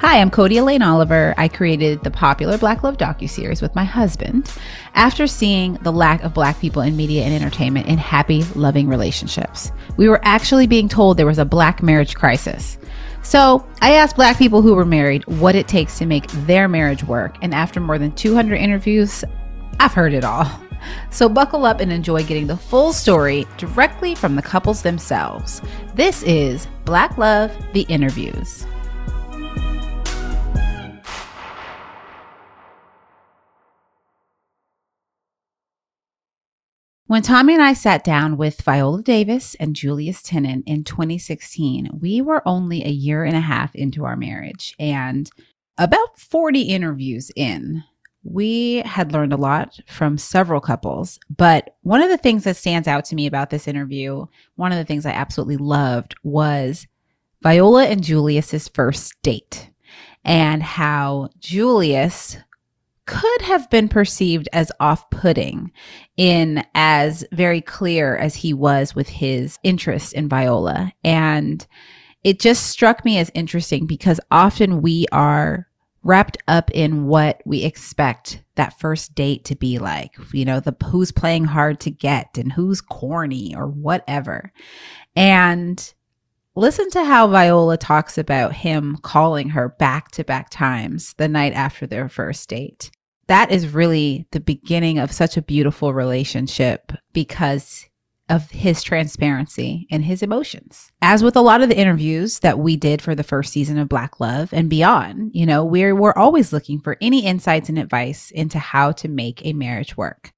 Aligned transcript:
Hi, 0.00 0.20
I'm 0.20 0.30
Codie 0.30 0.60
Elaine 0.60 0.80
Oliver. 0.80 1.34
I 1.36 1.48
created 1.48 2.04
the 2.04 2.10
popular 2.12 2.56
Black 2.56 2.84
Love 2.84 2.98
docuseries 2.98 3.60
with 3.60 3.74
my 3.74 3.82
husband 3.82 4.48
after 4.94 5.26
seeing 5.26 5.74
the 5.82 5.90
lack 5.90 6.22
of 6.22 6.32
black 6.32 6.60
people 6.60 6.82
in 6.82 6.96
media 6.96 7.24
and 7.24 7.34
entertainment 7.34 7.88
in 7.88 7.98
happy, 7.98 8.44
loving 8.54 8.86
relationships. 8.86 9.72
We 9.96 10.08
were 10.08 10.20
actually 10.22 10.68
being 10.68 10.88
told 10.88 11.16
there 11.16 11.26
was 11.26 11.40
a 11.40 11.44
black 11.44 11.82
marriage 11.82 12.14
crisis. 12.14 12.78
So 13.22 13.66
I 13.82 13.94
asked 13.94 14.14
black 14.14 14.38
people 14.38 14.62
who 14.62 14.76
were 14.76 14.84
married 14.84 15.26
what 15.26 15.56
it 15.56 15.66
takes 15.66 15.98
to 15.98 16.06
make 16.06 16.30
their 16.46 16.68
marriage 16.68 17.02
work. 17.02 17.36
And 17.42 17.52
after 17.52 17.80
more 17.80 17.98
than 17.98 18.12
200 18.12 18.54
interviews, 18.54 19.24
I've 19.80 19.94
heard 19.94 20.14
it 20.14 20.24
all. 20.24 20.48
So 21.10 21.28
buckle 21.28 21.66
up 21.66 21.80
and 21.80 21.90
enjoy 21.90 22.22
getting 22.22 22.46
the 22.46 22.56
full 22.56 22.92
story 22.92 23.48
directly 23.56 24.14
from 24.14 24.36
the 24.36 24.42
couples 24.42 24.80
themselves. 24.80 25.60
This 25.96 26.22
is 26.22 26.68
Black 26.84 27.18
Love, 27.18 27.52
the 27.72 27.82
interviews. 27.88 28.64
When 37.08 37.22
Tommy 37.22 37.54
and 37.54 37.62
I 37.62 37.72
sat 37.72 38.04
down 38.04 38.36
with 38.36 38.60
Viola 38.60 39.02
Davis 39.02 39.54
and 39.54 39.74
Julius 39.74 40.20
Tennon 40.20 40.62
in 40.66 40.84
2016, 40.84 41.88
we 41.98 42.20
were 42.20 42.46
only 42.46 42.84
a 42.84 42.90
year 42.90 43.24
and 43.24 43.34
a 43.34 43.40
half 43.40 43.74
into 43.74 44.04
our 44.04 44.14
marriage 44.14 44.74
and 44.78 45.30
about 45.78 46.20
40 46.20 46.60
interviews 46.60 47.30
in. 47.34 47.82
We 48.24 48.82
had 48.84 49.14
learned 49.14 49.32
a 49.32 49.38
lot 49.38 49.80
from 49.86 50.18
several 50.18 50.60
couples, 50.60 51.18
but 51.34 51.76
one 51.80 52.02
of 52.02 52.10
the 52.10 52.18
things 52.18 52.44
that 52.44 52.58
stands 52.58 52.86
out 52.86 53.06
to 53.06 53.14
me 53.14 53.26
about 53.26 53.48
this 53.48 53.66
interview, 53.66 54.26
one 54.56 54.70
of 54.72 54.76
the 54.76 54.84
things 54.84 55.06
I 55.06 55.12
absolutely 55.12 55.56
loved 55.56 56.14
was 56.22 56.86
Viola 57.40 57.86
and 57.86 58.04
Julius's 58.04 58.68
first 58.68 59.14
date 59.22 59.70
and 60.26 60.62
how 60.62 61.30
Julius 61.38 62.36
could 63.08 63.40
have 63.40 63.70
been 63.70 63.88
perceived 63.88 64.50
as 64.52 64.70
off 64.80 65.08
putting 65.08 65.72
in 66.18 66.62
as 66.74 67.24
very 67.32 67.62
clear 67.62 68.18
as 68.18 68.36
he 68.36 68.52
was 68.52 68.94
with 68.94 69.08
his 69.08 69.58
interest 69.62 70.12
in 70.12 70.28
Viola. 70.28 70.92
And 71.02 71.66
it 72.22 72.38
just 72.38 72.66
struck 72.66 73.06
me 73.06 73.16
as 73.16 73.30
interesting 73.32 73.86
because 73.86 74.20
often 74.30 74.82
we 74.82 75.06
are 75.10 75.66
wrapped 76.02 76.36
up 76.48 76.70
in 76.72 77.06
what 77.06 77.40
we 77.46 77.64
expect 77.64 78.42
that 78.56 78.78
first 78.78 79.14
date 79.14 79.42
to 79.46 79.56
be 79.56 79.78
like, 79.78 80.12
you 80.34 80.44
know, 80.44 80.60
the 80.60 80.76
who's 80.84 81.10
playing 81.10 81.46
hard 81.46 81.80
to 81.80 81.90
get 81.90 82.36
and 82.36 82.52
who's 82.52 82.82
corny 82.82 83.54
or 83.56 83.68
whatever. 83.68 84.52
And 85.16 85.94
listen 86.54 86.90
to 86.90 87.04
how 87.04 87.26
Viola 87.28 87.78
talks 87.78 88.18
about 88.18 88.52
him 88.52 88.98
calling 89.00 89.48
her 89.48 89.70
back 89.70 90.10
to 90.10 90.24
back 90.24 90.50
times 90.50 91.14
the 91.14 91.28
night 91.28 91.54
after 91.54 91.86
their 91.86 92.10
first 92.10 92.46
date 92.50 92.90
that 93.28 93.52
is 93.52 93.68
really 93.72 94.26
the 94.32 94.40
beginning 94.40 94.98
of 94.98 95.12
such 95.12 95.36
a 95.36 95.42
beautiful 95.42 95.94
relationship 95.94 96.92
because 97.12 97.88
of 98.28 98.50
his 98.50 98.82
transparency 98.82 99.86
and 99.90 100.04
his 100.04 100.22
emotions. 100.22 100.90
As 101.00 101.22
with 101.22 101.36
a 101.36 101.40
lot 101.40 101.62
of 101.62 101.68
the 101.68 101.78
interviews 101.78 102.40
that 102.40 102.58
we 102.58 102.76
did 102.76 103.00
for 103.00 103.14
the 103.14 103.22
first 103.22 103.52
season 103.52 103.78
of 103.78 103.88
Black 103.88 104.20
Love 104.20 104.52
and 104.52 104.68
beyond, 104.68 105.30
you 105.34 105.46
know, 105.46 105.64
we're 105.64 105.94
we're 105.94 106.12
always 106.12 106.52
looking 106.52 106.80
for 106.80 106.96
any 107.00 107.24
insights 107.24 107.68
and 107.68 107.78
advice 107.78 108.30
into 108.30 108.58
how 108.58 108.92
to 108.92 109.08
make 109.08 109.44
a 109.44 109.52
marriage 109.52 109.96
work. 109.96 110.32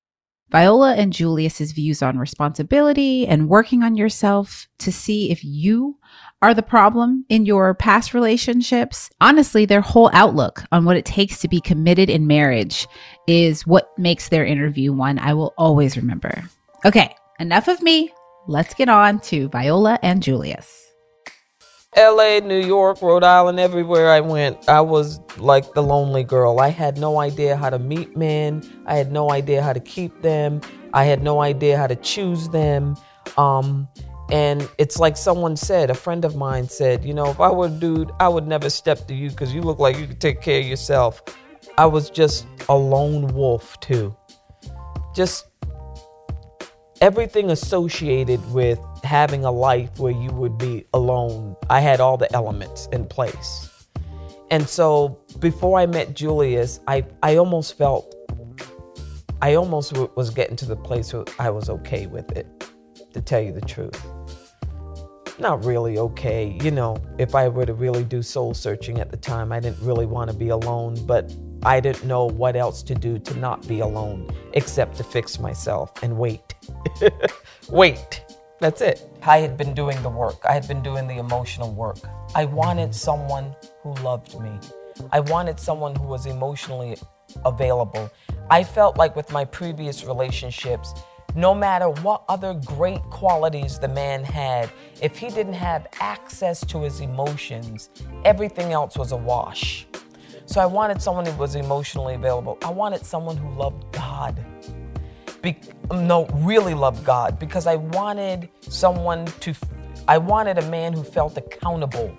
Viola 0.50 0.94
and 0.94 1.12
Julius's 1.12 1.72
views 1.72 2.02
on 2.02 2.18
responsibility 2.18 3.26
and 3.26 3.48
working 3.48 3.82
on 3.82 3.94
yourself 3.94 4.68
to 4.78 4.90
see 4.90 5.30
if 5.30 5.44
you 5.44 5.96
are 6.42 6.54
the 6.54 6.62
problem 6.62 7.24
in 7.28 7.46
your 7.46 7.74
past 7.74 8.14
relationships. 8.14 9.10
Honestly, 9.20 9.64
their 9.64 9.80
whole 9.80 10.10
outlook 10.12 10.64
on 10.72 10.84
what 10.84 10.96
it 10.96 11.04
takes 11.04 11.38
to 11.40 11.48
be 11.48 11.60
committed 11.60 12.10
in 12.10 12.26
marriage 12.26 12.88
is 13.28 13.66
what 13.66 13.96
makes 13.96 14.28
their 14.28 14.44
interview 14.44 14.92
one 14.92 15.18
I 15.18 15.34
will 15.34 15.54
always 15.56 15.97
remember. 15.97 16.42
Okay, 16.84 17.14
enough 17.38 17.69
of 17.69 17.82
me. 17.82 18.12
Let's 18.48 18.75
get 18.75 18.88
on 18.88 19.20
to 19.20 19.48
Viola 19.50 19.98
and 20.02 20.22
Julius. 20.22 20.89
LA, 21.96 22.38
New 22.38 22.64
York, 22.64 23.02
Rhode 23.02 23.24
Island, 23.24 23.58
everywhere 23.58 24.10
I 24.10 24.20
went, 24.20 24.68
I 24.68 24.80
was 24.80 25.20
like 25.38 25.74
the 25.74 25.82
lonely 25.82 26.22
girl. 26.22 26.60
I 26.60 26.68
had 26.68 26.98
no 26.98 27.18
idea 27.18 27.56
how 27.56 27.68
to 27.68 27.80
meet 27.80 28.16
men. 28.16 28.62
I 28.86 28.94
had 28.94 29.10
no 29.10 29.32
idea 29.32 29.60
how 29.60 29.72
to 29.72 29.80
keep 29.80 30.22
them. 30.22 30.60
I 30.92 31.02
had 31.02 31.20
no 31.20 31.40
idea 31.40 31.76
how 31.76 31.88
to 31.88 31.96
choose 31.96 32.48
them. 32.50 32.96
Um, 33.36 33.88
and 34.30 34.68
it's 34.78 35.00
like 35.00 35.16
someone 35.16 35.56
said, 35.56 35.90
a 35.90 35.94
friend 35.94 36.24
of 36.24 36.36
mine 36.36 36.68
said, 36.68 37.04
you 37.04 37.12
know, 37.12 37.28
if 37.28 37.40
I 37.40 37.50
were 37.50 37.66
a 37.66 37.70
dude, 37.70 38.12
I 38.20 38.28
would 38.28 38.46
never 38.46 38.70
step 38.70 39.08
to 39.08 39.14
you 39.14 39.30
because 39.30 39.52
you 39.52 39.60
look 39.60 39.80
like 39.80 39.98
you 39.98 40.06
could 40.06 40.20
take 40.20 40.40
care 40.40 40.60
of 40.60 40.66
yourself. 40.66 41.20
I 41.76 41.86
was 41.86 42.08
just 42.08 42.46
a 42.68 42.76
lone 42.76 43.34
wolf, 43.34 43.80
too. 43.80 44.16
Just 45.12 45.48
everything 47.00 47.50
associated 47.50 48.40
with 48.52 48.78
having 49.05 49.44
a 49.44 49.50
life 49.50 49.99
where 49.99 50.12
you 50.12 50.31
would 50.31 50.59
be 50.59 50.84
alone. 50.94 51.56
I 51.69 51.81
had 51.81 52.00
all 52.00 52.16
the 52.16 52.33
elements 52.34 52.88
in 52.93 53.06
place. 53.06 53.69
And 54.50 54.69
so 54.69 55.21
before 55.38 55.78
I 55.78 55.87
met 55.87 56.15
Julius, 56.15 56.81
I, 56.88 57.05
I 57.22 57.37
almost 57.37 57.78
felt, 57.78 58.15
I 59.41 59.55
almost 59.55 59.97
was 60.16 60.31
getting 60.31 60.56
to 60.56 60.66
the 60.66 60.77
place 60.77 61.12
where 61.12 61.25
I 61.38 61.50
was 61.50 61.71
okay 61.71 62.06
with 62.06 62.33
it, 62.33 62.47
to 63.12 63.21
tell 63.21 63.41
you 63.41 63.53
the 63.53 63.61
truth 63.61 64.00
not 65.41 65.65
really 65.65 65.99
okay. 65.99 66.56
You 66.62 66.71
know, 66.71 67.03
if 67.19 67.34
I 67.34 67.49
were 67.49 67.67
to 67.67 67.75
really 67.75 68.05
do 68.05 68.22
soul 68.22 68.55
searching 68.55 69.00
at 69.00 69.11
the 69.11 69.17
time, 69.17 69.53
I 69.53 69.61
didn't 69.61 69.81
really 69.81 70.06
want 70.06 70.31
to 70.31 70.37
be 70.37 70.50
alone, 70.50 70.97
but 71.06 71.34
I 71.62 71.81
didn't 71.81 72.05
know 72.05 72.27
what 72.27 72.56
else 72.56 72.82
to 72.84 72.94
do 72.94 73.19
to 73.19 73.34
not 73.38 73.67
be 73.67 73.81
alone 73.81 74.31
except 74.53 74.97
to 74.99 75.05
fix 75.05 75.38
myself 75.38 75.93
and 76.03 76.17
wait. 76.19 76.55
wait. 77.69 78.22
That's 78.60 78.82
it. 78.82 79.09
I 79.22 79.38
had 79.38 79.56
been 79.56 79.72
doing 79.72 80.00
the 80.03 80.10
work, 80.10 80.44
I 80.47 80.53
had 80.53 80.69
been 80.69 80.82
doing 80.82 81.09
the 81.09 81.16
emotional 81.16 81.72
work. 81.72 81.97
I 82.34 82.44
wanted 82.44 82.94
someone 82.94 83.56
who 83.82 83.94
loved 83.94 84.38
me. 84.38 84.50
I 85.10 85.21
wanted 85.21 85.59
someone 85.59 85.97
who 85.97 86.06
was 86.06 86.26
emotionally 86.26 86.99
available. 87.47 88.10
I 88.50 88.62
felt 88.62 88.99
like 88.99 89.16
with 89.16 89.32
my 89.32 89.47
previous 89.47 90.04
relationships, 90.04 90.93
no 91.34 91.54
matter 91.54 91.88
what 91.88 92.22
other 92.28 92.53
great 92.53 93.00
qualities 93.04 93.78
the 93.78 93.88
man 93.88 94.22
had, 94.22 94.69
if 95.00 95.16
he 95.16 95.31
didn't 95.31 95.54
have 95.54 95.87
access 96.00 96.60
to 96.66 96.82
his 96.82 97.00
emotions, 97.00 97.88
everything 98.26 98.72
else 98.72 98.94
was 98.94 99.12
a 99.12 99.16
wash. 99.16 99.87
So 100.44 100.60
I 100.60 100.66
wanted 100.66 101.00
someone 101.00 101.25
who 101.25 101.37
was 101.38 101.54
emotionally 101.54 102.15
available. 102.15 102.59
I 102.62 102.70
wanted 102.70 103.06
someone 103.06 103.38
who 103.38 103.49
loved 103.59 103.91
God. 103.93 104.44
Be- 105.42 105.60
no, 105.92 106.26
really 106.34 106.74
loved 106.74 107.04
God 107.04 107.38
because 107.38 107.66
I 107.66 107.76
wanted 107.76 108.48
someone 108.60 109.26
to, 109.26 109.54
I 110.06 110.18
wanted 110.18 110.58
a 110.58 110.68
man 110.70 110.92
who 110.92 111.02
felt 111.02 111.36
accountable 111.36 112.16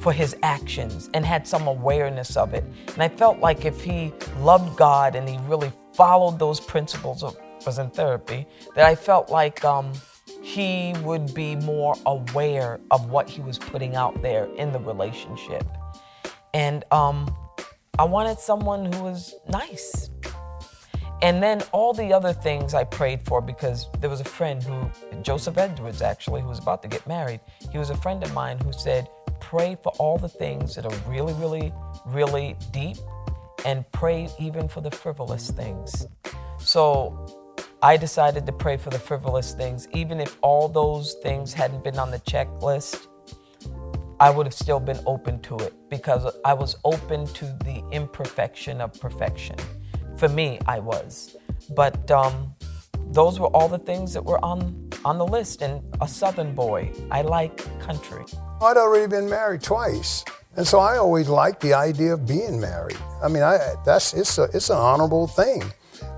for 0.00 0.12
his 0.12 0.36
actions 0.42 1.08
and 1.14 1.24
had 1.24 1.46
some 1.46 1.66
awareness 1.66 2.36
of 2.36 2.52
it. 2.52 2.64
And 2.88 3.02
I 3.02 3.08
felt 3.08 3.38
like 3.38 3.64
if 3.64 3.82
he 3.82 4.12
loved 4.40 4.76
God 4.76 5.14
and 5.14 5.28
he 5.28 5.38
really 5.46 5.72
followed 5.94 6.38
those 6.38 6.60
principles 6.60 7.22
of 7.22 7.36
was 7.64 7.78
in 7.78 7.90
therapy, 7.90 8.46
that 8.74 8.84
I 8.84 8.94
felt 8.94 9.30
like 9.30 9.64
um, 9.64 9.92
he 10.42 10.94
would 11.02 11.32
be 11.34 11.56
more 11.56 11.96
aware 12.06 12.80
of 12.90 13.08
what 13.10 13.28
he 13.28 13.40
was 13.40 13.58
putting 13.58 13.96
out 13.96 14.20
there 14.22 14.44
in 14.56 14.72
the 14.72 14.78
relationship. 14.78 15.64
And 16.52 16.84
um, 16.90 17.34
I 17.98 18.04
wanted 18.04 18.38
someone 18.38 18.92
who 18.92 19.02
was 19.02 19.34
nice. 19.48 20.10
And 21.22 21.42
then 21.42 21.62
all 21.72 21.92
the 21.94 22.12
other 22.12 22.32
things 22.32 22.74
I 22.74 22.84
prayed 22.84 23.22
for 23.22 23.40
because 23.40 23.88
there 24.00 24.10
was 24.10 24.20
a 24.20 24.24
friend 24.24 24.62
who, 24.62 24.90
Joseph 25.22 25.56
Edwards 25.56 26.02
actually, 26.02 26.42
who 26.42 26.48
was 26.48 26.58
about 26.58 26.82
to 26.82 26.88
get 26.88 27.06
married. 27.06 27.40
He 27.70 27.78
was 27.78 27.90
a 27.90 27.96
friend 27.96 28.22
of 28.22 28.32
mine 28.34 28.58
who 28.58 28.72
said, 28.72 29.08
Pray 29.40 29.76
for 29.82 29.92
all 29.98 30.18
the 30.18 30.28
things 30.28 30.74
that 30.74 30.86
are 30.86 30.96
really, 31.08 31.32
really, 31.34 31.72
really 32.06 32.56
deep 32.72 32.96
and 33.64 33.90
pray 33.92 34.28
even 34.38 34.68
for 34.68 34.80
the 34.80 34.90
frivolous 34.90 35.50
things. 35.50 36.06
So 36.58 37.26
I 37.82 37.96
decided 37.96 38.46
to 38.46 38.52
pray 38.52 38.76
for 38.76 38.90
the 38.90 38.98
frivolous 38.98 39.52
things. 39.52 39.88
Even 39.92 40.20
if 40.20 40.36
all 40.42 40.68
those 40.68 41.14
things 41.22 41.52
hadn't 41.52 41.84
been 41.84 41.98
on 41.98 42.10
the 42.10 42.18
checklist, 42.20 43.06
I 44.20 44.30
would 44.30 44.46
have 44.46 44.54
still 44.54 44.80
been 44.80 45.00
open 45.06 45.40
to 45.42 45.56
it 45.58 45.74
because 45.90 46.32
I 46.44 46.54
was 46.54 46.76
open 46.84 47.26
to 47.26 47.44
the 47.64 47.82
imperfection 47.92 48.80
of 48.80 48.98
perfection. 49.00 49.56
For 50.16 50.28
me, 50.28 50.58
I 50.66 50.78
was. 50.78 51.36
But 51.70 52.10
um, 52.10 52.54
those 53.10 53.38
were 53.38 53.48
all 53.48 53.68
the 53.68 53.78
things 53.78 54.12
that 54.14 54.24
were 54.24 54.42
on, 54.44 54.90
on 55.04 55.18
the 55.18 55.26
list. 55.26 55.62
And 55.62 55.82
a 56.00 56.08
Southern 56.08 56.54
boy, 56.54 56.92
I 57.10 57.22
like 57.22 57.56
country. 57.80 58.24
I'd 58.62 58.76
already 58.76 59.06
been 59.08 59.28
married 59.28 59.62
twice. 59.62 60.24
And 60.56 60.66
so 60.66 60.78
I 60.78 60.98
always 60.98 61.28
liked 61.28 61.60
the 61.60 61.74
idea 61.74 62.14
of 62.14 62.26
being 62.26 62.60
married. 62.60 62.98
I 63.22 63.28
mean, 63.28 63.42
I, 63.42 63.74
that's, 63.84 64.14
it's, 64.14 64.38
a, 64.38 64.44
it's 64.54 64.70
an 64.70 64.76
honorable 64.76 65.26
thing. 65.26 65.62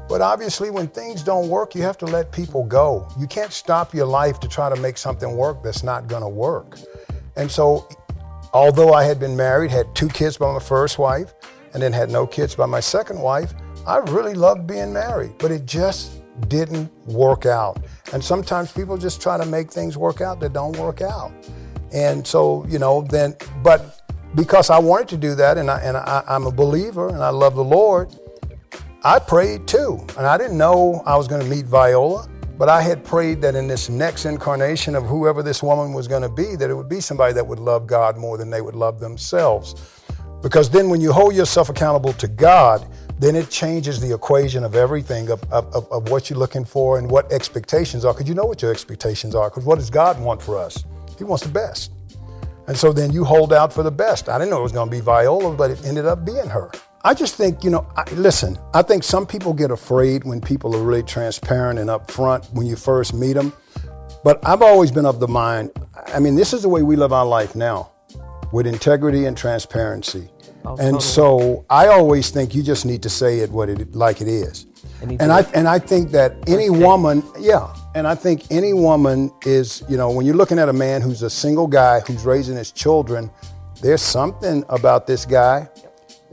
But 0.09 0.21
obviously, 0.21 0.71
when 0.71 0.89
things 0.89 1.23
don't 1.23 1.49
work, 1.49 1.75
you 1.75 1.83
have 1.83 1.99
to 1.99 2.07
let 2.07 2.31
people 2.31 2.65
go. 2.65 3.09
You 3.19 3.27
can't 3.27 3.53
stop 3.53 3.93
your 3.93 4.07
life 4.07 4.39
to 4.41 4.49
try 4.49 4.69
to 4.69 4.81
make 4.81 4.99
something 4.99 5.37
work 5.37 5.63
that's 5.65 5.83
not 5.83 6.07
going 6.07 6.23
to 6.23 6.29
work. 6.29 6.79
And 7.35 7.51
so 7.51 7.89
although 8.53 8.93
I 8.93 9.05
had 9.05 9.19
been 9.19 9.37
married, 9.37 9.71
had 9.71 9.93
two 9.95 10.09
kids 10.09 10.37
by 10.37 10.53
my 10.53 10.61
first 10.61 10.99
wife, 10.99 11.35
and 11.75 11.83
then 11.83 11.93
had 11.93 12.11
no 12.11 12.27
kids 12.27 12.55
by 12.55 12.67
my 12.67 12.81
second 12.81 13.21
wife, 13.21 13.53
I 13.87 13.99
really 13.99 14.35
loved 14.35 14.67
being 14.67 14.93
married, 14.93 15.35
but 15.39 15.53
it 15.53 15.65
just 15.65 16.23
didn't 16.49 16.93
work 17.07 17.47
out. 17.47 17.85
And 18.13 18.23
sometimes 18.23 18.73
people 18.73 18.99
just 18.99 19.23
try 19.23 19.39
to 19.39 19.47
make 19.47 19.71
things 19.71 19.97
work 19.97 20.21
out 20.21 20.41
that 20.41 20.53
don't 20.53 20.77
work 20.77 21.01
out. 21.01 21.33
And 21.93 22.27
so, 22.27 22.67
you 22.67 22.81
know, 22.81 23.03
then, 23.03 23.37
but 23.63 24.11
because 24.35 24.71
I 24.71 24.79
wanted 24.79 25.09
to 25.09 25.17
do 25.17 25.37
that 25.37 25.57
and, 25.57 25.71
I, 25.71 25.81
and 25.81 25.97
I, 25.97 26.25
I'm 26.29 26.47
a 26.47 26.51
believer 26.51 27.09
and 27.09 27.23
I 27.23 27.31
love 27.31 27.55
the 27.55 27.65
Lord, 27.65 28.13
I 29.05 29.21
prayed 29.21 29.69
too. 29.69 30.05
And 30.19 30.27
I 30.27 30.37
didn't 30.37 30.59
know 30.59 31.03
I 31.07 31.17
was 31.17 31.29
going 31.29 31.43
to 31.43 31.49
meet 31.49 31.67
Viola, 31.67 32.29
but 32.59 32.69
I 32.69 32.83
had 32.83 33.05
prayed 33.05 33.41
that 33.43 33.55
in 33.55 33.69
this 33.69 33.89
next 33.89 34.25
incarnation 34.25 34.97
of 34.97 35.05
whoever 35.05 35.45
this 35.45 35.63
woman 35.63 35.93
was 35.93 36.09
going 36.09 36.23
to 36.23 36.29
be, 36.29 36.57
that 36.57 36.71
it 36.71 36.75
would 36.75 36.89
be 36.89 37.01
somebody 37.01 37.35
that 37.35 37.47
would 37.47 37.61
love 37.61 37.87
God 37.87 38.19
more 38.19 38.37
than 38.37 38.51
they 38.51 38.63
would 38.63 38.75
love 38.75 38.99
themselves. 38.99 40.03
Because 40.43 40.69
then 40.71 40.89
when 40.89 41.01
you 41.01 41.13
hold 41.13 41.35
yourself 41.35 41.69
accountable 41.69 42.13
to 42.15 42.27
God, 42.29 42.87
then 43.19 43.35
it 43.35 43.49
changes 43.49 44.01
the 44.01 44.15
equation 44.15 44.65
of 44.65 44.75
everything 44.75 45.31
of, 45.31 45.43
of, 45.53 45.91
of 45.91 46.11
what 46.11 46.29
you're 46.29 46.39
looking 46.39 46.65
for 46.65 46.99
and 46.99 47.11
what 47.11 47.31
expectations 47.33 48.05
are. 48.05 48.13
Because 48.13 48.29
you 48.29 48.35
know 48.35 48.45
what 48.45 48.61
your 48.61 48.71
expectations 48.71 49.35
are. 49.35 49.49
Because 49.49 49.65
what 49.65 49.79
does 49.79 49.91
God 49.91 50.21
want 50.21 50.43
for 50.43 50.59
us? 50.59 50.85
He 51.17 51.25
wants 51.25 51.45
the 51.45 51.51
best. 51.51 51.93
And 52.67 52.77
so 52.77 52.93
then 52.93 53.13
you 53.13 53.25
hold 53.25 53.53
out 53.53 53.73
for 53.73 53.83
the 53.83 53.91
best. 53.91 54.29
I 54.29 54.39
didn't 54.39 54.51
know 54.51 54.59
it 54.59 54.65
was 54.65 54.73
going 54.73 54.91
to 54.91 54.97
be 54.97 55.01
Viola, 55.01 55.55
but 55.55 55.71
it 55.71 55.85
ended 55.85 56.05
up 56.05 56.25
being 56.25 56.49
her. 56.49 56.71
I 57.05 57.15
just 57.15 57.37
think, 57.37 57.63
you 57.63 57.71
know, 57.71 57.87
I, 57.97 58.03
listen, 58.15 58.59
I 58.75 58.83
think 58.83 59.05
some 59.05 59.27
people 59.27 59.55
get 59.55 59.71
afraid 59.71 60.25
when 60.25 60.41
people 60.41 60.75
are 60.75 60.83
really 60.83 61.05
transparent 61.05 61.79
and 61.79 61.89
upfront 61.89 62.53
when 62.53 62.67
you 62.67 62.75
first 62.75 63.15
meet 63.15 63.35
them. 63.35 63.53
But 64.25 64.45
I've 64.45 64.63
always 64.63 64.91
been 64.91 65.07
of 65.07 65.21
the 65.21 65.29
mind, 65.29 65.71
I 66.09 66.19
mean, 66.19 66.35
this 66.35 66.53
is 66.53 66.63
the 66.63 66.69
way 66.69 66.83
we 66.83 66.97
live 66.97 67.13
our 67.13 67.25
life 67.25 67.55
now 67.55 67.93
with 68.53 68.67
integrity 68.67 69.27
and 69.27 69.37
transparency. 69.37 70.29
Oh, 70.67 70.71
and 70.73 70.79
totally. 70.79 71.01
so 71.01 71.65
I 71.71 71.87
always 71.87 72.31
think 72.31 72.55
you 72.55 72.63
just 72.63 72.85
need 72.85 73.03
to 73.05 73.09
say 73.09 73.39
it 73.39 73.51
what 73.51 73.69
it 73.69 73.95
like 73.95 74.21
it 74.21 74.29
is. 74.29 74.67
And 75.01 75.31
I 75.31 75.43
and 75.55 75.69
I 75.69 75.79
think 75.79 76.11
that 76.13 76.33
any 76.49 76.71
woman, 76.71 77.23
yeah, 77.39 77.73
and 77.95 78.07
I 78.07 78.15
think 78.15 78.51
any 78.51 78.73
woman 78.73 79.31
is, 79.45 79.85
you 79.89 79.97
know, 79.97 80.11
when 80.11 80.27
you're 80.27 80.35
looking 80.35 80.59
at 80.59 80.69
a 80.69 80.73
man 80.73 81.03
who's 81.03 81.23
a 81.23 81.31
single 81.31 81.67
guy 81.67 82.01
who's 82.01 82.25
raising 82.25 82.57
his 82.57 82.73
children, 82.73 83.31
there's 83.83 84.03
something 84.03 84.65
about 84.69 85.07
this 85.07 85.25
guy. 85.25 85.69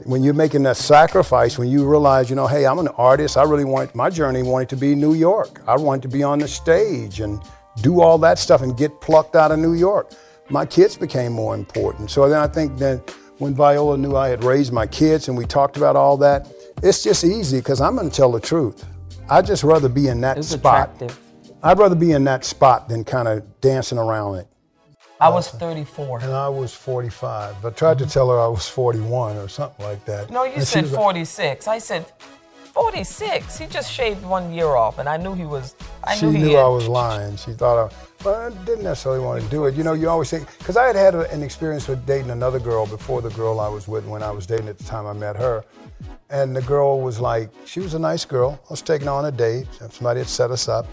When 0.04 0.24
you're 0.24 0.34
making 0.34 0.64
that 0.64 0.76
sacrifice, 0.76 1.56
when 1.56 1.68
you 1.68 1.88
realize, 1.88 2.28
you 2.28 2.34
know, 2.34 2.48
hey, 2.48 2.66
I'm 2.66 2.80
an 2.80 2.88
artist. 2.88 3.36
I 3.36 3.44
really 3.44 3.64
want 3.64 3.94
my 3.94 4.10
journey 4.10 4.42
wanted 4.42 4.68
to 4.70 4.76
be 4.76 4.96
New 4.96 5.14
York. 5.14 5.62
I 5.68 5.76
wanted 5.76 6.02
to 6.02 6.08
be 6.08 6.24
on 6.24 6.40
the 6.40 6.48
stage 6.48 7.20
and 7.20 7.40
do 7.80 8.00
all 8.00 8.18
that 8.18 8.38
stuff 8.38 8.62
and 8.62 8.76
get 8.76 9.00
plucked 9.00 9.36
out 9.36 9.52
of 9.52 9.58
New 9.60 9.74
York. 9.74 10.12
My 10.50 10.66
kids 10.66 10.96
became 10.96 11.32
more 11.32 11.54
important. 11.54 12.10
So 12.10 12.28
then 12.28 12.40
I 12.40 12.48
think 12.48 12.76
that 12.78 13.14
when 13.38 13.54
Viola 13.54 13.96
knew 13.96 14.16
I 14.16 14.28
had 14.28 14.44
raised 14.44 14.72
my 14.72 14.86
kids 14.86 15.28
and 15.28 15.36
we 15.36 15.44
talked 15.44 15.76
about 15.76 15.96
all 15.96 16.16
that, 16.18 16.48
it's 16.82 17.02
just 17.02 17.24
easy 17.24 17.58
because 17.58 17.80
I'm 17.80 17.96
going 17.96 18.10
to 18.10 18.14
tell 18.14 18.32
the 18.32 18.40
truth. 18.40 18.84
I'd 19.28 19.46
just 19.46 19.64
rather 19.64 19.88
be 19.88 20.08
in 20.08 20.20
that 20.20 20.44
spot. 20.44 20.90
Attractive. 20.90 21.20
I'd 21.62 21.78
rather 21.78 21.94
be 21.94 22.12
in 22.12 22.24
that 22.24 22.44
spot 22.44 22.88
than 22.88 23.04
kind 23.04 23.26
of 23.26 23.60
dancing 23.60 23.98
around 23.98 24.36
it. 24.36 24.48
I 25.20 25.28
was 25.30 25.48
34. 25.48 26.20
And 26.20 26.32
I 26.32 26.48
was 26.48 26.74
45. 26.74 27.64
I 27.64 27.70
tried 27.70 27.98
to 27.98 28.06
tell 28.06 28.28
her 28.30 28.38
I 28.38 28.48
was 28.48 28.68
41 28.68 29.36
or 29.36 29.48
something 29.48 29.84
like 29.84 30.04
that. 30.04 30.30
No, 30.30 30.44
you 30.44 30.54
and 30.54 30.66
said 30.66 30.86
46. 30.86 31.66
Like, 31.66 31.74
I 31.74 31.78
said 31.78 32.04
46. 32.74 33.56
He 33.56 33.66
just 33.68 33.90
shaved 33.90 34.24
one 34.26 34.52
year 34.52 34.66
off, 34.66 34.98
and 34.98 35.08
I 35.08 35.16
knew 35.16 35.32
he 35.32 35.44
was. 35.44 35.76
I 36.02 36.16
she 36.16 36.26
knew, 36.26 36.38
knew 36.38 36.56
I 36.56 36.66
was 36.66 36.88
lying. 36.88 37.36
She 37.36 37.52
thought 37.52 37.78
I, 37.78 37.94
but 38.22 38.34
I 38.34 38.64
didn't 38.64 38.82
necessarily 38.82 39.20
want 39.20 39.42
to 39.44 39.48
do 39.48 39.66
it. 39.66 39.76
You 39.76 39.84
know, 39.84 39.92
you 39.92 40.08
always 40.08 40.28
think 40.28 40.48
because 40.58 40.76
I 40.76 40.88
had 40.88 40.96
had 40.96 41.14
an 41.14 41.42
experience 41.44 41.86
with 41.86 42.04
dating 42.04 42.30
another 42.30 42.58
girl 42.58 42.84
before 42.86 43.22
the 43.22 43.30
girl 43.30 43.60
I 43.60 43.68
was 43.68 43.86
with 43.86 44.04
when 44.06 44.24
I 44.24 44.32
was 44.32 44.44
dating 44.44 44.66
at 44.68 44.76
the 44.76 44.84
time 44.84 45.06
I 45.06 45.12
met 45.12 45.36
her, 45.36 45.64
and 46.30 46.54
the 46.54 46.62
girl 46.62 47.00
was 47.00 47.20
like, 47.20 47.48
she 47.64 47.78
was 47.78 47.94
a 47.94 47.98
nice 47.98 48.24
girl. 48.24 48.60
I 48.68 48.72
was 48.72 48.82
taking 48.82 49.06
her 49.06 49.12
on 49.12 49.26
a 49.26 49.32
date. 49.32 49.68
Somebody 49.90 50.18
had 50.18 50.28
set 50.28 50.50
us 50.50 50.68
up. 50.68 50.86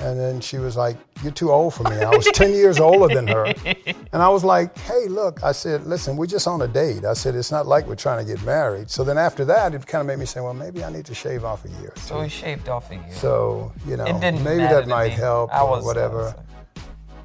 And 0.00 0.18
then 0.18 0.40
she 0.40 0.56
was 0.58 0.76
like, 0.76 0.96
You're 1.22 1.32
too 1.32 1.50
old 1.50 1.74
for 1.74 1.84
me. 1.84 1.96
I 1.96 2.08
was 2.10 2.24
10 2.32 2.52
years 2.52 2.80
older 2.80 3.12
than 3.14 3.26
her. 3.28 3.52
And 4.12 4.20
I 4.20 4.28
was 4.28 4.42
like, 4.42 4.76
Hey, 4.76 5.06
look, 5.06 5.44
I 5.44 5.52
said, 5.52 5.86
Listen, 5.86 6.16
we're 6.16 6.26
just 6.26 6.48
on 6.48 6.62
a 6.62 6.68
date. 6.68 7.04
I 7.04 7.12
said, 7.12 7.34
It's 7.34 7.52
not 7.52 7.66
like 7.66 7.86
we're 7.86 7.94
trying 7.94 8.24
to 8.24 8.32
get 8.34 8.44
married. 8.44 8.90
So 8.90 9.04
then 9.04 9.18
after 9.18 9.44
that, 9.44 9.74
it 9.74 9.86
kind 9.86 10.00
of 10.00 10.06
made 10.06 10.18
me 10.18 10.26
say, 10.26 10.40
Well, 10.40 10.54
maybe 10.54 10.82
I 10.82 10.90
need 10.90 11.04
to 11.06 11.14
shave 11.14 11.44
off 11.44 11.64
a 11.64 11.68
year. 11.80 11.92
So 11.96 12.20
he 12.22 12.28
shaved 12.28 12.68
off 12.68 12.90
a 12.90 12.94
year. 12.94 13.12
So, 13.12 13.72
you 13.86 13.96
know, 13.96 14.18
maybe 14.20 14.62
that 14.62 14.88
might 14.88 15.10
me. 15.10 15.16
help 15.16 15.52
I 15.52 15.62
was, 15.62 15.84
or 15.84 15.86
whatever. 15.86 16.34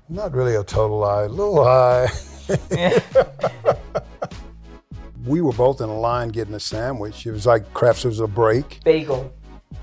Not 0.10 0.34
really 0.34 0.56
a 0.56 0.64
total 0.64 1.00
lie, 1.00 1.24
a 1.24 1.28
little 1.30 1.64
high. 1.64 2.08
we 5.26 5.42
were 5.42 5.54
both 5.54 5.82
in 5.82 5.90
a 5.90 6.00
line 6.00 6.30
getting 6.30 6.54
a 6.54 6.60
sandwich. 6.60 7.26
It 7.26 7.32
was 7.32 7.48
like 7.48 7.74
Crafts 7.74 8.04
was 8.04 8.20
a 8.20 8.28
break. 8.28 8.82
Bagel. 8.84 9.34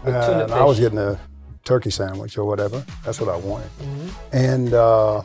Uh, 0.06 0.11
and 0.45 0.53
I 0.53 0.65
was 0.65 0.79
getting 0.79 0.99
a 0.99 1.19
turkey 1.64 1.91
sandwich 1.91 2.38
or 2.38 2.44
whatever. 2.44 2.85
That's 3.05 3.20
what 3.20 3.29
I 3.29 3.37
wanted. 3.37 3.70
Mm-hmm. 3.79 4.37
And 4.37 4.75
uh, 4.75 5.23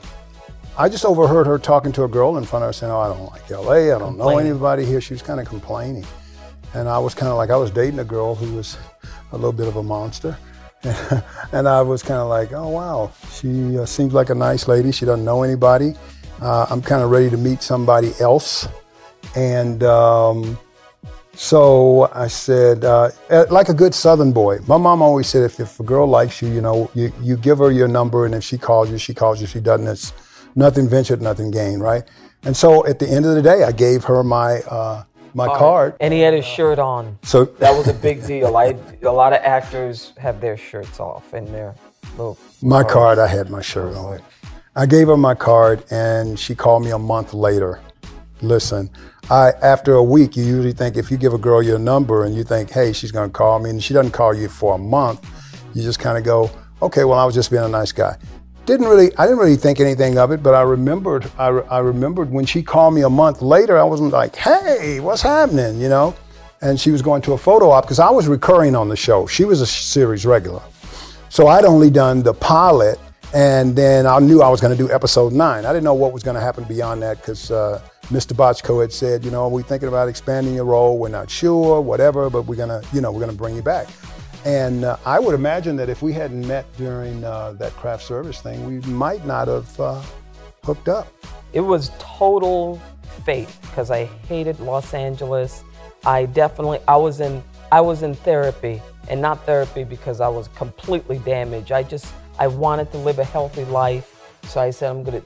I 0.78 0.90
just 0.90 1.06
overheard 1.06 1.48
her 1.48 1.58
talking 1.58 1.92
to 1.94 2.04
a 2.04 2.08
girl 2.08 2.38
in 2.38 2.46
front 2.46 2.64
of 2.64 2.70
her 2.70 2.74
saying, 2.74 2.92
Oh, 2.92 3.00
I 3.00 3.08
don't 3.08 3.32
like 3.32 3.50
LA. 3.50 3.96
I 3.96 4.00
don't 4.00 4.18
know 4.18 4.38
anybody 4.38 4.86
here. 4.86 5.02
She 5.02 5.14
was 5.14 5.22
kind 5.22 5.40
of 5.40 5.48
complaining. 5.48 6.06
And 6.74 6.88
I 6.88 7.00
was 7.00 7.16
kind 7.16 7.32
of 7.32 7.38
like, 7.38 7.50
I 7.50 7.56
was 7.56 7.72
dating 7.72 8.00
a 8.00 8.04
girl 8.04 8.36
who 8.36 8.56
was 8.56 8.78
a 9.32 9.36
little 9.36 9.54
bit 9.54 9.68
of 9.68 9.78
a 9.78 9.84
monster. 9.84 10.38
and 11.52 11.68
I 11.68 11.82
was 11.82 12.04
kind 12.04 12.20
of 12.20 12.28
like, 12.28 12.54
oh, 12.54 12.68
wow, 12.70 13.12
she 13.32 13.80
uh, 13.80 13.86
seems 13.86 14.14
like 14.14 14.30
a 14.30 14.36
nice 14.36 14.68
lady. 14.68 14.92
She 14.92 15.06
doesn't 15.06 15.26
know 15.26 15.44
anybody. 15.44 15.96
Uh, 16.42 16.68
I'm 16.70 16.82
kind 16.82 17.02
of 17.02 17.10
ready 17.10 17.30
to 17.32 17.38
meet 17.38 17.64
somebody 17.64 18.14
else. 18.20 18.68
And 19.36 19.84
um, 19.84 20.58
so 21.38 22.10
I 22.14 22.28
said, 22.28 22.84
uh, 22.84 23.12
eh, 23.30 23.46
like 23.52 23.70
a 23.70 23.74
good 23.74 23.94
Southern 23.94 24.32
boy. 24.32 24.58
My 24.68 24.78
mom 24.78 25.04
always 25.04 25.28
said, 25.28 25.44
if, 25.44 25.60
if 25.60 25.80
a 25.80 25.84
girl 25.84 26.08
likes 26.08 26.42
you, 26.42 26.50
you 26.50 26.62
know, 26.62 26.90
you, 26.96 27.14
you 27.22 27.38
give 27.38 27.60
her 27.60 27.72
your 27.72 27.88
number, 27.88 28.26
and 28.26 28.34
if 28.34 28.44
she 28.44 28.58
calls 28.58 28.90
you, 28.90 28.98
she 28.98 29.14
calls 29.14 29.40
you. 29.40 29.44
If 29.44 29.52
she 29.52 29.60
doesn't, 29.60 29.88
it's 29.88 30.14
nothing 30.56 30.90
ventured, 30.90 31.22
nothing 31.22 31.52
gained, 31.52 31.82
right? 31.82 32.04
And 32.44 32.58
so 32.58 32.86
at 32.88 32.98
the 32.98 33.08
end 33.08 33.26
of 33.26 33.36
the 33.36 33.42
day, 33.44 33.64
I 33.64 33.72
gave 33.72 34.04
her 34.06 34.24
my 34.24 34.62
uh, 34.62 35.04
my 35.36 35.48
card. 35.48 35.96
And 36.00 36.12
he 36.12 36.22
had 36.22 36.34
his 36.34 36.46
shirt 36.46 36.80
on. 36.80 37.18
So 37.24 37.46
that 37.60 37.72
was 37.72 37.88
a 37.88 37.94
big 37.94 38.26
deal. 38.26 38.58
I 38.58 38.76
a 39.04 39.12
lot 39.12 39.32
of 39.34 39.40
actors 39.44 40.14
have 40.18 40.42
their 40.42 40.58
shirts 40.58 41.00
off 41.00 41.34
and 41.34 41.48
their 41.50 41.76
little. 42.12 42.38
My 42.62 42.82
cards. 42.82 42.94
card, 42.94 43.20
I 43.20 43.28
had 43.28 43.50
my 43.52 43.62
shirt 43.62 43.96
on. 43.96 44.22
I 44.76 44.86
gave 44.86 45.08
her 45.08 45.18
my 45.18 45.36
card, 45.36 45.84
and 45.92 46.40
she 46.40 46.56
called 46.56 46.84
me 46.84 46.92
a 46.92 47.00
month 47.00 47.34
later. 47.34 47.82
Listen, 48.42 48.90
I 49.30 49.52
after 49.62 49.96
a 49.96 50.04
week, 50.04 50.38
you 50.38 50.44
usually 50.44 50.74
think 50.74 50.96
if 50.96 51.10
you 51.10 51.18
give 51.18 51.34
a 51.34 51.38
girl 51.38 51.62
your 51.62 51.80
number 51.80 52.26
and 52.26 52.36
you 52.36 52.44
think, 52.44 52.70
hey, 52.70 52.94
she's 52.94 53.12
going 53.12 53.30
to 53.30 53.34
call 53.34 53.60
me, 53.60 53.70
and 53.70 53.84
she 53.84 53.94
doesn't 53.94 54.12
call 54.12 54.34
you 54.34 54.48
for 54.48 54.76
a 54.76 54.78
month, 54.78 55.28
you 55.74 55.82
just 55.82 56.00
kind 56.00 56.18
of 56.18 56.24
go, 56.24 56.50
okay, 56.82 57.04
well, 57.04 57.18
I 57.18 57.26
was 57.26 57.34
just 57.34 57.50
being 57.50 57.64
a 57.64 57.68
nice 57.68 57.92
guy. 57.92 58.18
Didn't 58.66 58.88
really, 58.88 59.16
I 59.18 59.26
didn't 59.26 59.40
really 59.40 59.56
think 59.56 59.80
anything 59.80 60.18
of 60.18 60.32
it, 60.32 60.44
but 60.44 60.54
I 60.54 60.62
remembered, 60.62 61.32
I, 61.38 61.48
I 61.48 61.80
remembered 61.80 62.30
when 62.30 62.46
she 62.46 62.62
called 62.62 62.94
me 62.94 63.04
a 63.04 63.10
month 63.10 63.42
later, 63.42 63.78
I 63.78 63.84
wasn't 63.84 64.12
like, 64.12 64.36
hey, 64.36 65.00
what's 65.00 65.22
happening, 65.22 65.80
you 65.80 65.88
know? 65.88 66.16
And 66.62 66.80
she 66.80 66.92
was 66.92 67.02
going 67.02 67.22
to 67.24 67.34
a 67.34 67.38
photo 67.38 67.70
op 67.70 67.86
because 67.86 68.00
I 68.00 68.10
was 68.10 68.28
recurring 68.28 68.76
on 68.76 68.90
the 68.90 68.96
show. 68.96 69.26
She 69.26 69.46
was 69.46 69.62
a 69.62 69.66
series 69.66 70.26
regular. 70.26 70.62
So 71.30 71.48
I'd 71.48 71.66
only 71.66 71.90
done 71.90 72.24
the 72.24 72.34
pilot, 72.34 73.00
and 73.34 73.76
then 73.76 74.06
I 74.06 74.20
knew 74.20 74.42
I 74.42 74.50
was 74.50 74.60
going 74.60 74.76
to 74.76 74.78
do 74.78 74.92
episode 74.92 75.34
nine. 75.34 75.66
I 75.66 75.70
didn't 75.70 75.84
know 75.84 75.94
what 75.94 76.12
was 76.12 76.24
going 76.24 76.36
to 76.36 76.42
happen 76.42 76.64
beyond 76.66 77.02
that 77.04 77.18
because 77.18 77.52
uh, 77.52 77.82
Mr. 78.10 78.32
Bochco 78.32 78.80
had 78.80 78.94
said, 78.94 79.26
you 79.26 79.32
know, 79.32 79.50
we're 79.50 79.62
thinking 79.62 79.90
about 79.90 80.08
expanding 80.08 80.54
your 80.54 80.64
role. 80.64 80.98
We're 80.98 81.10
not 81.10 81.30
sure, 81.30 81.82
whatever, 81.82 82.30
but 82.30 82.44
we're 82.44 82.56
gonna, 82.56 82.82
you 82.94 83.02
know, 83.02 83.12
we're 83.12 83.20
gonna 83.20 83.34
bring 83.34 83.54
you 83.54 83.62
back. 83.62 83.90
And 84.46 84.86
uh, 84.86 84.96
I 85.06 85.20
would 85.20 85.36
imagine 85.36 85.76
that 85.76 85.90
if 85.90 86.02
we 86.02 86.14
hadn't 86.14 86.48
met 86.48 86.66
during 86.78 87.22
uh, 87.26 87.52
that 87.54 87.74
craft 87.74 88.04
service 88.04 88.42
thing, 88.42 88.66
we 88.66 88.80
might 88.90 89.26
not 89.26 89.50
have 89.50 89.78
uh, 89.78 90.02
hooked 90.64 90.88
up. 90.88 91.10
It 91.52 91.60
was 91.60 91.92
total 92.00 92.82
fate 93.26 93.50
because 93.64 93.92
I 93.92 94.06
hated 94.06 94.62
Los 94.62 94.94
Angeles. 94.94 95.66
I 96.06 96.28
definitely, 96.28 96.80
I 96.88 96.96
was 96.96 97.20
in, 97.20 97.44
I 97.74 97.82
was 97.82 98.04
in 98.04 98.16
therapy, 98.16 98.82
and 99.10 99.22
not 99.22 99.46
therapy 99.46 99.84
because 99.84 100.22
I 100.22 100.30
was 100.30 100.48
completely 100.56 101.18
damaged. 101.20 101.74
I 101.74 101.84
just, 101.84 102.14
I 102.40 102.48
wanted 102.48 102.90
to 102.94 103.00
live 103.00 103.20
a 103.20 103.26
healthy 103.26 103.66
life. 103.66 104.14
So 104.44 104.62
I 104.62 104.70
said, 104.70 104.92
I'm 104.92 105.04
gonna 105.04 105.24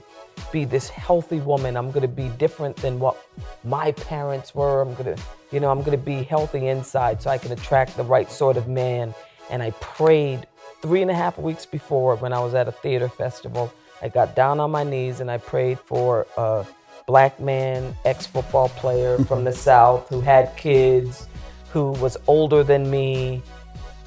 be 0.52 0.66
this 0.66 0.90
healthy 0.90 1.40
woman. 1.40 1.78
I'm 1.78 1.92
going 1.92 2.02
to 2.02 2.08
be 2.08 2.30
different 2.30 2.76
than 2.78 3.00
what 3.00 3.18
my 3.64 3.92
parents 3.94 4.54
were. 4.54 4.82
I'm 4.82 4.94
going 4.96 5.16
to, 5.16 5.24
you 5.52 5.60
know, 5.60 5.72
I'm 5.72 5.80
going 5.80 5.98
to 5.98 6.04
be 6.04 6.24
healthy 6.24 6.68
inside 6.68 7.22
so 7.22 7.30
I 7.30 7.38
can 7.38 7.52
attract 7.52 7.96
the 7.98 8.04
right 8.04 8.32
sort 8.32 8.58
of 8.58 8.68
man. 8.68 9.14
And 9.50 9.64
I 9.64 9.72
prayed 9.72 10.48
three 10.82 11.02
and 11.02 11.12
a 11.12 11.14
half 11.14 11.38
weeks 11.38 11.66
before 11.66 12.16
when 12.16 12.34
I 12.34 12.40
was 12.40 12.54
at 12.54 12.68
a 12.68 12.72
theater 12.72 13.10
festival. 13.10 13.74
I 14.02 14.10
got 14.10 14.36
down 14.36 14.60
on 14.60 14.72
my 14.72 14.84
knees 14.84 15.20
and 15.20 15.30
I 15.30 15.38
prayed 15.38 15.80
for 15.80 16.26
a 16.38 16.66
black 17.06 17.40
man, 17.40 17.96
ex 18.06 18.26
football 18.26 18.70
player 18.70 19.18
from 19.26 19.44
the 19.44 19.54
South 19.70 20.10
who 20.10 20.22
had 20.22 20.56
kids, 20.58 21.28
who 21.72 21.92
was 21.94 22.18
older 22.28 22.64
than 22.64 22.90
me. 22.90 23.42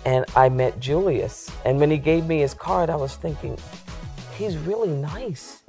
And 0.05 0.27
I 0.37 0.51
met 0.51 0.81
Julius. 0.81 1.51
And 1.65 1.81
when 1.81 1.91
he 1.91 1.97
gave 1.97 2.27
me 2.27 2.41
his 2.41 2.53
card, 2.53 2.91
I 2.91 2.97
was 2.97 3.17
thinking, 3.17 3.57
he's 4.37 4.57
really 4.59 4.91
nice 4.91 5.63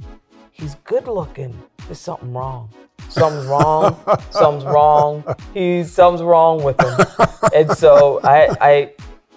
he's 0.56 0.76
good 0.86 1.08
looking. 1.08 1.54
There's 1.86 2.00
something 2.00 2.34
wrong. 2.34 2.70
something's 3.10 3.46
wrong, 3.46 4.00
something's 4.32 4.64
wrong. 4.64 5.24
He's 5.54 5.92
something's 5.92 6.24
wrong 6.24 6.64
with 6.64 6.80
him. 6.80 7.30
And 7.54 7.72
so 7.78 8.20
I, 8.24 8.56
I, 8.62 8.94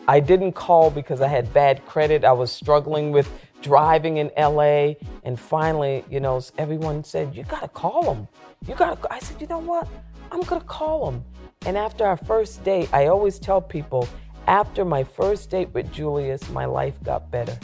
I 0.07 0.21
didn't 0.21 0.53
call 0.53 0.91
because 0.91 1.21
I 1.21 1.29
had 1.29 1.53
bad 1.53 1.85
credit. 1.87 2.25
I 2.25 2.33
was 2.33 2.51
struggling 2.51 3.11
with 3.11 3.29
driving 3.63 4.19
in 4.19 4.31
LA. 4.39 4.95
And 5.25 5.39
finally, 5.39 6.05
you 6.09 6.21
know, 6.21 6.41
everyone 6.57 7.05
said, 7.05 7.35
You 7.35 7.43
got 7.45 7.63
to 7.63 7.69
call 7.69 8.15
him. 8.15 8.29
You 8.67 8.75
got 8.75 9.03
to. 9.03 9.13
I 9.13 9.19
said, 9.19 9.41
You 9.41 9.49
know 9.49 9.59
what? 9.59 9.89
I'm 10.31 10.43
to 10.43 10.61
call 10.61 11.11
him. 11.11 11.25
And 11.67 11.77
after 11.77 12.07
our 12.07 12.17
first 12.17 12.63
date, 12.63 12.89
I 12.93 13.07
always 13.07 13.39
tell 13.39 13.61
people, 13.61 14.09
after 14.47 14.85
my 14.85 15.03
first 15.03 15.51
date 15.51 15.69
with 15.75 15.93
Julius, 15.93 16.49
my 16.51 16.65
life 16.65 16.95
got 17.03 17.31
better. 17.31 17.59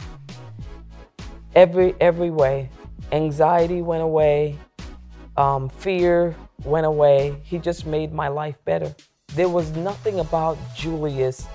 Every, 1.55 1.95
every 2.01 2.31
way. 2.31 2.69
Anxiety 3.11 3.81
went 3.81 4.03
away, 4.03 4.57
um, 5.37 5.69
fear 5.69 6.35
went 6.63 6.85
away. 6.85 7.39
He 7.43 7.59
just 7.59 7.85
made 7.85 8.13
my 8.13 8.27
life 8.27 8.55
better. 8.65 8.93
There 9.35 9.49
was 9.49 9.71
nothing 9.71 10.19
about 10.19 10.57
Julius 10.75 11.45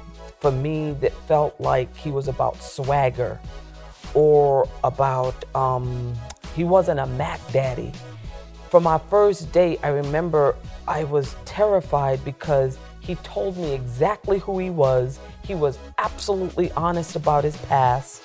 for 0.40 0.50
me 0.50 0.92
that 1.00 1.12
felt 1.26 1.59
like 1.61 1.95
he 1.97 2.11
was 2.11 2.28
about 2.28 2.62
swagger 2.62 3.38
or 4.14 4.69
about, 4.85 5.35
um, 5.54 6.14
he 6.54 6.64
wasn't 6.64 7.00
a 7.00 7.07
Mac 7.07 7.40
daddy. 7.52 7.92
From 8.71 8.87
our 8.87 8.99
first 8.99 9.50
date, 9.52 9.80
I 9.83 9.88
remember 9.88 10.57
I 10.87 11.04
was 11.04 11.35
terrified 11.45 12.25
because 12.25 12.78
he 13.00 13.16
told 13.16 13.57
me 13.57 13.73
exactly 13.73 14.38
who 14.38 14.59
he 14.59 14.71
was. 14.71 15.19
He 15.45 15.54
was 15.54 15.78
absolutely 15.99 16.71
honest 16.73 17.16
about 17.16 17.45
his 17.45 17.57
past. 17.57 18.23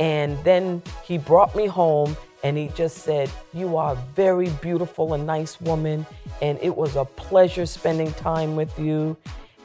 And 0.00 0.42
then 0.44 0.82
he 1.04 1.18
brought 1.18 1.54
me 1.54 1.66
home 1.66 2.16
and 2.42 2.56
he 2.56 2.68
just 2.68 2.98
said, 2.98 3.30
You 3.52 3.76
are 3.76 3.92
a 3.92 3.98
very 4.14 4.50
beautiful 4.62 5.14
and 5.14 5.26
nice 5.26 5.60
woman, 5.60 6.06
and 6.40 6.58
it 6.60 6.74
was 6.74 6.96
a 6.96 7.04
pleasure 7.04 7.66
spending 7.66 8.12
time 8.14 8.56
with 8.56 8.78
you 8.78 9.16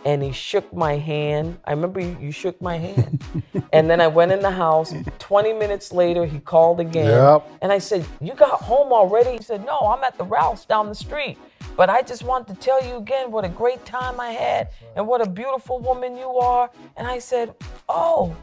and 0.07 0.23
he 0.23 0.31
shook 0.31 0.71
my 0.73 0.93
hand. 0.93 1.57
I 1.65 1.71
remember 1.71 1.99
you, 1.99 2.17
you 2.21 2.31
shook 2.31 2.61
my 2.61 2.77
hand. 2.77 3.21
and 3.73 3.89
then 3.89 3.99
I 3.99 4.07
went 4.07 4.31
in 4.31 4.39
the 4.39 4.51
house. 4.51 4.93
20 5.19 5.51
minutes 5.51 5.91
later, 5.91 6.25
he 6.25 6.39
called 6.39 6.79
again. 6.79 7.07
Yep. 7.07 7.59
And 7.61 7.73
I 7.73 7.79
said, 7.79 8.05
You 8.21 8.33
got 8.33 8.61
home 8.61 8.93
already? 8.93 9.31
He 9.31 9.43
said, 9.43 9.65
No, 9.65 9.79
I'm 9.79 10.03
at 10.05 10.17
the 10.17 10.23
Ralph's 10.23 10.63
down 10.63 10.87
the 10.87 10.95
street. 10.95 11.37
But 11.75 11.89
I 11.89 12.01
just 12.03 12.23
wanted 12.23 12.55
to 12.55 12.59
tell 12.61 12.81
you 12.83 12.95
again 12.95 13.31
what 13.31 13.43
a 13.43 13.49
great 13.49 13.83
time 13.85 14.19
I 14.19 14.31
had 14.31 14.69
and 14.95 15.05
what 15.05 15.19
a 15.21 15.29
beautiful 15.29 15.79
woman 15.79 16.15
you 16.15 16.37
are. 16.37 16.71
And 16.95 17.05
I 17.05 17.19
said, 17.19 17.53
Oh, 17.89 18.33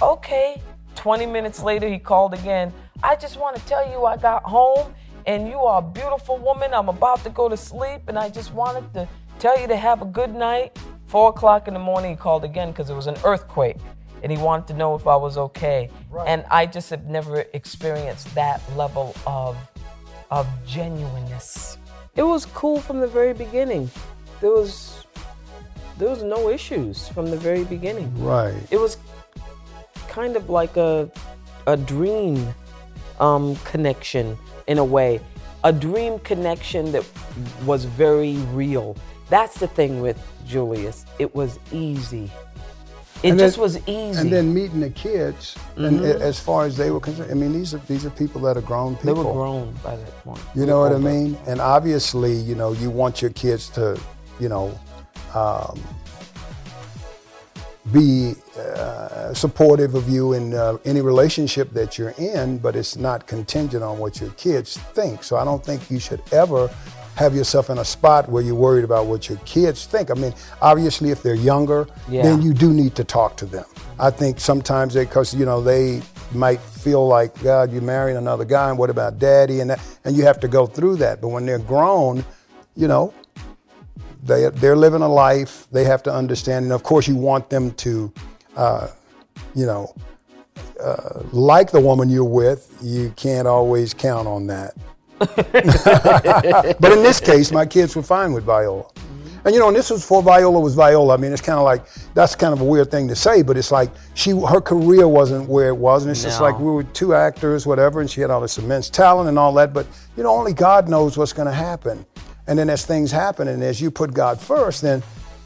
okay. 0.00 0.60
20 0.96 1.24
minutes 1.26 1.62
later, 1.62 1.88
he 1.88 1.98
called 1.98 2.34
again. 2.34 2.72
I 3.02 3.16
just 3.16 3.36
want 3.38 3.56
to 3.56 3.62
tell 3.66 3.88
you 3.90 4.04
I 4.04 4.16
got 4.16 4.42
home 4.44 4.94
and 5.26 5.48
you 5.48 5.58
are 5.58 5.78
a 5.78 5.82
beautiful 5.82 6.38
woman. 6.38 6.72
I'm 6.74 6.88
about 6.88 7.22
to 7.24 7.30
go 7.30 7.48
to 7.48 7.56
sleep 7.56 8.02
and 8.08 8.18
I 8.18 8.28
just 8.28 8.52
wanted 8.52 8.92
to 8.94 9.08
tell 9.38 9.60
you 9.60 9.66
to 9.68 9.76
have 9.76 10.02
a 10.02 10.06
good 10.06 10.34
night 10.34 10.76
Four 11.12 11.28
o'clock 11.28 11.68
in 11.68 11.74
the 11.74 11.78
morning, 11.78 12.12
he 12.12 12.16
called 12.16 12.42
again 12.42 12.70
because 12.70 12.88
it 12.88 12.94
was 12.94 13.06
an 13.06 13.18
earthquake 13.22 13.76
and 14.22 14.32
he 14.32 14.38
wanted 14.38 14.66
to 14.68 14.72
know 14.72 14.94
if 14.94 15.06
I 15.06 15.14
was 15.14 15.36
okay. 15.36 15.90
Right. 16.08 16.26
And 16.26 16.42
I 16.50 16.64
just 16.64 16.88
have 16.88 17.04
never 17.04 17.40
experienced 17.52 18.34
that 18.34 18.62
level 18.78 19.14
of, 19.26 19.58
of 20.30 20.48
genuineness. 20.66 21.76
It 22.16 22.22
was 22.22 22.46
cool 22.46 22.80
from 22.80 22.98
the 22.98 23.06
very 23.06 23.34
beginning. 23.34 23.90
There 24.40 24.52
was, 24.52 25.04
there 25.98 26.08
was 26.08 26.22
no 26.22 26.48
issues 26.48 27.08
from 27.08 27.30
the 27.30 27.36
very 27.36 27.64
beginning. 27.64 28.10
Right. 28.18 28.54
It 28.70 28.78
was 28.78 28.96
kind 30.08 30.34
of 30.34 30.48
like 30.48 30.78
a, 30.78 31.10
a 31.66 31.76
dream 31.76 32.54
um, 33.22 33.56
connection 33.64 34.36
in 34.66 34.78
a 34.78 34.84
way, 34.84 35.20
a 35.64 35.72
dream 35.72 36.18
connection 36.18 36.92
that 36.92 37.04
was 37.64 37.84
very 37.84 38.36
real. 38.52 38.96
That's 39.30 39.58
the 39.58 39.68
thing 39.68 40.00
with 40.00 40.18
Julius. 40.46 41.06
It 41.18 41.34
was 41.34 41.58
easy. 41.72 42.30
It 43.22 43.30
and 43.30 43.38
just 43.38 43.56
then, 43.56 43.62
was 43.62 43.88
easy. 43.88 44.20
And 44.20 44.32
then 44.32 44.52
meeting 44.52 44.80
the 44.80 44.90
kids, 44.90 45.54
mm-hmm. 45.76 45.84
and 45.84 46.04
as 46.04 46.40
far 46.40 46.64
as 46.64 46.76
they 46.76 46.90
were 46.90 46.98
concerned, 46.98 47.30
I 47.30 47.34
mean, 47.34 47.52
these 47.52 47.72
are 47.72 47.78
these 47.86 48.04
are 48.04 48.10
people 48.10 48.40
that 48.42 48.56
are 48.56 48.62
grown 48.62 48.96
people. 48.96 49.14
They 49.14 49.22
were 49.22 49.32
grown 49.32 49.72
by 49.84 49.94
that 49.94 50.24
point. 50.24 50.40
You 50.56 50.66
know 50.66 50.80
what 50.80 50.92
I 50.92 50.98
mean? 50.98 51.38
And 51.46 51.60
obviously, 51.60 52.32
you 52.32 52.56
know, 52.56 52.72
you 52.72 52.90
want 52.90 53.22
your 53.22 53.30
kids 53.30 53.68
to, 53.70 53.98
you 54.40 54.48
know, 54.48 54.76
um, 55.34 55.80
be 57.90 58.34
uh, 58.56 59.34
supportive 59.34 59.94
of 59.94 60.08
you 60.08 60.34
in 60.34 60.54
uh, 60.54 60.78
any 60.84 61.00
relationship 61.00 61.70
that 61.72 61.98
you're 61.98 62.14
in, 62.18 62.58
but 62.58 62.76
it's 62.76 62.96
not 62.96 63.26
contingent 63.26 63.82
on 63.82 63.98
what 63.98 64.20
your 64.20 64.30
kids 64.30 64.76
think. 64.76 65.24
So 65.24 65.36
I 65.36 65.44
don't 65.44 65.64
think 65.64 65.90
you 65.90 65.98
should 65.98 66.22
ever 66.32 66.70
have 67.16 67.34
yourself 67.34 67.70
in 67.70 67.78
a 67.78 67.84
spot 67.84 68.28
where 68.28 68.42
you're 68.42 68.54
worried 68.54 68.84
about 68.84 69.06
what 69.06 69.28
your 69.28 69.38
kids 69.38 69.84
think. 69.86 70.10
I 70.10 70.14
mean, 70.14 70.32
obviously, 70.60 71.10
if 71.10 71.22
they're 71.22 71.34
younger, 71.34 71.86
yeah. 72.08 72.22
then 72.22 72.40
you 72.40 72.54
do 72.54 72.72
need 72.72 72.94
to 72.96 73.04
talk 73.04 73.36
to 73.38 73.46
them. 73.46 73.64
I 73.98 74.10
think 74.10 74.40
sometimes 74.40 74.94
they, 74.94 75.04
because 75.04 75.34
you 75.34 75.44
know, 75.44 75.60
they 75.60 76.02
might 76.32 76.60
feel 76.60 77.06
like, 77.06 77.40
God, 77.42 77.72
you're 77.72 77.82
marrying 77.82 78.16
another 78.16 78.44
guy, 78.44 78.70
and 78.70 78.78
what 78.78 78.90
about 78.90 79.18
daddy? 79.18 79.60
And 79.60 79.70
that, 79.70 79.80
and 80.04 80.16
you 80.16 80.24
have 80.24 80.40
to 80.40 80.48
go 80.48 80.66
through 80.66 80.96
that. 80.96 81.20
But 81.20 81.28
when 81.28 81.46
they're 81.46 81.58
grown, 81.58 82.24
you 82.76 82.88
know, 82.88 83.12
they 84.22 84.48
they're 84.50 84.76
living 84.76 85.02
a 85.02 85.08
life. 85.08 85.66
They 85.72 85.84
have 85.84 86.02
to 86.04 86.12
understand, 86.12 86.64
and 86.64 86.72
of 86.72 86.82
course, 86.82 87.08
you 87.08 87.16
want 87.16 87.50
them 87.50 87.72
to, 87.72 88.12
uh, 88.56 88.88
you 89.54 89.66
know, 89.66 89.94
uh, 90.80 91.22
like 91.32 91.70
the 91.70 91.80
woman 91.80 92.08
you're 92.08 92.24
with. 92.24 92.76
You 92.82 93.12
can't 93.16 93.48
always 93.48 93.92
count 93.94 94.28
on 94.28 94.46
that. 94.46 94.74
but 96.80 96.92
in 96.92 97.02
this 97.02 97.20
case, 97.20 97.52
my 97.52 97.66
kids 97.66 97.94
were 97.96 98.02
fine 98.02 98.32
with 98.32 98.44
Viola. 98.44 98.86
And 99.44 99.54
you 99.54 99.60
know, 99.60 99.68
and 99.68 99.76
this 99.76 99.90
was 99.90 100.02
before 100.02 100.22
Viola 100.22 100.60
was 100.60 100.74
Viola. 100.74 101.14
I 101.14 101.16
mean, 101.16 101.32
it's 101.32 101.42
kind 101.42 101.58
of 101.58 101.64
like 101.64 101.84
that's 102.14 102.36
kind 102.36 102.52
of 102.52 102.60
a 102.60 102.64
weird 102.64 102.90
thing 102.90 103.08
to 103.08 103.16
say, 103.16 103.42
but 103.42 103.56
it's 103.56 103.72
like 103.72 103.90
she 104.14 104.30
her 104.30 104.60
career 104.60 105.08
wasn't 105.08 105.48
where 105.48 105.68
it 105.68 105.76
was, 105.76 106.04
and 106.04 106.12
it's 106.12 106.22
no. 106.22 106.28
just 106.28 106.40
like 106.40 106.58
we 106.58 106.70
were 106.70 106.84
two 106.84 107.14
actors, 107.14 107.66
whatever, 107.66 108.00
and 108.00 108.08
she 108.08 108.20
had 108.20 108.30
all 108.30 108.40
this 108.40 108.58
immense 108.58 108.88
talent 108.88 109.28
and 109.28 109.38
all 109.38 109.52
that. 109.54 109.72
But 109.72 109.86
you 110.16 110.22
know, 110.22 110.30
only 110.30 110.52
God 110.52 110.88
knows 110.88 111.18
what's 111.18 111.32
going 111.32 111.48
to 111.48 111.54
happen. 111.54 112.06
And 112.46 112.58
then 112.58 112.68
as 112.68 112.84
things 112.84 113.10
happen, 113.10 113.48
and 113.48 113.62
as 113.62 113.80
you 113.80 113.90
put 113.90 114.12
God 114.12 114.40
first, 114.40 114.82
then 114.82 115.02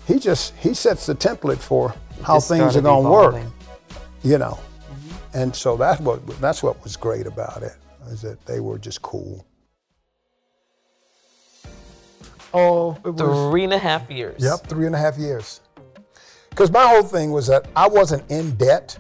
He 0.07 0.19
just 0.19 0.55
He 0.57 0.75
sets 0.75 1.07
the 1.07 1.15
template 1.15 1.59
for 1.59 1.95
how 2.23 2.41
things 2.41 2.77
are 2.77 2.81
going 2.81 3.05
to 3.05 3.11
work. 3.11 3.45
You 4.23 4.39
know, 4.39 4.59
mm-hmm. 4.59 5.39
and 5.39 5.55
so 5.55 5.77
that's 5.77 6.01
what 6.01 6.27
that's 6.41 6.63
what 6.63 6.83
was 6.83 6.97
great 6.97 7.27
about 7.27 7.63
it 7.63 7.77
is 8.09 8.23
that 8.23 8.45
they 8.47 8.61
were 8.61 8.79
just 8.79 9.03
cool. 9.03 9.47
Oh, 12.55 12.97
it 13.05 13.11
was 13.11 13.51
three 13.51 13.65
and 13.65 13.75
a 13.75 13.79
half 13.79 14.11
years. 14.11 14.43
Yep, 14.43 14.67
three 14.67 14.87
and 14.87 14.95
a 14.95 14.99
half 14.99 15.19
years. 15.19 15.61
Because 16.51 16.71
my 16.71 16.87
whole 16.87 17.03
thing 17.03 17.31
was 17.31 17.47
that 17.49 17.69
I 17.77 17.87
wasn't 17.87 18.29
in 18.31 18.57
debt, 18.57 18.99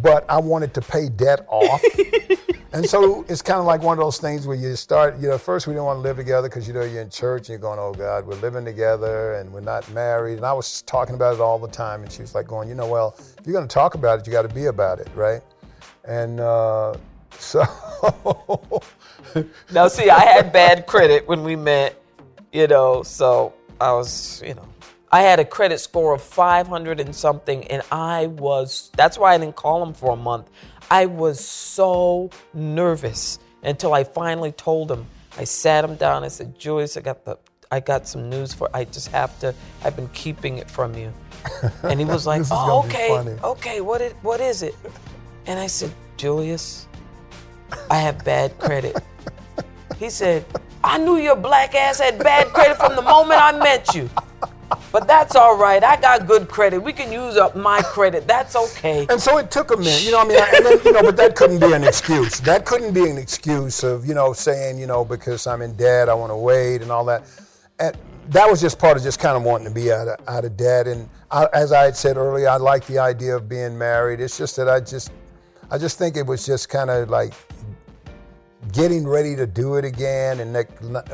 but 0.00 0.24
I 0.28 0.38
wanted 0.38 0.74
to 0.74 0.80
pay 0.80 1.08
debt 1.08 1.44
off. 1.48 1.82
and 2.72 2.88
so 2.88 3.24
it's 3.28 3.40
kind 3.40 3.58
of 3.58 3.64
like 3.64 3.80
one 3.80 3.96
of 3.96 4.04
those 4.04 4.18
things 4.18 4.46
where 4.46 4.56
you 4.56 4.76
start, 4.76 5.18
you 5.18 5.28
know, 5.28 5.38
first 5.38 5.66
we 5.66 5.72
don't 5.72 5.86
want 5.86 5.98
to 5.98 6.02
live 6.02 6.16
together 6.16 6.48
because, 6.48 6.68
you 6.68 6.74
know, 6.74 6.82
you're 6.82 7.00
in 7.00 7.08
church 7.08 7.42
and 7.42 7.48
you're 7.50 7.58
going, 7.58 7.78
oh 7.78 7.94
God, 7.94 8.26
we're 8.26 8.34
living 8.36 8.64
together 8.64 9.34
and 9.34 9.50
we're 9.50 9.60
not 9.60 9.88
married. 9.90 10.36
And 10.36 10.44
I 10.44 10.52
was 10.52 10.82
talking 10.82 11.14
about 11.14 11.34
it 11.34 11.40
all 11.40 11.58
the 11.58 11.68
time. 11.68 12.02
And 12.02 12.12
she 12.12 12.20
was 12.20 12.34
like 12.34 12.46
going, 12.46 12.68
you 12.68 12.74
know, 12.74 12.86
well, 12.86 13.14
if 13.18 13.46
you're 13.46 13.54
going 13.54 13.66
to 13.66 13.72
talk 13.72 13.94
about 13.94 14.20
it, 14.20 14.26
you 14.26 14.32
got 14.32 14.42
to 14.42 14.54
be 14.54 14.66
about 14.66 15.00
it, 15.00 15.08
right? 15.14 15.40
And 16.04 16.40
uh, 16.40 16.94
so 17.38 17.62
now, 19.72 19.88
see, 19.88 20.10
I 20.10 20.20
had 20.20 20.52
bad 20.52 20.86
credit 20.86 21.26
when 21.26 21.44
we 21.44 21.56
met, 21.56 22.00
you 22.52 22.66
know, 22.66 23.02
so 23.02 23.54
I 23.80 23.92
was, 23.92 24.42
you 24.46 24.54
know, 24.54 24.68
I 25.10 25.22
had 25.22 25.40
a 25.40 25.44
credit 25.44 25.78
score 25.78 26.12
of 26.14 26.20
500 26.20 27.00
and 27.00 27.14
something, 27.14 27.66
and 27.68 27.82
I 27.90 28.26
was, 28.26 28.90
that's 28.94 29.16
why 29.16 29.34
I 29.34 29.38
didn't 29.38 29.56
call 29.56 29.82
him 29.82 29.94
for 29.94 30.12
a 30.12 30.16
month. 30.16 30.50
I 30.90 31.06
was 31.06 31.44
so 31.44 32.30
nervous 32.54 33.38
until 33.62 33.92
I 33.94 34.04
finally 34.04 34.52
told 34.52 34.90
him. 34.90 35.06
I 35.36 35.44
sat 35.44 35.84
him 35.84 35.96
down. 35.96 36.24
I 36.24 36.28
said, 36.28 36.58
Julius, 36.58 36.96
I 36.96 37.00
got 37.00 37.24
the, 37.24 37.38
I 37.70 37.80
got 37.80 38.08
some 38.08 38.30
news 38.30 38.54
for. 38.54 38.68
I 38.74 38.84
just 38.84 39.08
have 39.08 39.38
to. 39.40 39.54
I've 39.84 39.94
been 39.94 40.08
keeping 40.08 40.58
it 40.58 40.70
from 40.70 40.94
you. 40.94 41.12
And 41.82 42.00
he 42.00 42.04
was 42.04 42.26
like, 42.26 42.42
"Oh, 42.50 42.84
okay, 42.84 43.38
okay. 43.44 43.80
What 43.80 44.00
it, 44.00 44.16
what 44.22 44.40
is 44.40 44.62
it?" 44.62 44.74
And 45.46 45.58
I 45.58 45.66
said, 45.66 45.92
Julius, 46.16 46.88
I 47.90 47.96
have 47.96 48.24
bad 48.24 48.58
credit. 48.58 48.96
He 49.98 50.10
said, 50.10 50.44
I 50.82 50.98
knew 50.98 51.16
your 51.16 51.36
black 51.36 51.74
ass 51.74 52.00
had 52.00 52.18
bad 52.18 52.48
credit 52.48 52.76
from 52.76 52.96
the 52.96 53.02
moment 53.02 53.40
I 53.40 53.52
met 53.58 53.94
you. 53.94 54.10
But 54.92 55.06
that's 55.06 55.34
all 55.34 55.56
right. 55.56 55.82
I 55.82 56.00
got 56.00 56.26
good 56.26 56.48
credit. 56.48 56.78
We 56.78 56.92
can 56.92 57.10
use 57.10 57.36
up 57.36 57.56
my 57.56 57.80
credit. 57.82 58.26
That's 58.26 58.54
okay. 58.56 59.06
And 59.08 59.20
so 59.20 59.38
it 59.38 59.50
took 59.50 59.70
a 59.70 59.76
minute, 59.76 60.04
you 60.04 60.12
know. 60.12 60.20
I 60.20 60.24
mean, 60.24 60.38
and 60.38 60.66
then, 60.66 60.80
you 60.84 60.92
know, 60.92 61.02
but 61.02 61.16
that 61.16 61.36
couldn't 61.36 61.60
be 61.60 61.72
an 61.72 61.84
excuse. 61.84 62.40
That 62.40 62.64
couldn't 62.66 62.92
be 62.92 63.08
an 63.08 63.18
excuse 63.18 63.82
of 63.82 64.06
you 64.06 64.14
know 64.14 64.32
saying 64.32 64.78
you 64.78 64.86
know 64.86 65.04
because 65.04 65.46
I'm 65.46 65.62
in 65.62 65.74
debt, 65.76 66.08
I 66.08 66.14
want 66.14 66.30
to 66.30 66.36
wait 66.36 66.82
and 66.82 66.90
all 66.90 67.04
that. 67.06 67.24
And 67.78 67.96
that 68.28 68.50
was 68.50 68.60
just 68.60 68.78
part 68.78 68.96
of 68.96 69.02
just 69.02 69.18
kind 69.18 69.36
of 69.36 69.42
wanting 69.42 69.68
to 69.68 69.74
be 69.74 69.90
out 69.92 70.08
of, 70.08 70.28
out 70.28 70.44
of 70.44 70.56
debt. 70.56 70.86
And 70.86 71.08
I, 71.30 71.46
as 71.52 71.72
I 71.72 71.84
had 71.84 71.96
said 71.96 72.16
earlier, 72.16 72.48
I 72.48 72.56
like 72.56 72.86
the 72.86 72.98
idea 72.98 73.36
of 73.36 73.48
being 73.48 73.76
married. 73.76 74.20
It's 74.20 74.36
just 74.36 74.56
that 74.56 74.68
I 74.68 74.80
just, 74.80 75.12
I 75.70 75.78
just 75.78 75.98
think 75.98 76.16
it 76.16 76.26
was 76.26 76.44
just 76.44 76.68
kind 76.68 76.90
of 76.90 77.08
like 77.08 77.32
getting 78.72 79.06
ready 79.06 79.36
to 79.36 79.46
do 79.46 79.76
it 79.76 79.84
again 79.84 80.40
and 80.40 80.52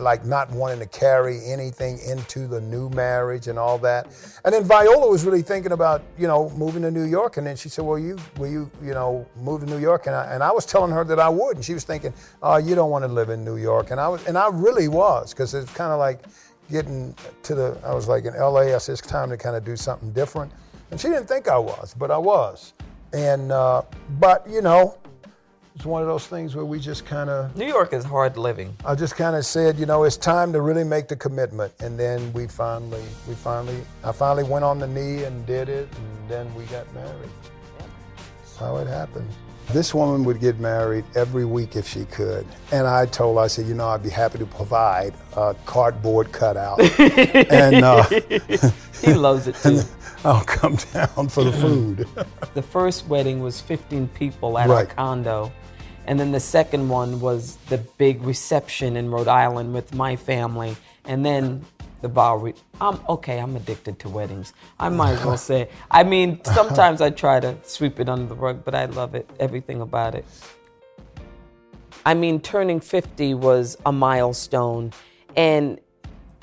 like, 0.01 0.25
not 0.25 0.51
wanting 0.51 0.79
to 0.79 0.87
carry 0.87 1.45
anything 1.45 1.99
into 2.07 2.47
the 2.47 2.61
new 2.61 2.89
marriage 2.91 3.49
and 3.49 3.59
all 3.59 3.79
that. 3.79 4.07
And 4.45 4.55
then 4.55 4.65
Viola 4.65 5.09
was 5.09 5.25
really 5.25 5.43
thinking 5.43 5.73
about, 5.73 6.03
you 6.19 6.27
know, 6.27 6.51
moving 6.51 6.83
to 6.83 6.91
New 6.91 7.05
York. 7.05 7.37
And 7.37 7.47
then 7.47 7.55
she 7.55 7.69
said, 7.69 7.85
well, 7.85 7.99
you, 7.99 8.19
will 8.39 8.49
you, 8.49 8.71
you 8.83 8.95
know, 8.95 9.27
move 9.37 9.61
to 9.61 9.67
New 9.67 9.79
York? 9.79 10.07
And 10.07 10.17
I, 10.17 10.33
and 10.33 10.43
I 10.43 10.51
was 10.51 10.65
telling 10.65 10.91
her 10.93 11.05
that 11.05 11.21
I 11.21 11.29
would. 11.29 11.57
And 11.57 11.65
she 11.65 11.75
was 11.75 11.85
thinking, 11.85 12.15
oh, 12.43 12.57
you 12.57 12.75
don't 12.75 12.91
want 12.91 13.05
to 13.05 13.09
live 13.09 13.29
in 13.29 13.45
New 13.45 13.57
York. 13.57 13.91
And 13.91 14.01
I 14.01 14.09
was, 14.09 14.27
and 14.27 14.39
I 14.39 14.49
really 14.49 14.89
was, 14.89 15.35
because 15.35 15.53
it's 15.55 15.73
kind 15.73 15.93
of 15.93 15.99
like 15.99 16.25
getting 16.71 17.15
to 17.43 17.55
the, 17.55 17.79
I 17.85 17.95
was 17.95 18.09
like 18.09 18.25
in 18.25 18.35
LA, 18.35 18.75
I 18.75 18.79
said, 18.79 18.95
it's 18.95 19.03
time 19.03 19.29
to 19.31 19.37
kind 19.37 19.55
of 19.55 19.65
do 19.65 19.77
something 19.77 20.13
different. 20.13 20.51
And 20.91 21.01
she 21.01 21.09
didn't 21.09 21.27
think 21.27 21.49
I 21.49 21.59
was, 21.59 21.95
but 21.95 22.11
I 22.11 22.19
was. 22.19 22.73
And, 23.13 23.53
uh, 23.53 23.83
but, 24.19 24.49
you 24.49 24.63
know, 24.63 24.99
it's 25.75 25.85
one 25.85 26.02
of 26.02 26.09
those 26.09 26.26
things 26.26 26.54
where 26.54 26.64
we 26.64 26.78
just 26.78 27.04
kind 27.04 27.28
of. 27.28 27.57
New 27.57 27.66
York 27.66 27.93
is 27.93 28.04
hard 28.04 28.37
living. 28.37 28.76
I 28.85 28.95
just 28.95 29.16
kind 29.16 29.35
of 29.35 29.45
said, 29.45 29.76
you 29.78 29.87
know, 29.87 30.04
it's 30.04 30.16
time 30.16 30.52
to 30.52 30.61
really 30.61 30.85
make 30.85 31.09
the 31.09 31.16
commitment, 31.16 31.73
and 31.81 31.99
then 31.99 32.33
we 32.33 32.47
finally, 32.47 33.02
we 33.28 33.35
finally, 33.35 33.81
I 34.04 34.12
finally 34.12 34.45
went 34.45 34.64
on 34.64 34.78
the 34.78 34.87
knee 34.87 35.25
and 35.25 35.45
did 35.47 35.69
it, 35.69 35.88
and 35.97 36.31
then 36.31 36.54
we 36.54 36.64
got 36.66 36.93
married. 36.95 37.31
That's 37.78 38.57
how 38.57 38.76
it 38.76 38.87
happened. 38.87 39.28
This 39.71 39.95
woman 39.95 40.25
would 40.25 40.40
get 40.40 40.61
married 40.61 41.04
every 41.16 41.47
week 41.47 41.75
if 41.75 41.88
she 41.88 42.04
could. 42.04 42.47
And 42.71 42.87
I 42.87 43.07
told 43.07 43.38
her, 43.38 43.45
I 43.45 43.47
said, 43.47 43.66
you 43.66 43.75
know, 43.75 43.88
I'd 43.88 44.02
be 44.02 44.11
happy 44.11 44.38
to 44.38 44.47
provide 44.47 45.14
a 45.37 45.57
cardboard 45.64 46.33
cutout. 46.33 46.81
and 47.00 47.83
uh, 47.83 48.02
he 49.02 49.14
loves 49.14 49.49
it 49.49 49.57
too. 49.57 49.81
I'll 50.25 50.45
come 50.45 50.76
down 50.93 51.28
for 51.28 51.45
the 51.45 51.52
food. 51.52 52.09
the 52.54 52.62
first 52.62 53.07
wedding 53.09 53.40
was 53.40 53.61
15 53.61 54.09
people 54.09 54.59
at 54.59 54.69
right. 54.69 54.87
our 54.88 54.95
condo. 54.95 55.52
And 56.07 56.21
then 56.21 56.33
the 56.33 56.41
second 56.41 56.89
one 56.89 57.21
was 57.21 57.57
the 57.69 57.79
big 57.79 58.23
reception 58.23 58.97
in 58.97 59.11
Rhode 59.11 59.29
Island 59.29 59.73
with 59.73 59.95
my 59.95 60.17
family. 60.17 60.77
And 61.07 61.25
then 61.25 61.65
the 62.05 62.09
Bowery. 62.11 62.55
I'm 62.83 63.01
okay. 63.09 63.39
I'm 63.39 63.57
addicted 63.57 63.99
to 64.01 64.11
weddings. 64.11 64.53
I 64.79 64.91
might 64.91 65.13
as 65.13 65.25
well 65.25 65.39
say. 65.39 65.71
I 65.91 66.05
mean, 66.05 66.39
sometimes 66.45 67.01
I 67.01 67.09
try 67.09 67.41
to 67.41 67.57
sweep 67.63 67.99
it 67.99 68.11
under 68.11 68.27
the 68.27 68.35
rug, 68.35 68.63
but 68.63 68.75
I 68.75 68.85
love 68.85 69.15
it. 69.15 69.29
Everything 69.41 69.81
about 69.81 70.15
it. 70.15 70.27
I 72.05 72.13
mean, 72.13 72.41
turning 72.41 72.81
50 72.81 73.33
was 73.33 73.79
a 73.87 73.93
milestone, 73.93 74.93
and 75.35 75.81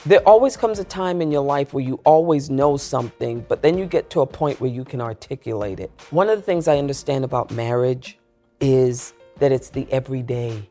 there 0.03 0.22
always 0.27 0.58
comes 0.58 0.80
a 0.80 0.84
time 0.84 1.22
in 1.22 1.32
your 1.32 1.44
life 1.44 1.75
where 1.75 1.84
you 1.84 2.00
always 2.06 2.50
know 2.50 2.75
something, 2.75 3.46
but 3.48 3.62
then 3.62 3.77
you 3.77 3.86
get 3.86 4.10
to 4.10 4.22
a 4.22 4.25
point 4.25 4.60
where 4.60 4.72
you 4.72 4.84
can 4.84 5.00
articulate 5.00 5.80
it. 5.80 5.91
One 6.10 6.27
of 6.27 6.39
the 6.39 6.41
things 6.41 6.68
I 6.68 6.80
understand 6.80 7.24
about 7.24 7.51
marriage 7.51 8.18
is 8.60 9.13
that 9.41 9.51
it's 9.51 9.71
the 9.71 9.91
everyday. 9.91 10.69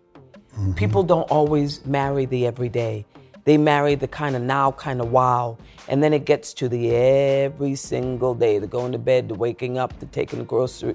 Mm-hmm. 0.53 0.73
People 0.75 1.03
don't 1.03 1.29
always 1.29 1.85
marry 1.85 2.25
the 2.25 2.47
everyday. 2.47 3.05
They 3.45 3.59
marry 3.59 3.97
the 3.97 4.07
kind 4.07 4.37
of 4.37 4.43
now, 4.43 4.71
kind 4.71 5.00
of 5.00 5.11
wow. 5.11 5.59
And 5.89 6.05
then 6.05 6.12
it 6.12 6.25
gets 6.25 6.55
to 6.55 6.69
the 6.69 6.95
every 6.95 7.75
single 7.75 8.33
day, 8.33 8.61
the 8.61 8.69
going 8.69 8.93
to 8.93 8.99
bed, 8.99 9.29
the 9.29 9.35
waking 9.35 9.77
up, 9.77 9.99
the 9.99 10.07
taking 10.07 10.39
the 10.39 10.45
grocery, 10.45 10.95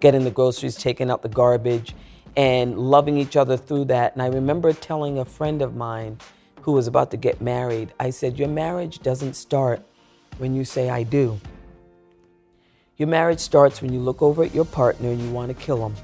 getting 0.00 0.24
the 0.24 0.30
groceries, 0.30 0.74
taking 0.74 1.10
out 1.10 1.20
the 1.20 1.28
garbage, 1.28 1.94
and 2.34 2.78
loving 2.78 3.18
each 3.18 3.36
other 3.36 3.58
through 3.58 3.84
that. 3.86 4.14
And 4.14 4.22
I 4.22 4.28
remember 4.28 4.72
telling 4.72 5.18
a 5.18 5.26
friend 5.26 5.60
of 5.60 5.76
mine 5.76 6.16
who 6.62 6.72
was 6.72 6.86
about 6.86 7.10
to 7.10 7.18
get 7.18 7.42
married, 7.42 7.92
I 8.00 8.08
said, 8.08 8.38
Your 8.38 8.48
marriage 8.48 9.00
doesn't 9.00 9.34
start 9.34 9.82
when 10.38 10.54
you 10.54 10.64
say, 10.64 10.88
I 10.88 11.02
do. 11.02 11.38
Your 12.96 13.08
marriage 13.08 13.40
starts 13.40 13.82
when 13.82 13.92
you 13.92 14.00
look 14.00 14.22
over 14.22 14.44
at 14.44 14.54
your 14.54 14.64
partner 14.64 15.10
and 15.10 15.20
you 15.20 15.30
want 15.30 15.48
to 15.48 15.54
kill 15.54 15.76
them. 15.76 15.94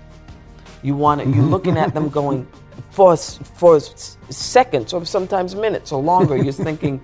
You 0.83 0.95
want 0.95 1.21
to, 1.21 1.29
you're 1.29 1.45
looking 1.45 1.77
at 1.77 1.95
them 1.95 2.09
going 2.09 2.47
for 2.91 3.17
for 3.17 3.81
seconds 4.31 4.93
or 4.93 5.05
sometimes 5.05 5.55
minutes 5.55 5.93
or 5.93 6.03
longer. 6.03 6.37
You're 6.37 6.53
thinking, 6.69 7.01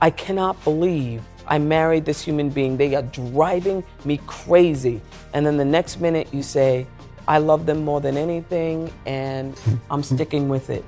I 0.00 0.10
cannot 0.10 0.62
believe 0.64 1.22
I 1.46 1.58
married 1.58 2.04
this 2.04 2.20
human 2.22 2.48
being. 2.48 2.76
They 2.76 2.94
are 2.94 3.02
driving 3.02 3.84
me 4.04 4.18
crazy. 4.26 5.00
And 5.32 5.44
then 5.46 5.56
the 5.56 5.64
next 5.64 6.00
minute 6.00 6.28
you 6.32 6.42
say, 6.42 6.86
I 7.28 7.38
love 7.38 7.66
them 7.66 7.84
more 7.84 8.00
than 8.00 8.16
anything 8.16 8.92
and 9.06 9.58
I'm 9.90 10.02
sticking 10.14 10.48
with 10.48 10.70
it. 10.70 10.84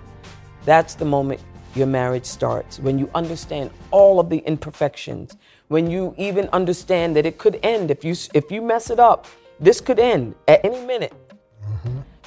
That's 0.64 0.94
the 0.94 1.04
moment 1.04 1.40
your 1.74 1.86
marriage 1.86 2.24
starts. 2.24 2.78
When 2.78 2.98
you 2.98 3.10
understand 3.14 3.70
all 3.90 4.18
of 4.18 4.30
the 4.30 4.38
imperfections, 4.38 5.36
when 5.68 5.90
you 5.90 6.14
even 6.16 6.48
understand 6.48 7.16
that 7.16 7.26
it 7.26 7.38
could 7.38 7.60
end 7.62 7.90
if 7.90 8.04
you 8.04 8.14
if 8.34 8.50
you 8.50 8.62
mess 8.62 8.90
it 8.90 8.98
up, 8.98 9.26
this 9.60 9.80
could 9.80 9.98
end 9.98 10.34
at 10.48 10.64
any 10.64 10.84
minute 10.84 11.12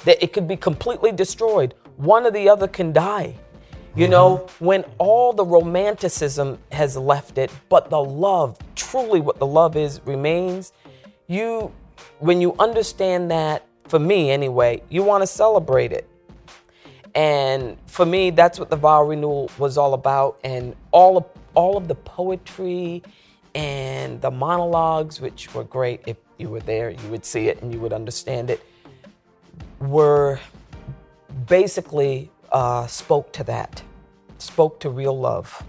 that 0.04 0.22
it 0.22 0.32
could 0.32 0.48
be 0.48 0.56
completely 0.56 1.12
destroyed. 1.12 1.74
One 1.96 2.26
or 2.26 2.30
the 2.30 2.48
other 2.48 2.68
can 2.68 2.92
die. 2.92 3.34
You 3.94 4.04
mm-hmm. 4.04 4.10
know, 4.12 4.46
when 4.60 4.84
all 4.98 5.32
the 5.32 5.44
romanticism 5.44 6.58
has 6.72 6.96
left 6.96 7.38
it, 7.38 7.50
but 7.68 7.90
the 7.90 8.00
love, 8.00 8.58
truly 8.76 9.20
what 9.20 9.38
the 9.38 9.46
love 9.46 9.76
is, 9.76 10.00
remains, 10.04 10.72
you, 11.26 11.72
when 12.20 12.40
you 12.40 12.54
understand 12.58 13.30
that, 13.30 13.66
for 13.88 13.98
me 13.98 14.30
anyway, 14.30 14.82
you 14.88 15.02
want 15.02 15.22
to 15.22 15.26
celebrate 15.26 15.92
it. 15.92 16.08
And 17.16 17.76
for 17.86 18.06
me, 18.06 18.30
that's 18.30 18.60
what 18.60 18.70
the 18.70 18.76
vow 18.76 19.02
renewal 19.02 19.50
was 19.58 19.76
all 19.76 19.94
about. 19.94 20.38
And 20.44 20.76
all 20.92 21.16
of, 21.16 21.24
all 21.54 21.76
of 21.76 21.88
the 21.88 21.96
poetry 21.96 23.02
and 23.56 24.20
the 24.20 24.30
monologues, 24.30 25.20
which 25.20 25.52
were 25.52 25.64
great. 25.64 26.02
If 26.06 26.18
you 26.38 26.48
were 26.48 26.60
there, 26.60 26.90
you 26.90 27.08
would 27.08 27.24
see 27.24 27.48
it 27.48 27.60
and 27.62 27.72
you 27.72 27.80
would 27.80 27.92
understand 27.92 28.48
it 28.50 28.64
were 29.80 30.38
basically 31.46 32.30
uh, 32.52 32.86
spoke 32.86 33.32
to 33.32 33.44
that, 33.44 33.82
spoke 34.38 34.80
to 34.80 34.90
real 34.90 35.18
love 35.18 35.62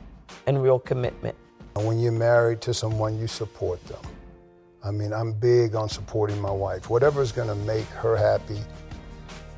and 0.48 0.62
real 0.62 0.80
commitment. 0.80 1.36
When 1.76 2.00
you're 2.00 2.12
married 2.12 2.62
to 2.62 2.74
someone, 2.74 3.18
you 3.18 3.28
support 3.28 3.84
them. 3.86 4.02
I 4.84 4.92
mean, 4.92 5.14
I'm 5.14 5.32
big 5.32 5.76
on 5.76 5.90
supporting 5.90 6.42
my 6.42 6.52
wife. 6.52 6.90
Whatever's 6.90 7.32
going 7.32 7.48
to 7.48 7.56
make 7.56 7.86
her 7.88 8.18
happy, 8.18 8.60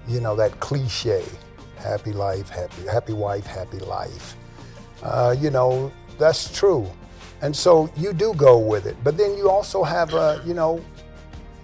you 0.08 0.20
know, 0.20 0.36
that 0.36 0.60
cliche, 0.60 1.24
happy 1.78 2.12
life, 2.12 2.50
happy, 2.50 2.84
happy 2.88 3.14
wife, 3.14 3.46
happy 3.48 3.80
life. 3.80 4.36
Uh, 5.02 5.36
you 5.38 5.50
know, 5.50 5.92
that's 6.20 6.56
true. 6.56 6.90
And 7.42 7.56
so 7.56 7.90
you 7.98 8.14
do 8.14 8.34
go 8.36 8.58
with 8.58 8.86
it. 8.86 8.96
But 9.04 9.18
then 9.18 9.38
you 9.38 9.50
also 9.50 9.84
have 9.84 10.14
a, 10.14 10.42
you 10.46 10.54
know, 10.54 10.84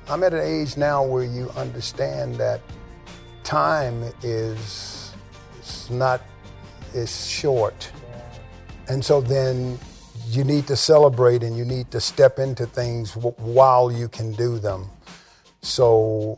I'm 0.10 0.23
at 0.23 0.34
an 0.34 0.41
age 0.41 0.75
now 0.75 1.06
where 1.06 1.23
you 1.23 1.49
understand 1.52 2.36
that 2.36 2.62
time 3.49 4.03
is 4.21 5.12
not 5.89 6.21
is 6.93 7.27
short. 7.27 7.91
And 8.89 9.03
so 9.03 9.21
then 9.21 9.79
you 10.27 10.43
need 10.43 10.67
to 10.67 10.75
celebrate 10.75 11.41
and 11.41 11.57
you 11.57 11.65
need 11.65 11.89
to 11.89 11.99
step 11.99 12.38
into 12.38 12.67
things 12.67 13.15
while 13.15 13.91
you 13.91 14.07
can 14.07 14.33
do 14.33 14.59
them. 14.59 14.88
So 15.63 16.38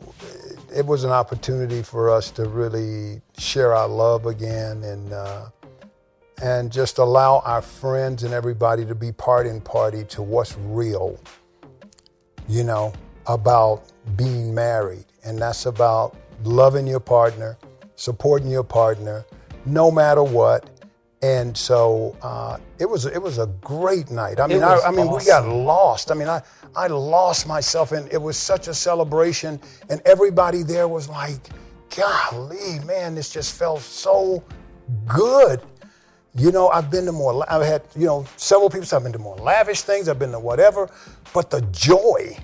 it 0.74 0.86
was 0.86 1.04
an 1.04 1.10
opportunity 1.10 1.82
for 1.82 2.08
us 2.08 2.30
to 2.30 2.46
really 2.46 3.20
share 3.36 3.74
our 3.74 3.88
love 3.88 4.24
again 4.24 4.82
and 4.82 5.12
uh, 5.12 5.50
and 6.42 6.72
just 6.72 6.96
allow 6.96 7.42
our 7.44 7.60
friends 7.60 8.22
and 8.22 8.32
everybody 8.32 8.86
to 8.86 8.94
be 8.94 9.12
part 9.12 9.46
and 9.46 9.62
party 9.62 10.04
to 10.04 10.22
what's 10.22 10.56
real, 10.56 11.20
you 12.48 12.64
know, 12.64 12.94
about 13.26 13.82
being 14.16 14.54
married. 14.54 15.04
And 15.24 15.38
that's 15.38 15.66
about 15.66 16.16
loving 16.46 16.86
your 16.86 17.00
partner, 17.00 17.58
supporting 17.96 18.50
your 18.50 18.64
partner, 18.64 19.24
no 19.64 19.90
matter 19.90 20.22
what. 20.22 20.68
And 21.22 21.56
so 21.56 22.16
uh, 22.20 22.58
it 22.80 22.86
was 22.86 23.06
it 23.06 23.22
was 23.22 23.38
a 23.38 23.46
great 23.60 24.10
night. 24.10 24.40
I 24.40 24.48
mean, 24.48 24.62
I, 24.62 24.80
I, 24.84 24.90
mean, 24.90 25.06
awesome. 25.06 25.18
we 25.18 25.24
got 25.24 25.46
lost. 25.46 26.10
I 26.10 26.14
mean, 26.14 26.28
I 26.28 26.42
I 26.74 26.88
lost 26.88 27.46
myself, 27.46 27.92
and 27.92 28.12
it 28.12 28.20
was 28.20 28.36
such 28.36 28.66
a 28.66 28.74
celebration. 28.74 29.60
And 29.88 30.02
everybody 30.04 30.64
there 30.64 30.88
was 30.88 31.08
like, 31.08 31.38
"Golly, 31.94 32.80
man, 32.84 33.14
this 33.14 33.30
just 33.30 33.56
felt 33.56 33.82
so 33.82 34.42
good." 35.06 35.62
You 36.34 36.50
know, 36.50 36.70
I've 36.70 36.90
been 36.90 37.04
to 37.04 37.12
more. 37.12 37.44
I've 37.48 37.62
had 37.62 37.82
you 37.94 38.06
know 38.06 38.26
several 38.36 38.68
people. 38.68 38.88
I've 38.92 39.04
been 39.04 39.12
to 39.12 39.18
more 39.20 39.36
lavish 39.36 39.82
things. 39.82 40.08
I've 40.08 40.18
been 40.18 40.32
to 40.32 40.40
whatever, 40.40 40.90
but 41.32 41.50
the 41.50 41.60
joy, 41.70 42.36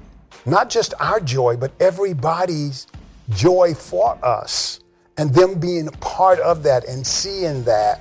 not 0.46 0.70
just 0.70 0.94
our 1.00 1.18
joy, 1.18 1.56
but 1.56 1.72
everybody's 1.80 2.86
joy 3.30 3.74
for 3.74 4.18
us. 4.24 4.80
And 5.16 5.34
them 5.34 5.58
being 5.58 5.88
part 6.00 6.38
of 6.40 6.62
that 6.62 6.86
and 6.86 7.06
seeing 7.06 7.64
that 7.64 8.00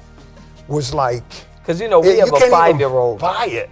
was 0.68 0.94
like. 0.94 1.24
Because, 1.60 1.82
you 1.82 1.90
know, 1.90 2.00
we 2.00 2.20
have 2.20 2.32
a 2.32 2.40
five 2.50 2.80
year 2.80 2.90
old. 2.90 3.20
Buy 3.20 3.48
it. 3.48 3.70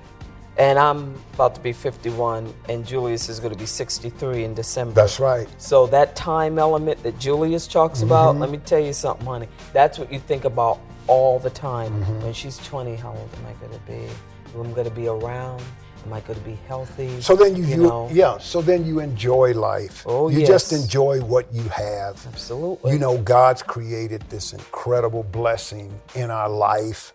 And 0.57 0.79
I'm 0.79 1.13
about 1.33 1.53
to 1.55 1.61
be 1.61 1.73
51, 1.73 2.53
and 2.69 2.87
Julius 2.87 3.27
is 3.27 3.41
going 3.41 3.51
to 3.51 3.59
be 3.59 3.65
63 3.65 4.45
in 4.45 4.53
December. 4.53 4.93
That's 4.93 5.19
right. 5.19 5.49
So, 5.57 5.85
that 5.87 6.15
time 6.15 6.57
element 6.57 7.03
that 7.03 7.19
Julius 7.19 7.67
talks 7.67 7.99
mm-hmm. 7.99 8.07
about, 8.07 8.37
let 8.37 8.49
me 8.49 8.57
tell 8.59 8.79
you 8.79 8.93
something, 8.93 9.25
honey. 9.25 9.49
That's 9.73 9.99
what 9.99 10.13
you 10.13 10.19
think 10.19 10.45
about 10.45 10.79
all 11.07 11.39
the 11.39 11.49
time. 11.49 11.91
Mm-hmm. 11.91 12.21
When 12.21 12.33
she's 12.33 12.57
20, 12.59 12.95
how 12.95 13.09
old 13.09 13.29
am 13.37 13.45
I 13.47 13.53
going 13.65 13.73
to 13.73 13.85
be? 13.85 14.07
Who 14.53 14.61
I'm 14.61 14.73
going 14.73 14.87
to 14.87 14.95
be 14.95 15.09
around? 15.09 15.61
Am 16.05 16.13
I 16.13 16.19
going 16.21 16.37
to 16.37 16.45
be 16.45 16.57
healthy? 16.67 17.19
So 17.19 17.35
then 17.35 17.55
you, 17.55 17.63
you 17.63 17.75
you 17.77 17.83
know? 17.83 18.09
yeah. 18.11 18.37
So 18.37 18.61
then 18.61 18.85
you 18.85 18.99
enjoy 18.99 19.53
life. 19.53 20.03
Oh, 20.05 20.29
you 20.29 20.39
yes. 20.39 20.47
just 20.47 20.73
enjoy 20.73 21.19
what 21.21 21.51
you 21.51 21.63
have. 21.63 22.23
Absolutely. 22.27 22.93
You 22.93 22.99
know, 22.99 23.17
God's 23.17 23.63
created 23.63 24.21
this 24.29 24.53
incredible 24.53 25.23
blessing 25.23 25.99
in 26.13 26.29
our 26.29 26.49
life, 26.49 27.13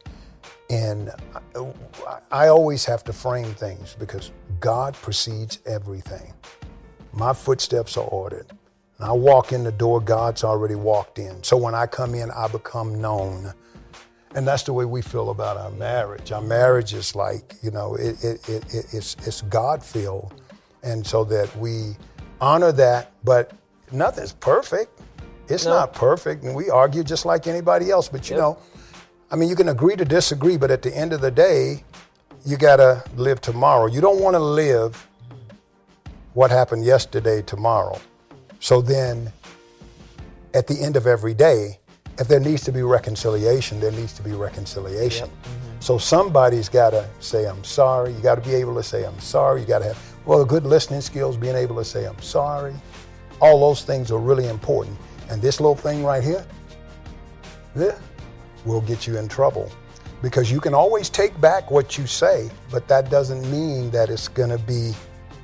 and 0.68 1.10
I- 1.54 2.20
I 2.32 2.48
always 2.48 2.84
have 2.86 3.04
to 3.04 3.12
frame 3.12 3.54
things 3.54 3.94
because 3.98 4.32
God 4.58 4.94
precedes 4.94 5.60
everything. 5.66 6.32
My 7.12 7.32
footsteps 7.32 7.96
are 7.96 8.04
ordered. 8.06 8.46
I 8.98 9.12
walk 9.12 9.52
in 9.52 9.64
the 9.64 9.72
door, 9.72 10.00
God's 10.00 10.44
already 10.44 10.74
walked 10.74 11.18
in. 11.18 11.42
So 11.42 11.56
when 11.56 11.74
I 11.74 11.86
come 11.86 12.14
in, 12.14 12.30
I 12.32 12.48
become 12.48 13.00
known. 13.00 13.52
And 14.34 14.46
that's 14.46 14.62
the 14.62 14.72
way 14.72 14.84
we 14.84 15.02
feel 15.02 15.30
about 15.30 15.56
our 15.56 15.70
marriage. 15.72 16.30
Our 16.30 16.40
marriage 16.40 16.94
is 16.94 17.16
like, 17.16 17.54
you 17.62 17.70
know, 17.72 17.96
it, 17.96 18.22
it, 18.22 18.48
it, 18.48 18.74
it- 18.74 18.86
it's, 18.94 19.16
it's 19.26 19.42
God 19.42 19.82
filled. 19.82 20.32
And 20.82 21.04
so 21.06 21.24
that 21.24 21.54
we 21.56 21.96
honor 22.40 22.72
that, 22.72 23.12
but 23.24 23.52
nothing's 23.92 24.32
perfect. 24.32 24.98
It's 25.48 25.64
No. 25.66 25.72
not 25.72 25.92
perfect. 25.94 26.44
And 26.44 26.54
we 26.54 26.70
argue 26.70 27.02
just 27.02 27.26
like 27.26 27.46
anybody 27.48 27.90
else. 27.90 28.08
But 28.08 28.30
you 28.30 28.36
know, 28.36 28.56
I 29.32 29.36
mean, 29.36 29.48
you 29.48 29.56
can 29.56 29.68
agree 29.68 29.96
to 29.96 30.04
disagree, 30.04 30.56
but 30.56 30.70
at 30.70 30.82
the 30.82 30.96
end 30.96 31.12
of 31.12 31.20
the 31.20 31.30
day, 31.32 31.82
you 32.46 32.56
got 32.56 32.76
to 32.76 33.02
live 33.16 33.40
tomorrow. 33.40 33.86
You 33.86 34.00
don't 34.00 34.20
want 34.20 34.34
to 34.34 34.40
live 34.40 35.06
what 36.34 36.50
happened 36.52 36.84
yesterday 36.84 37.42
tomorrow. 37.42 38.00
So 38.60 38.80
then, 38.80 39.32
at 40.54 40.66
the 40.68 40.80
end 40.80 40.96
of 40.96 41.06
every 41.06 41.34
day, 41.34 41.79
if 42.20 42.28
there 42.28 42.38
needs 42.38 42.62
to 42.64 42.72
be 42.72 42.82
reconciliation, 42.82 43.80
there 43.80 43.92
needs 43.92 44.12
to 44.12 44.22
be 44.22 44.32
reconciliation. 44.32 45.26
Mm-hmm. 45.26 45.80
So 45.80 45.96
somebody's 45.96 46.68
got 46.68 46.90
to 46.90 47.08
say, 47.18 47.46
I'm 47.46 47.64
sorry. 47.64 48.12
You 48.12 48.20
got 48.20 48.34
to 48.34 48.42
be 48.42 48.54
able 48.54 48.74
to 48.74 48.82
say, 48.82 49.04
I'm 49.04 49.18
sorry. 49.18 49.62
You 49.62 49.66
got 49.66 49.78
to 49.78 49.86
have, 49.86 50.16
well, 50.26 50.44
good 50.44 50.64
listening 50.64 51.00
skills, 51.00 51.38
being 51.38 51.56
able 51.56 51.76
to 51.76 51.84
say, 51.84 52.04
I'm 52.04 52.20
sorry. 52.20 52.74
All 53.40 53.58
those 53.58 53.84
things 53.84 54.10
are 54.10 54.18
really 54.18 54.48
important. 54.48 54.98
And 55.30 55.40
this 55.40 55.60
little 55.60 55.74
thing 55.74 56.04
right 56.04 56.22
here, 56.22 56.46
this 57.74 57.98
will 58.66 58.82
get 58.82 59.06
you 59.06 59.16
in 59.16 59.26
trouble 59.26 59.72
because 60.20 60.52
you 60.52 60.60
can 60.60 60.74
always 60.74 61.08
take 61.08 61.40
back 61.40 61.70
what 61.70 61.96
you 61.96 62.06
say, 62.06 62.50
but 62.70 62.86
that 62.88 63.10
doesn't 63.10 63.50
mean 63.50 63.90
that 63.92 64.10
it's 64.10 64.28
going 64.28 64.50
to 64.50 64.58
be 64.58 64.92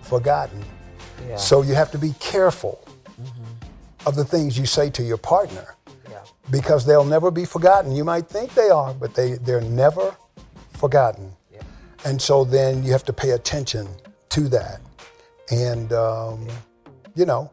forgotten. 0.02 0.62
Yeah. 1.26 1.36
So 1.36 1.62
you 1.62 1.74
have 1.74 1.90
to 1.92 1.98
be 1.98 2.14
careful 2.20 2.86
mm-hmm. 3.18 4.06
of 4.06 4.14
the 4.14 4.24
things 4.26 4.58
you 4.58 4.66
say 4.66 4.90
to 4.90 5.02
your 5.02 5.16
partner. 5.16 5.74
Because 6.50 6.86
they'll 6.86 7.04
never 7.04 7.30
be 7.30 7.44
forgotten. 7.44 7.94
You 7.94 8.04
might 8.04 8.28
think 8.28 8.54
they 8.54 8.70
are, 8.70 8.94
but 8.94 9.14
they, 9.14 9.34
they're 9.34 9.60
never 9.60 10.16
forgotten. 10.70 11.32
Yeah. 11.52 11.62
And 12.04 12.20
so 12.20 12.44
then 12.44 12.84
you 12.84 12.92
have 12.92 13.04
to 13.04 13.12
pay 13.12 13.30
attention 13.30 13.88
to 14.30 14.48
that. 14.48 14.80
And, 15.50 15.92
um, 15.92 16.46
you 17.14 17.24
know, 17.24 17.50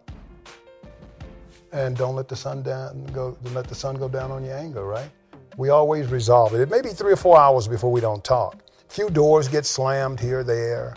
and 1.71 1.97
don't 1.97 2.15
let 2.15 2.27
the 2.27 2.35
sun 2.35 2.61
down 2.61 3.03
go 3.07 3.35
don't 3.43 3.55
let 3.55 3.67
the 3.67 3.75
sun 3.75 3.95
go 3.95 4.07
down 4.07 4.31
on 4.31 4.43
your 4.43 4.55
anger, 4.55 4.85
right? 4.85 5.09
We 5.57 5.69
always 5.69 6.07
resolve 6.07 6.53
it. 6.53 6.61
It 6.61 6.69
may 6.69 6.81
be 6.81 6.89
three 6.89 7.13
or 7.13 7.17
four 7.17 7.39
hours 7.39 7.67
before 7.67 7.91
we 7.91 8.01
don't 8.01 8.23
talk. 8.23 8.57
Few 8.89 9.09
doors 9.09 9.47
get 9.47 9.65
slammed 9.65 10.19
here, 10.19 10.43
there. 10.43 10.95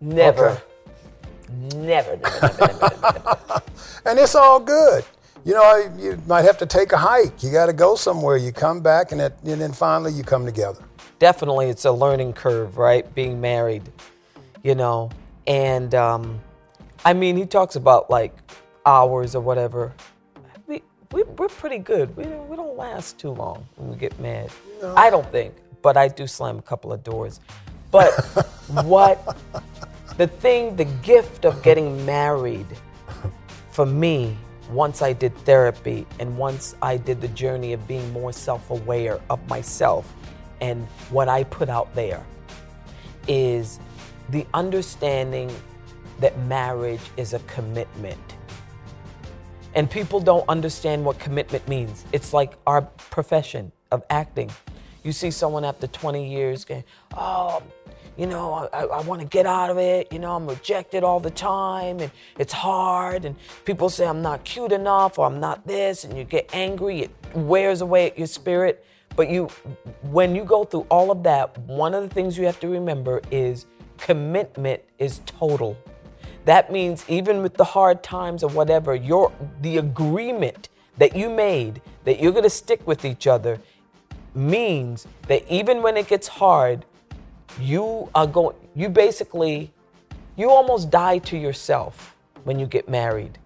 Never. 0.00 0.48
Okay. 0.48 0.62
Never, 1.76 2.16
never, 2.16 2.16
never, 2.16 2.16
never, 2.16 2.78
never, 2.80 3.10
never. 3.12 3.62
and 4.06 4.18
it's 4.18 4.34
all 4.34 4.60
good. 4.60 5.04
You 5.46 5.54
know, 5.54 5.92
you 5.96 6.20
might 6.26 6.44
have 6.44 6.58
to 6.58 6.66
take 6.66 6.90
a 6.90 6.96
hike. 6.96 7.40
You 7.40 7.52
got 7.52 7.66
to 7.66 7.72
go 7.72 7.94
somewhere. 7.94 8.36
You 8.36 8.50
come 8.50 8.80
back, 8.80 9.12
and, 9.12 9.20
it, 9.20 9.32
and 9.44 9.60
then 9.60 9.72
finally 9.72 10.12
you 10.12 10.24
come 10.24 10.44
together. 10.44 10.82
Definitely, 11.20 11.68
it's 11.68 11.84
a 11.84 11.92
learning 11.92 12.32
curve, 12.32 12.78
right? 12.78 13.14
Being 13.14 13.40
married, 13.40 13.84
you 14.64 14.74
know. 14.74 15.08
And 15.46 15.94
um, 15.94 16.40
I 17.04 17.12
mean, 17.12 17.36
he 17.36 17.46
talks 17.46 17.76
about 17.76 18.10
like 18.10 18.36
hours 18.86 19.36
or 19.36 19.40
whatever. 19.40 19.92
We, 20.66 20.82
we 21.12 21.22
we're 21.22 21.46
pretty 21.46 21.78
good. 21.78 22.16
We 22.16 22.24
we 22.24 22.56
don't 22.56 22.76
last 22.76 23.16
too 23.16 23.30
long 23.30 23.64
when 23.76 23.90
we 23.90 23.96
get 23.96 24.18
mad. 24.18 24.50
I 24.96 25.10
don't 25.10 25.30
think, 25.30 25.54
but 25.80 25.96
I 25.96 26.08
do 26.08 26.26
slam 26.26 26.58
a 26.58 26.62
couple 26.62 26.92
of 26.92 27.04
doors. 27.04 27.38
But 27.92 28.10
what 28.82 29.38
the 30.16 30.26
thing, 30.26 30.74
the 30.74 30.86
gift 31.04 31.44
of 31.44 31.62
getting 31.62 32.04
married 32.04 32.66
for 33.70 33.86
me, 33.86 34.36
once 34.70 35.02
I 35.02 35.12
did 35.12 35.36
therapy 35.38 36.06
and 36.18 36.36
once 36.36 36.74
I 36.82 36.96
did 36.96 37.20
the 37.20 37.28
journey 37.28 37.72
of 37.72 37.86
being 37.86 38.12
more 38.12 38.32
self 38.32 38.70
aware 38.70 39.20
of 39.30 39.46
myself 39.48 40.12
and 40.60 40.86
what 41.10 41.28
I 41.28 41.44
put 41.44 41.68
out 41.68 41.94
there, 41.94 42.24
is 43.28 43.78
the 44.30 44.46
understanding 44.54 45.50
that 46.20 46.38
marriage 46.46 47.00
is 47.16 47.34
a 47.34 47.38
commitment. 47.40 48.36
And 49.74 49.90
people 49.90 50.20
don't 50.20 50.48
understand 50.48 51.04
what 51.04 51.18
commitment 51.18 51.66
means. 51.68 52.04
It's 52.12 52.32
like 52.32 52.54
our 52.66 52.82
profession 52.82 53.72
of 53.92 54.02
acting. 54.08 54.50
You 55.02 55.12
see 55.12 55.30
someone 55.30 55.64
after 55.64 55.86
20 55.86 56.28
years 56.28 56.64
going, 56.64 56.84
oh, 57.14 57.62
you 58.16 58.26
know, 58.26 58.68
I, 58.72 58.84
I 58.84 59.00
want 59.02 59.20
to 59.20 59.26
get 59.26 59.46
out 59.46 59.70
of 59.70 59.78
it. 59.78 60.12
You 60.12 60.18
know, 60.18 60.34
I'm 60.34 60.46
rejected 60.46 61.04
all 61.04 61.20
the 61.20 61.30
time 61.30 62.00
and 62.00 62.10
it's 62.38 62.52
hard. 62.52 63.24
And 63.24 63.36
people 63.64 63.90
say 63.90 64.06
I'm 64.06 64.22
not 64.22 64.44
cute 64.44 64.72
enough 64.72 65.18
or 65.18 65.26
I'm 65.26 65.38
not 65.38 65.66
this. 65.66 66.04
And 66.04 66.16
you 66.16 66.24
get 66.24 66.48
angry. 66.54 67.00
It 67.00 67.10
wears 67.34 67.82
away 67.82 68.06
at 68.06 68.16
your 68.16 68.26
spirit. 68.26 68.84
But 69.16 69.30
you, 69.30 69.46
when 70.02 70.34
you 70.34 70.44
go 70.44 70.64
through 70.64 70.86
all 70.90 71.10
of 71.10 71.22
that, 71.24 71.56
one 71.60 71.94
of 71.94 72.02
the 72.02 72.14
things 72.14 72.36
you 72.36 72.46
have 72.46 72.60
to 72.60 72.68
remember 72.68 73.20
is 73.30 73.66
commitment 73.98 74.82
is 74.98 75.20
total. 75.26 75.76
That 76.44 76.70
means 76.70 77.04
even 77.08 77.42
with 77.42 77.54
the 77.54 77.64
hard 77.64 78.02
times 78.02 78.42
or 78.42 78.50
whatever, 78.50 78.94
your 78.94 79.32
the 79.62 79.78
agreement 79.78 80.68
that 80.98 81.16
you 81.16 81.28
made 81.28 81.82
that 82.04 82.20
you're 82.20 82.32
going 82.32 82.44
to 82.44 82.50
stick 82.50 82.86
with 82.86 83.04
each 83.04 83.26
other 83.26 83.58
means 84.34 85.06
that 85.28 85.46
even 85.50 85.82
when 85.82 85.96
it 85.96 86.08
gets 86.08 86.28
hard, 86.28 86.84
you 87.60 88.08
are 88.14 88.26
going 88.26 88.56
you 88.74 88.88
basically 88.88 89.72
you 90.36 90.50
almost 90.50 90.90
die 90.90 91.18
to 91.18 91.36
yourself 91.36 92.14
when 92.44 92.58
you 92.58 92.66
get 92.66 92.88
married. 92.88 93.38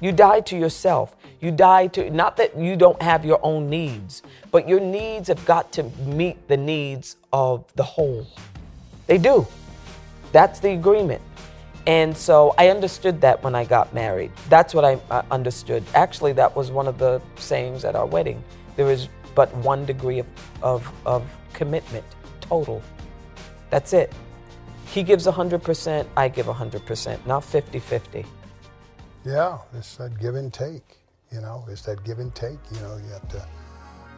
You 0.00 0.12
die 0.12 0.40
to 0.40 0.56
yourself. 0.56 1.14
You 1.40 1.50
die 1.50 1.88
to 1.88 2.10
not 2.10 2.36
that 2.38 2.56
you 2.56 2.76
don't 2.76 3.00
have 3.02 3.24
your 3.24 3.38
own 3.42 3.68
needs, 3.68 4.22
but 4.50 4.68
your 4.68 4.80
needs 4.80 5.28
have 5.28 5.44
got 5.44 5.72
to 5.72 5.84
meet 6.06 6.48
the 6.48 6.56
needs 6.56 7.16
of 7.32 7.64
the 7.74 7.82
whole. 7.82 8.26
They 9.06 9.18
do. 9.18 9.46
That's 10.32 10.60
the 10.60 10.70
agreement. 10.70 11.20
And 11.86 12.16
so 12.16 12.54
I 12.56 12.70
understood 12.70 13.20
that 13.20 13.42
when 13.42 13.54
I 13.54 13.64
got 13.64 13.92
married. 13.92 14.32
That's 14.48 14.72
what 14.72 14.84
I 14.86 14.98
understood. 15.30 15.84
Actually, 15.94 16.32
that 16.32 16.56
was 16.56 16.70
one 16.70 16.88
of 16.88 16.98
the 16.98 17.20
sayings 17.36 17.84
at 17.84 17.94
our 17.94 18.06
wedding. 18.06 18.42
There 18.76 18.90
is 18.90 19.08
but 19.34 19.54
one 19.56 19.84
degree 19.84 20.20
of, 20.20 20.26
of, 20.62 20.92
of 21.04 21.22
commitment, 21.52 22.04
total. 22.40 22.82
That's 23.74 23.92
it. 23.92 24.12
He 24.86 25.02
gives 25.02 25.26
100%, 25.26 26.06
I 26.16 26.28
give 26.28 26.46
100%, 26.46 27.26
not 27.26 27.42
50 27.42 27.80
50. 27.80 28.24
Yeah, 29.24 29.58
it's 29.76 29.96
that 29.96 30.16
give 30.20 30.36
and 30.36 30.54
take. 30.54 30.98
You 31.32 31.40
know, 31.40 31.64
it's 31.68 31.82
that 31.86 32.04
give 32.04 32.20
and 32.20 32.32
take. 32.36 32.60
You 32.70 32.78
know, 32.82 32.96
you 32.98 33.12
have 33.12 33.28
to 33.30 33.44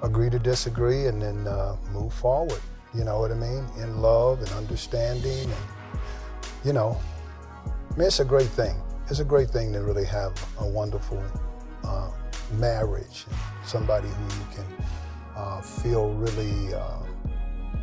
agree 0.03 0.29
to 0.29 0.39
disagree 0.39 1.07
and 1.07 1.23
then 1.23 1.49
uh, 1.49 1.75
move 1.91 2.13
forward. 2.13 2.61
You 2.93 3.05
know 3.05 3.19
what 3.19 3.31
I 3.31 3.35
mean? 3.37 3.67
In 3.79 4.03
love 4.03 4.41
and 4.41 4.51
understanding, 4.51 5.45
and 5.45 6.01
you 6.63 6.75
know, 6.75 7.01
I 7.65 7.97
mean, 7.97 8.09
it's 8.09 8.21
a 8.21 8.27
great 8.27 8.51
thing. 8.51 8.77
It's 9.09 9.21
a 9.21 9.25
great 9.25 9.49
thing 9.49 9.73
to 9.73 9.81
really 9.81 10.05
have 10.05 10.35
a 10.61 10.67
wonderful 10.67 11.25
uh, 11.83 12.11
marriage, 12.59 13.25
somebody 13.65 14.09
who 14.09 14.25
you 14.25 14.47
can 14.55 14.85
uh, 15.35 15.63
feel 15.63 16.13
really. 16.13 16.75
Uh, 16.75 17.06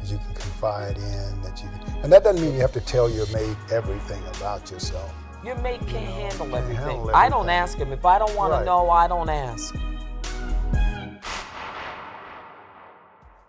that 0.04 0.12
you 0.12 0.18
can 0.18 0.36
confide 0.36 0.98
in, 0.98 1.42
that 1.42 1.62
you, 1.64 1.70
can, 1.70 2.04
and 2.04 2.12
that 2.12 2.24
doesn't 2.24 2.42
mean 2.44 2.54
you 2.54 2.60
have 2.60 2.72
to 2.74 2.82
tell 2.82 3.10
your 3.10 3.26
mate 3.28 3.56
everything 3.72 4.22
about 4.36 4.70
yourself. 4.70 5.14
Your 5.46 5.56
mate 5.60 5.80
can't 5.88 6.06
handle 6.06 6.46
can't 6.48 6.56
everything. 6.56 6.86
handle 6.86 7.12
I 7.16 7.30
don't 7.30 7.50
ask 7.50 7.78
him. 7.78 7.92
If 7.94 8.06
I 8.06 8.20
don't 8.20 8.36
want 8.36 8.52
Right. 8.52 8.60
to 8.60 8.66
know, 8.66 8.90
I 8.90 9.08
don't 9.08 9.30
ask. 9.30 9.74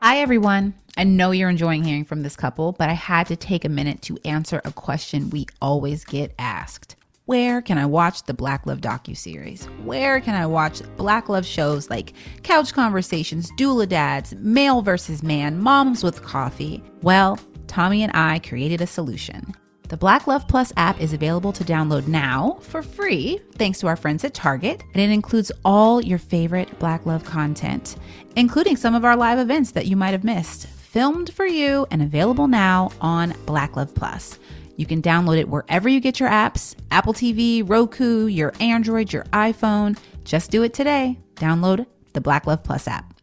Hi, 0.01 0.19
everyone. 0.19 0.75
I 0.97 1.03
know 1.05 1.33
you're 1.33 1.51
enjoying 1.51 1.83
hearing 1.83 2.05
from 2.05 2.23
this 2.23 2.37
couple, 2.37 2.71
but 2.73 2.89
I 2.89 2.93
had 2.93 3.27
to 3.29 3.37
take 3.37 3.65
a 3.65 3.69
minute 3.69 4.01
to 4.03 4.19
answer 4.25 4.61
a 4.65 4.71
question 4.71 5.31
we 5.31 5.47
always 5.61 6.05
get 6.05 6.35
asked. 6.39 6.95
Where 7.27 7.63
can 7.63 7.79
I 7.79 7.87
watch 7.87 8.25
the 8.25 8.35
Black 8.35 8.67
Love 8.67 8.83
docuseries? 8.83 9.65
Where 9.83 10.21
can 10.21 10.35
I 10.35 10.45
watch 10.45 10.83
Black 10.99 11.31
Love 11.31 11.47
shows 11.47 11.89
like 11.89 12.13
Couch 12.43 12.75
Conversations, 12.75 13.51
Doula 13.53 13.89
Dads, 13.89 14.35
Male 14.35 14.83
versus 14.83 15.23
Man, 15.23 15.59
Moms 15.59 16.05
with 16.05 16.23
Coffee? 16.23 16.83
Well, 17.01 17.39
Tommy 17.67 18.03
and 18.03 18.15
I 18.15 18.41
created 18.41 18.83
a 18.83 18.87
solution. 18.87 19.55
The 19.89 19.97
Black 19.97 20.27
Love 20.27 20.47
Plus 20.49 20.71
app 20.77 21.01
is 21.01 21.15
available 21.15 21.53
to 21.55 21.65
download 21.65 22.09
now 22.09 22.59
for 22.61 22.83
free, 22.83 23.41
thanks 23.55 23.79
to 23.81 23.87
our 23.87 23.97
friends 23.97 24.23
at 24.25 24.35
Target, 24.35 24.83
and 24.93 25.03
it 25.03 25.09
includes 25.09 25.51
all 25.65 26.03
your 26.03 26.19
favorite 26.19 26.79
Black 26.79 27.07
Love 27.07 27.25
content, 27.25 27.97
including 28.37 28.77
some 28.77 28.95
of 28.95 29.03
our 29.07 29.17
live 29.17 29.39
events 29.39 29.71
that 29.71 29.87
you 29.87 29.97
might 29.97 30.13
have 30.13 30.25
missed. 30.25 30.67
filmed 30.95 31.33
for 31.35 31.45
you 31.45 31.85
and 31.91 32.03
available 32.03 32.47
now 32.47 32.89
on 33.01 33.35
Black 33.47 33.75
Love 33.77 33.93
Plus. 33.97 34.39
You 34.77 34.87
can 34.87 35.01
download 35.01 35.39
it 35.39 35.49
wherever 35.49 35.89
you 35.89 36.01
get 36.01 36.19
your 36.19 36.29
apps 36.29 36.75
Apple 36.91 37.13
TV, 37.15 37.69
Roku, 37.69 38.27
your 38.27 38.53
Android, 38.61 39.13
your 39.13 39.25
iPhone. 39.25 39.99
Just 40.25 40.51
do 40.51 40.63
it 40.63 40.75
today. 40.75 41.19
Download 41.37 41.87
the 42.13 42.21
Black 42.21 42.47
Love 42.47 42.63
Plus 42.65 42.89
app. 42.89 43.15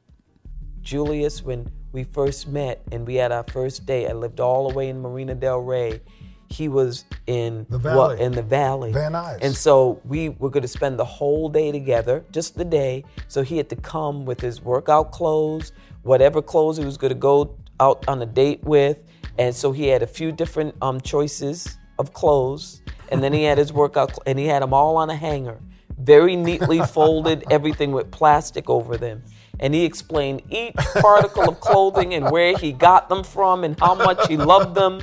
Julius, 0.82 1.44
when 1.44 1.70
we 1.92 2.04
first 2.04 2.48
met 2.48 2.82
and 2.92 3.06
we 3.06 3.16
had 3.16 3.32
our 3.32 3.44
first 3.44 3.86
date, 3.86 4.08
I 4.08 4.14
lived 4.14 4.40
all 4.40 4.70
the 4.70 4.76
way 4.76 4.90
in 4.90 5.02
Marina 5.02 5.36
Del 5.36 5.60
Rey. 5.60 6.02
He 6.50 6.68
was 6.68 7.06
in 7.28 7.66
The 7.70 7.78
valley. 7.78 8.20
in 8.20 8.34
the 8.34 8.42
valley. 8.42 8.92
Van 8.92 9.14
Nuys. 9.14 9.40
And 9.42 9.56
so 9.56 10.02
we 10.04 10.30
were 10.30 10.50
going 10.50 10.64
to 10.64 10.68
spend 10.68 11.00
the 11.00 11.06
whole 11.06 11.48
day 11.48 11.72
together, 11.72 12.26
just 12.32 12.58
the 12.58 12.66
day. 12.66 13.06
So 13.30 13.42
he 13.42 13.56
had 13.58 13.70
to 13.70 13.76
come 13.78 14.26
with 14.26 14.42
his 14.42 14.62
workout 14.62 15.12
clothes, 15.12 15.72
whatever 16.04 16.42
clothes 16.42 16.78
he 16.78 16.84
was 16.84 16.98
going 16.98 17.14
to 17.14 17.20
go 17.20 17.56
out 17.80 18.06
on 18.08 18.22
a 18.22 18.26
date 18.26 18.62
with. 18.64 18.98
And 19.38 19.56
so 19.56 19.72
he 19.72 19.88
had 19.88 20.04
a 20.04 20.08
few 20.08 20.32
different 20.32 20.76
um, 20.82 21.02
choices 21.02 21.78
of 22.00 22.13
clothes. 22.13 22.82
And 23.10 23.24
then 23.24 23.34
he 23.34 23.44
had 23.44 23.58
his 23.58 23.74
workout, 23.74 24.12
cl- 24.12 24.24
and 24.26 24.39
he 24.39 24.46
had 24.46 24.62
them 24.62 24.74
all 24.74 24.98
on 24.98 25.10
a 25.10 25.15
hanger, 25.15 25.60
very 26.00 26.36
neatly 26.36 26.80
folded, 26.88 27.44
everything 27.50 27.91
with 27.91 28.12
plastic 28.12 28.70
over 28.70 28.98
them. 28.98 29.24
And 29.60 29.74
he 29.74 29.86
explained 29.86 30.41
each 30.50 30.76
particle 30.76 31.50
of 31.50 31.60
clothing 31.60 32.13
and 32.13 32.32
where 32.32 32.58
he 32.58 32.72
got 32.72 33.10
them 33.10 33.24
from 33.24 33.63
and 33.63 33.80
how 33.80 33.94
much 33.94 34.28
he 34.28 34.36
loved 34.38 34.76
them. 34.76 35.02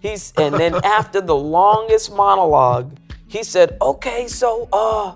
He's 0.00 0.32
and 0.38 0.54
then 0.54 0.76
after 0.84 1.20
the 1.20 1.34
longest 1.34 2.14
monologue, 2.14 2.96
he 3.26 3.42
said, 3.42 3.76
"Okay, 3.82 4.28
so 4.28 4.68
uh, 4.72 5.14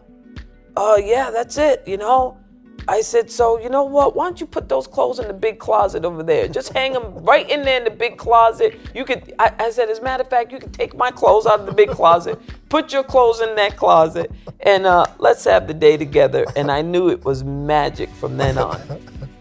uh, 0.77 0.96
yeah, 1.03 1.31
that's 1.31 1.57
it. 1.57 1.85
You 1.87 1.96
know." 1.96 2.41
I 2.88 3.01
said, 3.01 3.31
"So 3.31 3.59
you 3.59 3.68
know 3.68 3.85
what? 3.85 4.16
Why 4.16 4.25
don't 4.25 4.40
you 4.40 4.47
put 4.47 4.68
those 4.68 4.87
clothes 4.87 5.18
in 5.18 5.29
the 5.29 5.35
big 5.35 5.59
closet 5.59 6.05
over 6.05 6.23
there? 6.23 6.49
Just 6.49 6.73
hang 6.73 6.92
them 6.92 7.14
right 7.25 7.49
in 7.49 7.62
there 7.62 7.79
in 7.79 7.85
the 7.85 7.90
big 7.90 8.18
closet. 8.18 8.79
You 8.95 9.05
could." 9.05 9.35
I, 9.38 9.53
I 9.59 9.71
said, 9.71 9.88
"As 9.88 9.99
a 9.99 10.03
matter 10.03 10.23
of 10.23 10.31
fact, 10.31 10.53
you 10.53 10.59
can 10.59 10.73
take 10.73 10.97
my 10.97 11.11
clothes 11.11 11.47
out 11.47 11.61
of 11.61 11.66
the 11.66 11.73
big 11.73 11.90
closet, 11.90 12.40
put 12.68 12.92
your 12.92 13.05
clothes 13.05 13.40
in 13.40 13.55
that 13.57 13.77
closet, 13.77 14.31
and 14.61 14.87
uh, 14.87 15.07
let's 15.18 15.45
have 15.45 15.66
the 15.66 15.75
day 15.75 15.97
together." 15.97 16.45
And 16.57 16.71
I 16.71 16.83
knew 16.83 17.09
it 17.09 17.25
was 17.25 17.45
magic 17.45 18.11
from 18.11 18.37
then 18.37 18.59
on. 18.59 18.81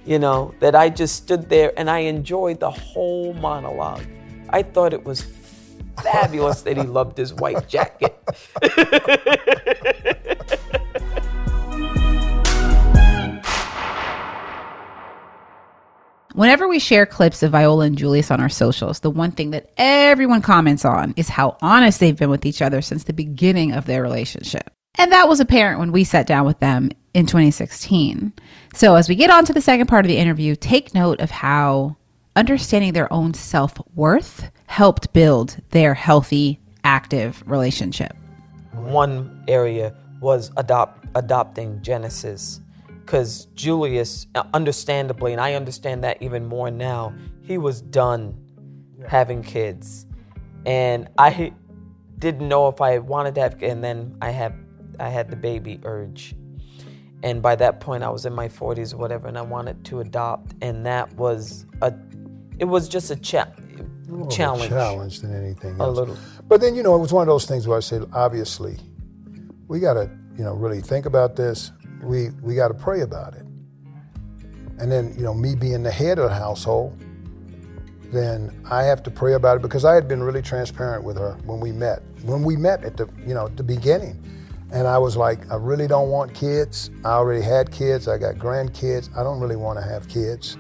You 0.06 0.20
know 0.20 0.54
that 0.60 0.76
I 0.76 0.90
just 0.90 1.16
stood 1.16 1.50
there 1.50 1.74
and 1.78 1.90
I 1.90 2.00
enjoyed 2.00 2.60
the 2.60 2.72
whole 2.72 3.34
monologue. 3.36 4.04
I 4.50 4.64
thought 4.64 4.94
it 4.94 5.04
was 5.04 5.26
fabulous 6.02 6.62
that 6.64 6.78
he 6.78 6.84
loved 6.84 7.18
his 7.18 7.34
white 7.34 7.68
jacket. 7.68 8.18
Whenever 16.34 16.68
we 16.68 16.80
share 16.80 17.06
clips 17.06 17.44
of 17.44 17.52
Viola 17.52 17.86
and 17.86 17.98
Julius 17.98 18.32
on 18.32 18.40
our 18.40 18.50
socials, 18.50 19.02
the 19.02 19.10
one 19.10 19.32
thing 19.32 19.52
that 19.52 19.70
everyone 19.78 20.42
comments 20.42 20.86
on 20.86 21.14
is 21.18 21.28
how 21.28 21.58
honest 21.62 22.00
they've 22.00 22.18
been 22.18 22.30
with 22.30 22.46
each 22.46 22.62
other 22.62 22.82
since 22.82 23.04
the 23.04 23.14
beginning 23.14 23.74
of 23.74 23.86
their 23.86 24.02
relationship. 24.02 24.72
And 24.96 25.12
that 25.12 25.28
was 25.28 25.40
apparent 25.40 25.80
when 25.80 25.92
we 25.92 26.04
sat 26.04 26.28
down 26.28 26.46
with 26.46 26.60
them 26.60 26.90
in 27.14 27.26
2016. 27.26 28.34
So, 28.74 28.96
as 28.96 29.10
we 29.10 29.16
get 29.16 29.30
on 29.30 29.46
to 29.46 29.54
the 29.54 29.62
second 29.62 29.88
part 29.88 30.06
of 30.06 30.10
the 30.10 30.18
interview, 30.18 30.56
take 30.56 30.94
note 30.94 31.20
of 31.20 31.32
how 31.32 31.98
understanding 32.36 32.94
their 32.94 33.12
own 33.12 33.34
self 33.34 33.74
worth 33.96 34.50
helped 34.68 35.12
build 35.12 35.58
their 35.72 35.94
healthy, 35.94 36.60
active 36.84 37.44
relationship. 37.46 38.16
One 38.74 39.44
area 39.48 39.96
was 40.22 40.52
adopt 40.56 41.08
adopting 41.16 41.82
Genesis, 41.82 42.62
because 43.12 43.48
Julius, 43.56 44.26
uh, 44.36 44.44
understandably, 44.54 45.34
and 45.34 45.42
I 45.42 45.56
understand 45.56 46.02
that 46.06 46.22
even 46.22 46.46
more 46.46 46.72
now, 46.72 47.14
he 47.42 47.58
was 47.58 47.82
done 47.82 48.34
having 49.06 49.44
kids, 49.44 50.06
and 50.66 51.10
I 51.18 51.52
didn't 52.20 52.48
know 52.48 52.70
if 52.70 52.80
I 52.80 53.00
wanted 53.00 53.36
to 53.36 53.42
have, 53.42 53.62
and 53.62 53.84
then 53.84 54.16
I 54.22 54.30
had 54.30 54.54
I 54.98 55.10
had 55.10 55.30
the 55.30 55.36
baby 55.36 55.82
urge. 55.84 56.36
And 57.22 57.42
by 57.42 57.54
that 57.58 57.82
point, 57.82 58.02
I 58.02 58.10
was 58.10 58.26
in 58.26 58.34
my 58.34 58.48
40s 58.48 58.94
or 58.94 58.98
whatever, 58.98 59.28
and 59.28 59.38
I 59.38 59.42
wanted 59.42 59.84
to 59.86 60.00
adopt. 60.00 60.56
And 60.62 60.86
that 60.86 61.14
was 61.16 61.66
a, 61.82 61.94
it 62.60 62.66
was 62.66 62.88
just 62.88 63.12
a 63.12 63.16
cha- 63.16 63.48
More 64.08 64.22
of 64.22 64.28
a 64.28 64.32
challenge. 64.32 64.70
challenge 64.70 65.20
than 65.20 65.36
anything 65.36 65.72
else. 65.80 65.82
A 65.82 65.92
little. 65.92 66.18
But 66.48 66.62
then, 66.62 66.76
you 66.76 66.82
know, 66.82 66.96
it 66.96 67.00
was 67.00 67.14
one 67.14 67.22
of 67.22 67.28
those 67.28 67.46
things 67.46 67.68
where 67.68 67.78
I 67.78 67.82
said, 67.82 68.06
obviously, 68.14 68.78
we 69.68 69.80
got 69.80 69.94
to, 69.96 70.10
you 70.36 70.44
know, 70.44 70.56
really 70.56 70.82
think 70.82 71.06
about 71.06 71.36
this. 71.36 71.72
We 72.02 72.30
we 72.42 72.56
got 72.56 72.70
to 72.70 72.74
pray 72.74 73.02
about 73.02 73.36
it. 73.36 73.46
And 74.80 74.92
then, 74.92 75.14
you 75.16 75.24
know, 75.24 75.34
me 75.34 75.56
being 75.56 75.84
the 75.84 75.92
head 75.92 76.18
of 76.18 76.30
the 76.30 76.36
household, 76.36 77.00
then 78.12 78.52
I 78.70 78.84
have 78.84 79.04
to 79.04 79.12
pray 79.12 79.34
about 79.34 79.58
it 79.58 79.62
because 79.62 79.86
I 79.86 79.94
had 79.94 80.08
been 80.08 80.24
really 80.24 80.42
transparent 80.42 81.04
with 81.04 81.18
her 81.18 81.38
when 81.46 81.60
we 81.60 81.72
met. 81.72 82.02
When 82.24 82.44
we 82.44 82.56
met 82.56 82.84
at 82.84 82.98
the, 82.98 83.08
you 83.26 83.34
know, 83.34 83.48
the 83.48 83.64
beginning. 83.64 84.22
And 84.72 84.88
I 84.88 84.98
was 84.98 85.18
like, 85.18 85.52
I 85.52 85.56
really 85.56 85.86
don't 85.86 86.10
want 86.10 86.34
kids. 86.34 86.90
I 87.04 87.10
already 87.10 87.44
had 87.44 87.72
kids. 87.72 88.08
I 88.08 88.18
got 88.18 88.36
grandkids. 88.36 89.16
I 89.16 89.24
don't 89.24 89.40
really 89.40 89.56
want 89.56 89.78
to 89.78 89.86
have 89.86 90.08
kids. 90.08 90.58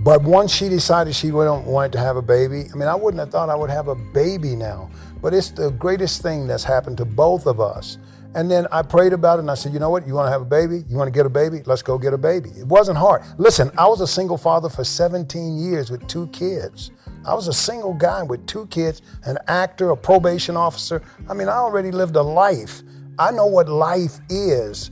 But 0.00 0.22
once 0.22 0.52
she 0.52 0.68
decided 0.68 1.14
she 1.14 1.32
wouldn't 1.32 1.66
wanted 1.66 1.92
to 1.92 1.98
have 1.98 2.16
a 2.16 2.22
baby, 2.22 2.66
I 2.72 2.76
mean, 2.76 2.88
I 2.88 2.94
wouldn't 2.94 3.18
have 3.18 3.30
thought 3.30 3.48
I 3.48 3.56
would 3.56 3.70
have 3.70 3.88
a 3.88 3.94
baby 3.94 4.54
now. 4.54 4.90
But 5.20 5.34
it's 5.34 5.50
the 5.50 5.70
greatest 5.70 6.22
thing 6.22 6.46
that's 6.46 6.62
happened 6.62 6.98
to 6.98 7.04
both 7.04 7.46
of 7.46 7.60
us. 7.60 7.98
And 8.34 8.50
then 8.50 8.66
I 8.70 8.82
prayed 8.82 9.12
about 9.12 9.38
it 9.38 9.40
and 9.42 9.50
I 9.50 9.54
said, 9.54 9.72
you 9.72 9.78
know 9.78 9.90
what? 9.90 10.06
You 10.06 10.14
want 10.14 10.26
to 10.26 10.30
have 10.30 10.42
a 10.42 10.44
baby? 10.44 10.84
You 10.88 10.96
want 10.96 11.08
to 11.08 11.12
get 11.18 11.24
a 11.26 11.30
baby? 11.30 11.62
Let's 11.64 11.82
go 11.82 11.96
get 11.98 12.12
a 12.12 12.18
baby. 12.18 12.50
It 12.50 12.66
wasn't 12.66 12.98
hard. 12.98 13.22
Listen, 13.38 13.70
I 13.78 13.86
was 13.88 14.00
a 14.00 14.06
single 14.06 14.36
father 14.36 14.68
for 14.68 14.84
17 14.84 15.58
years 15.58 15.90
with 15.90 16.06
two 16.08 16.26
kids. 16.28 16.90
I 17.26 17.34
was 17.34 17.48
a 17.48 17.52
single 17.52 17.94
guy 17.94 18.22
with 18.22 18.46
two 18.46 18.66
kids, 18.66 19.02
an 19.24 19.38
actor, 19.48 19.90
a 19.90 19.96
probation 19.96 20.56
officer. 20.56 21.02
I 21.28 21.34
mean, 21.34 21.48
I 21.48 21.56
already 21.56 21.90
lived 21.90 22.16
a 22.16 22.22
life. 22.22 22.82
I 23.18 23.30
know 23.32 23.46
what 23.46 23.68
life 23.68 24.20
is. 24.28 24.90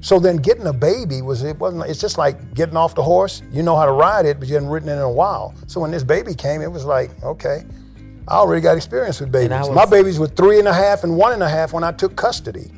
So 0.00 0.18
then 0.18 0.36
getting 0.36 0.66
a 0.66 0.72
baby 0.72 1.22
was 1.22 1.42
it 1.42 1.58
wasn't 1.58 1.84
it's 1.84 2.00
just 2.00 2.18
like 2.18 2.54
getting 2.54 2.76
off 2.76 2.94
the 2.94 3.02
horse. 3.02 3.42
You 3.50 3.62
know 3.62 3.76
how 3.76 3.84
to 3.84 3.92
ride 3.92 4.26
it, 4.26 4.38
but 4.38 4.48
you 4.48 4.54
hadn't 4.54 4.70
ridden 4.70 4.88
it 4.88 4.92
in 4.94 4.98
a 5.00 5.10
while. 5.10 5.54
So 5.66 5.80
when 5.80 5.90
this 5.90 6.04
baby 6.04 6.34
came, 6.34 6.62
it 6.62 6.70
was 6.70 6.84
like, 6.84 7.10
okay, 7.22 7.64
I 8.28 8.34
already 8.36 8.60
got 8.62 8.76
experience 8.76 9.20
with 9.20 9.30
babies. 9.32 9.50
Was- 9.50 9.70
My 9.70 9.86
babies 9.86 10.18
were 10.18 10.28
three 10.28 10.58
and 10.58 10.68
a 10.68 10.72
half 10.72 11.02
and 11.04 11.16
one 11.16 11.32
and 11.32 11.42
a 11.42 11.48
half 11.48 11.72
when 11.72 11.84
I 11.84 11.92
took 11.92 12.14
custody. 12.16 12.70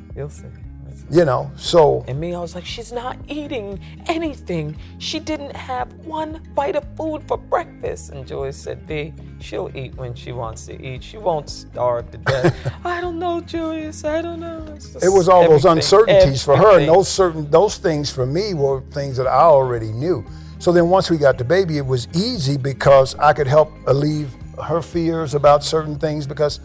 You 1.09 1.25
know, 1.25 1.51
so 1.57 2.05
And 2.07 2.19
me, 2.19 2.33
I 2.33 2.39
was 2.39 2.55
like, 2.55 2.65
she's 2.65 2.91
not 2.91 3.17
eating 3.27 3.79
anything. 4.07 4.77
She 4.97 5.19
didn't 5.19 5.53
have 5.55 5.91
one 6.05 6.41
bite 6.55 6.75
of 6.77 6.85
food 6.95 7.21
for 7.27 7.37
breakfast. 7.37 8.11
And 8.11 8.25
Joyce 8.25 8.55
said, 8.55 8.87
B, 8.87 9.13
she'll 9.39 9.69
eat 9.75 9.95
when 9.95 10.13
she 10.13 10.31
wants 10.31 10.65
to 10.67 10.81
eat. 10.81 11.03
She 11.03 11.17
won't 11.17 11.49
starve 11.49 12.11
to 12.11 12.17
death. 12.17 12.73
I 12.85 13.01
don't 13.01 13.19
know, 13.19 13.41
Julius. 13.41 14.05
I 14.05 14.21
don't 14.21 14.39
know. 14.39 14.65
It 15.01 15.09
was 15.09 15.27
all 15.27 15.41
those 15.41 15.65
everything, 15.65 15.77
uncertainties 15.79 16.43
for 16.43 16.55
her, 16.55 16.79
and 16.79 16.87
those 16.87 17.09
certain 17.09 17.49
those 17.51 17.77
things 17.77 18.09
for 18.09 18.25
me 18.25 18.53
were 18.53 18.81
things 18.91 19.17
that 19.17 19.27
I 19.27 19.41
already 19.41 19.91
knew. 19.91 20.25
So 20.59 20.71
then 20.71 20.89
once 20.89 21.09
we 21.09 21.17
got 21.17 21.37
the 21.37 21.43
baby, 21.43 21.77
it 21.77 21.85
was 21.85 22.07
easy 22.13 22.55
because 22.55 23.15
I 23.15 23.33
could 23.33 23.47
help 23.47 23.71
alleviate 23.87 24.41
her 24.63 24.81
fears 24.81 25.33
about 25.33 25.63
certain 25.63 25.97
things 25.97 26.27
because 26.27 26.59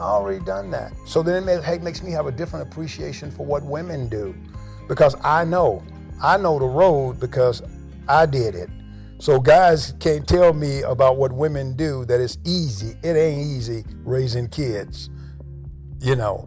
I 0.00 0.04
already 0.04 0.42
done 0.44 0.70
that. 0.70 0.92
So 1.04 1.22
then 1.22 1.46
it 1.46 1.62
ma- 1.62 1.84
makes 1.84 2.02
me 2.02 2.10
have 2.12 2.26
a 2.26 2.32
different 2.32 2.66
appreciation 2.66 3.30
for 3.30 3.44
what 3.44 3.62
women 3.62 4.08
do 4.08 4.34
because 4.88 5.14
I 5.22 5.44
know 5.44 5.82
I 6.22 6.36
know 6.36 6.58
the 6.58 6.66
road 6.66 7.20
because 7.20 7.62
I 8.08 8.26
did 8.26 8.54
it. 8.54 8.68
So 9.18 9.38
guys 9.38 9.94
can't 10.00 10.26
tell 10.26 10.52
me 10.52 10.82
about 10.82 11.16
what 11.18 11.32
women 11.32 11.76
do 11.76 12.04
that 12.06 12.20
it's 12.20 12.38
easy. 12.44 12.96
It 13.02 13.16
ain't 13.16 13.40
easy 13.40 13.84
raising 14.04 14.48
kids. 14.48 15.10
You 16.00 16.16
know, 16.16 16.46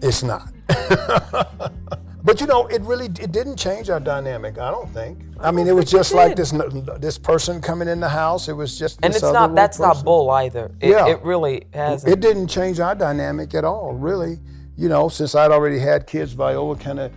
it's 0.00 0.22
not. 0.22 0.52
but 2.24 2.40
you 2.40 2.46
know, 2.46 2.66
it 2.66 2.82
really 2.82 3.06
it 3.06 3.32
didn't 3.32 3.56
change 3.56 3.90
our 3.90 4.00
dynamic. 4.00 4.58
I 4.58 4.70
don't 4.70 4.88
think. 4.90 5.18
I, 5.40 5.50
mean, 5.50 5.66
it 5.66 5.72
was 5.72 5.86
think 5.86 5.94
it 5.94 5.98
just 5.98 6.14
like 6.14 6.36
this 6.36 6.52
this 6.98 7.18
person 7.18 7.60
coming 7.60 7.88
in 7.88 7.98
the 8.00 8.08
house. 8.08 8.48
It 8.48 8.52
was 8.52 8.78
just 8.78 9.00
And 9.02 9.12
it's 9.12 9.22
not, 9.22 9.54
that's 9.54 9.80
not 9.80 10.04
bull 10.04 10.30
either. 10.30 10.70
It, 10.80 10.90
Yeah. 10.90 11.08
it 11.08 11.22
really 11.22 11.64
hasn't. 11.74 12.12
It 12.12 12.20
didn't 12.20 12.46
change 12.48 12.78
our 12.80 12.94
dynamic 12.94 13.54
at 13.54 13.64
all, 13.64 13.92
really. 13.94 14.38
You 14.76 14.88
know, 14.88 15.08
since 15.08 15.34
I'd 15.34 15.50
already 15.50 15.78
had 15.78 16.06
kids, 16.06 16.32
Viola 16.32 16.76
kind 16.76 17.00
of, 17.00 17.12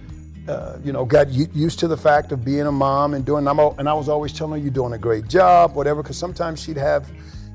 uh, 0.50 0.78
you 0.84 0.92
know, 0.92 1.06
got 1.06 1.30
used 1.30 1.80
to 1.80 1.88
the 1.88 1.98
fact 1.98 2.32
of 2.32 2.44
being 2.44 2.68
a 2.68 2.72
mom 2.72 3.14
and 3.14 3.24
doing. 3.24 3.48
I'm, 3.48 3.60
and 3.60 3.88
I 3.88 3.94
was 3.94 4.10
always 4.10 4.34
telling 4.34 4.54
her, 4.54 4.58
"You're 4.58 4.74
doing 4.74 4.94
a 4.94 4.98
great 4.98 5.28
job," 5.28 5.76
whatever. 5.76 6.02
Because 6.02 6.18
sometimes 6.18 6.62
she'd 6.62 6.78
have, 6.78 7.08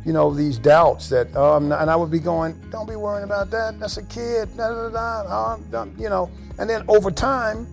you 0.05 0.13
know, 0.13 0.33
these 0.33 0.59
doubts 0.59 1.09
that, 1.11 1.35
um, 1.37 1.73
and 1.73 1.91
I 1.91 1.97
would 1.97 2.11
be 2.11 2.19
going, 2.19 2.61
"Don't 2.71 2.89
be 2.89 2.97
worrying 2.97 3.25
about 3.25 3.51
that. 3.51 3.79
That's 3.79 3.97
a 3.99 4.03
kid." 4.05 4.49
Da, 4.57 4.69
da, 4.69 4.89
da, 4.89 5.23
da, 5.23 5.53
um, 5.53 5.75
um, 5.75 5.95
you 5.99 6.09
know. 6.09 6.31
And 6.59 6.69
then 6.69 6.85
over 6.89 7.11
time, 7.11 7.67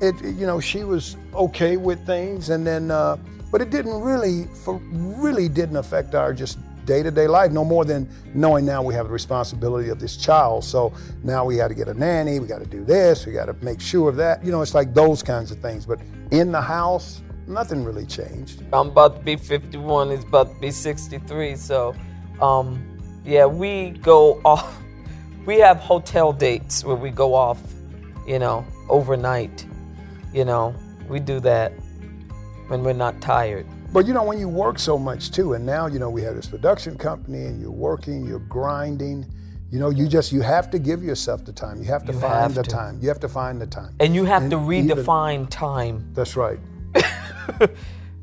it, 0.00 0.14
you 0.22 0.46
know, 0.46 0.60
she 0.60 0.84
was 0.84 1.16
okay 1.34 1.76
with 1.76 2.04
things, 2.04 2.50
and 2.50 2.66
then, 2.66 2.90
uh, 2.90 3.16
but 3.50 3.60
it 3.60 3.70
didn't 3.70 4.00
really, 4.00 4.46
for 4.64 4.80
really 4.92 5.48
didn't 5.48 5.76
affect 5.76 6.14
our 6.14 6.32
just 6.32 6.58
day-to-day 6.84 7.28
life 7.28 7.52
no 7.52 7.64
more 7.64 7.84
than 7.84 8.08
knowing 8.34 8.64
now 8.64 8.82
we 8.82 8.92
have 8.92 9.06
the 9.06 9.12
responsibility 9.12 9.88
of 9.88 10.00
this 10.00 10.16
child. 10.16 10.64
So 10.64 10.92
now 11.22 11.44
we 11.44 11.56
got 11.56 11.68
to 11.68 11.74
get 11.74 11.88
a 11.88 11.94
nanny, 11.94 12.40
we 12.40 12.46
got 12.46 12.58
to 12.58 12.66
do 12.66 12.84
this, 12.84 13.24
we 13.24 13.32
got 13.32 13.46
to 13.46 13.54
make 13.64 13.80
sure 13.80 14.08
of 14.08 14.16
that. 14.16 14.44
You 14.44 14.50
know, 14.50 14.62
it's 14.62 14.74
like 14.74 14.92
those 14.92 15.22
kinds 15.22 15.50
of 15.50 15.58
things. 15.58 15.86
But 15.86 16.00
in 16.32 16.50
the 16.50 16.60
house, 16.60 17.22
Nothing 17.46 17.84
really 17.84 18.06
changed. 18.06 18.62
I'm 18.72 18.88
about 18.88 19.16
to 19.18 19.22
be 19.22 19.36
51. 19.36 20.10
He's 20.10 20.24
about 20.24 20.54
to 20.54 20.60
be 20.60 20.70
63. 20.70 21.56
So, 21.56 21.94
um, 22.40 22.98
yeah, 23.24 23.46
we 23.46 23.90
go 23.90 24.40
off. 24.44 24.78
We 25.44 25.58
have 25.58 25.78
hotel 25.78 26.32
dates 26.32 26.84
where 26.84 26.94
we 26.94 27.10
go 27.10 27.34
off, 27.34 27.58
you 28.28 28.38
know, 28.38 28.64
overnight. 28.88 29.66
You 30.32 30.44
know, 30.44 30.72
we 31.08 31.18
do 31.18 31.40
that 31.40 31.72
when 32.68 32.84
we're 32.84 32.92
not 32.92 33.20
tired. 33.20 33.66
But 33.92 34.06
you 34.06 34.14
know, 34.14 34.22
when 34.22 34.38
you 34.38 34.48
work 34.48 34.78
so 34.78 34.96
much 34.96 35.32
too, 35.32 35.54
and 35.54 35.66
now 35.66 35.88
you 35.88 35.98
know 35.98 36.08
we 36.10 36.22
have 36.22 36.36
this 36.36 36.46
production 36.46 36.96
company, 36.96 37.46
and 37.46 37.60
you're 37.60 37.72
working, 37.72 38.24
you're 38.24 38.38
grinding. 38.38 39.26
You 39.72 39.80
know, 39.80 39.90
you 39.90 40.06
just 40.06 40.30
you 40.30 40.42
have 40.42 40.70
to 40.70 40.78
give 40.78 41.02
yourself 41.02 41.44
the 41.44 41.52
time. 41.52 41.80
You 41.82 41.86
have 41.88 42.04
to 42.06 42.12
You 42.12 42.20
find 42.20 42.34
have 42.34 42.54
the 42.54 42.62
to. 42.62 42.70
time. 42.70 43.00
You 43.02 43.08
have 43.08 43.18
to 43.18 43.28
find 43.28 43.60
the 43.60 43.66
time. 43.66 43.96
And 43.98 44.14
you 44.14 44.24
have 44.24 44.42
And 44.42 44.50
to 44.52 44.72
even- 44.72 44.96
redefine 44.96 45.48
time. 45.50 46.08
That's 46.14 46.36
right. 46.36 46.60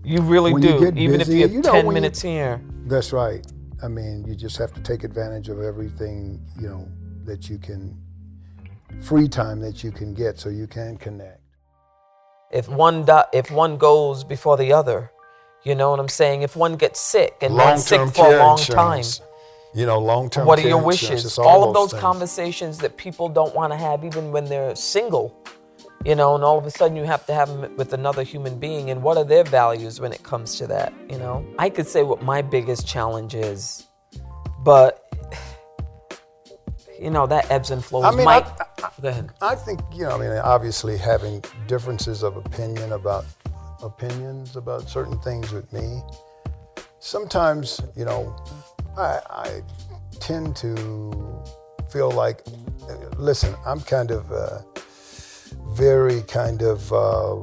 You 0.04 0.22
really 0.22 0.54
When 0.54 0.64
you 0.64 0.70
do. 0.70 0.80
get 0.80 0.98
Even 0.98 1.18
busy, 1.20 1.32
if 1.34 1.36
you 1.38 1.42
have 1.42 1.52
you 1.52 1.62
know, 1.62 1.72
10 1.74 1.86
when 1.86 1.96
you- 1.96 2.02
minutes 2.02 2.22
here. 2.22 2.62
That's 2.86 3.12
right. 3.12 3.46
I 3.84 3.88
mean, 3.88 4.24
you 4.28 4.34
just 4.34 4.58
have 4.58 4.74
to 4.74 4.82
take 4.82 5.04
advantage 5.04 5.50
of 5.50 5.62
everything 5.62 6.42
you 6.60 6.70
know 6.70 6.88
that 7.26 7.50
you 7.50 7.58
can, 7.60 7.98
free 9.02 9.28
time 9.28 9.60
that 9.60 9.84
you 9.84 9.92
can 9.92 10.14
get, 10.14 10.40
so 10.40 10.50
you 10.50 10.68
can 10.68 10.98
connect. 10.98 11.42
If 12.52 12.68
one 12.70 13.04
do, 13.06 13.22
if 13.34 13.52
one 13.52 13.78
goes 13.78 14.24
before 14.24 14.58
the 14.58 14.74
other, 14.74 15.12
you 15.64 15.76
know 15.76 15.92
what 15.92 16.00
I'm 16.00 16.08
saying? 16.10 16.42
If 16.42 16.56
one 16.56 16.76
gets 16.78 17.00
sick 17.00 17.36
and 17.42 17.54
one's 17.56 17.86
sick 17.86 18.02
for 18.16 18.34
a 18.34 18.38
long 18.40 18.58
time, 18.58 19.04
You 19.76 19.86
know, 19.86 20.00
long-term. 20.00 20.48
what 20.48 20.58
are 20.60 20.68
your 20.68 20.82
wishes? 20.82 21.26
it's 21.26 21.38
All 21.38 21.68
of 21.68 21.74
those 21.76 21.92
things. 21.92 22.02
conversations 22.02 22.80
that 22.80 22.98
people 22.98 23.30
don't 23.30 23.54
want 23.54 23.72
to 23.74 23.78
have 23.78 24.04
even 24.04 24.32
when 24.32 24.46
they're 24.46 24.76
single, 24.76 25.36
you 26.06 26.16
know, 26.16 26.36
and 26.36 26.44
all 26.44 26.58
of 26.58 26.66
a 26.66 26.72
sudden 26.72 26.96
you 26.96 27.04
have 27.04 27.26
to 27.26 27.34
have 27.34 27.50
them 27.50 27.76
with 27.76 27.94
another 27.94 28.24
human 28.24 28.58
being. 28.60 28.90
And 28.90 29.04
what 29.04 29.18
are 29.18 29.24
their 29.26 29.44
values 29.44 30.00
when 30.00 30.12
it 30.14 30.24
comes 30.24 30.58
to 30.58 30.68
that? 30.68 30.94
You 31.10 31.18
know, 31.18 31.46
I 31.58 31.70
could 31.70 31.88
say 31.88 32.04
what 32.04 32.22
my 32.22 32.42
biggest 32.42 32.88
challenge 32.88 33.36
is, 33.36 33.88
but 34.64 35.06
you 37.00 37.10
know 37.10 37.28
that 37.28 37.50
ebbs 37.52 37.72
and 37.72 37.84
flows. 37.84 38.06
I 38.06 38.12
mean, 38.12 38.26
Mike, 38.26 38.48
I- 38.48 38.90
go 39.02 39.10
ahead. 39.10 39.30
I 39.42 39.56
think 39.56 39.82
you 39.94 40.04
know. 40.04 40.12
I 40.12 40.18
mean, 40.20 40.32
obviously 40.38 40.98
having 40.98 41.44
differences 41.68 42.24
of 42.24 42.38
opinion 42.38 42.94
about 42.94 43.26
opinions 43.84 44.56
about 44.56 44.90
certain 44.90 45.20
things 45.20 45.52
with 45.52 45.72
me. 45.74 46.02
Sometimes, 47.00 47.80
you 47.96 48.06
know, 48.06 48.36
I, 48.98 49.20
I 49.30 49.62
tend 50.20 50.56
to 50.58 51.42
feel 51.90 52.12
like, 52.12 52.44
listen, 53.18 53.56
I'm 53.66 53.80
kind 53.80 54.12
of 54.12 54.30
uh, 54.32 54.60
very 55.70 56.22
kind 56.24 56.62
of 56.62 56.92
uh, 56.94 57.42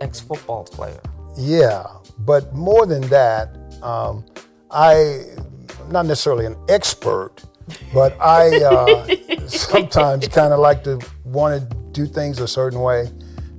Ex 0.00 0.20
football 0.20 0.64
player. 0.64 1.00
yeah, 1.36 1.84
but 2.20 2.54
more 2.54 2.86
than 2.86 3.02
that, 3.08 3.56
um, 3.82 4.24
I 4.70 5.24
not 5.88 6.06
necessarily 6.06 6.46
an 6.46 6.56
expert, 6.68 7.42
but 7.92 8.16
I 8.20 8.62
uh, 8.62 9.46
sometimes 9.46 10.28
kind 10.28 10.52
of 10.52 10.60
like 10.60 10.84
to 10.84 11.00
want 11.24 11.70
to 11.70 11.76
do 11.92 12.06
things 12.06 12.40
a 12.40 12.48
certain 12.48 12.80
way, 12.80 13.10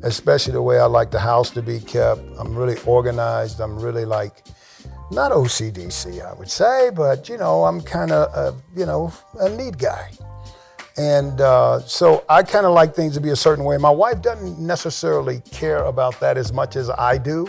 especially 0.03 0.53
the 0.53 0.61
way 0.61 0.79
I 0.79 0.85
like 0.85 1.11
the 1.11 1.19
house 1.19 1.49
to 1.51 1.61
be 1.61 1.79
kept. 1.79 2.21
I'm 2.37 2.55
really 2.55 2.77
organized. 2.85 3.59
I'm 3.59 3.79
really 3.79 4.05
like 4.05 4.45
not 5.11 5.31
OCDC, 5.31 6.25
I 6.25 6.33
would 6.33 6.49
say, 6.49 6.91
but 6.93 7.27
you 7.29 7.37
know, 7.37 7.65
I'm 7.65 7.81
kind 7.81 8.11
of 8.11 8.33
a, 8.33 8.55
you 8.79 8.85
know 8.85 9.11
a 9.39 9.49
neat 9.49 9.77
guy. 9.77 10.11
And 10.99 11.39
uh, 11.39 11.79
so 11.83 12.25
I 12.27 12.43
kind 12.43 12.65
of 12.65 12.73
like 12.73 12.93
things 12.93 13.13
to 13.13 13.21
be 13.21 13.29
a 13.29 13.35
certain 13.35 13.63
way. 13.63 13.77
My 13.77 13.89
wife 13.89 14.21
doesn't 14.21 14.59
necessarily 14.59 15.39
care 15.49 15.85
about 15.85 16.19
that 16.19 16.37
as 16.37 16.51
much 16.51 16.75
as 16.75 16.89
I 16.89 17.17
do. 17.17 17.47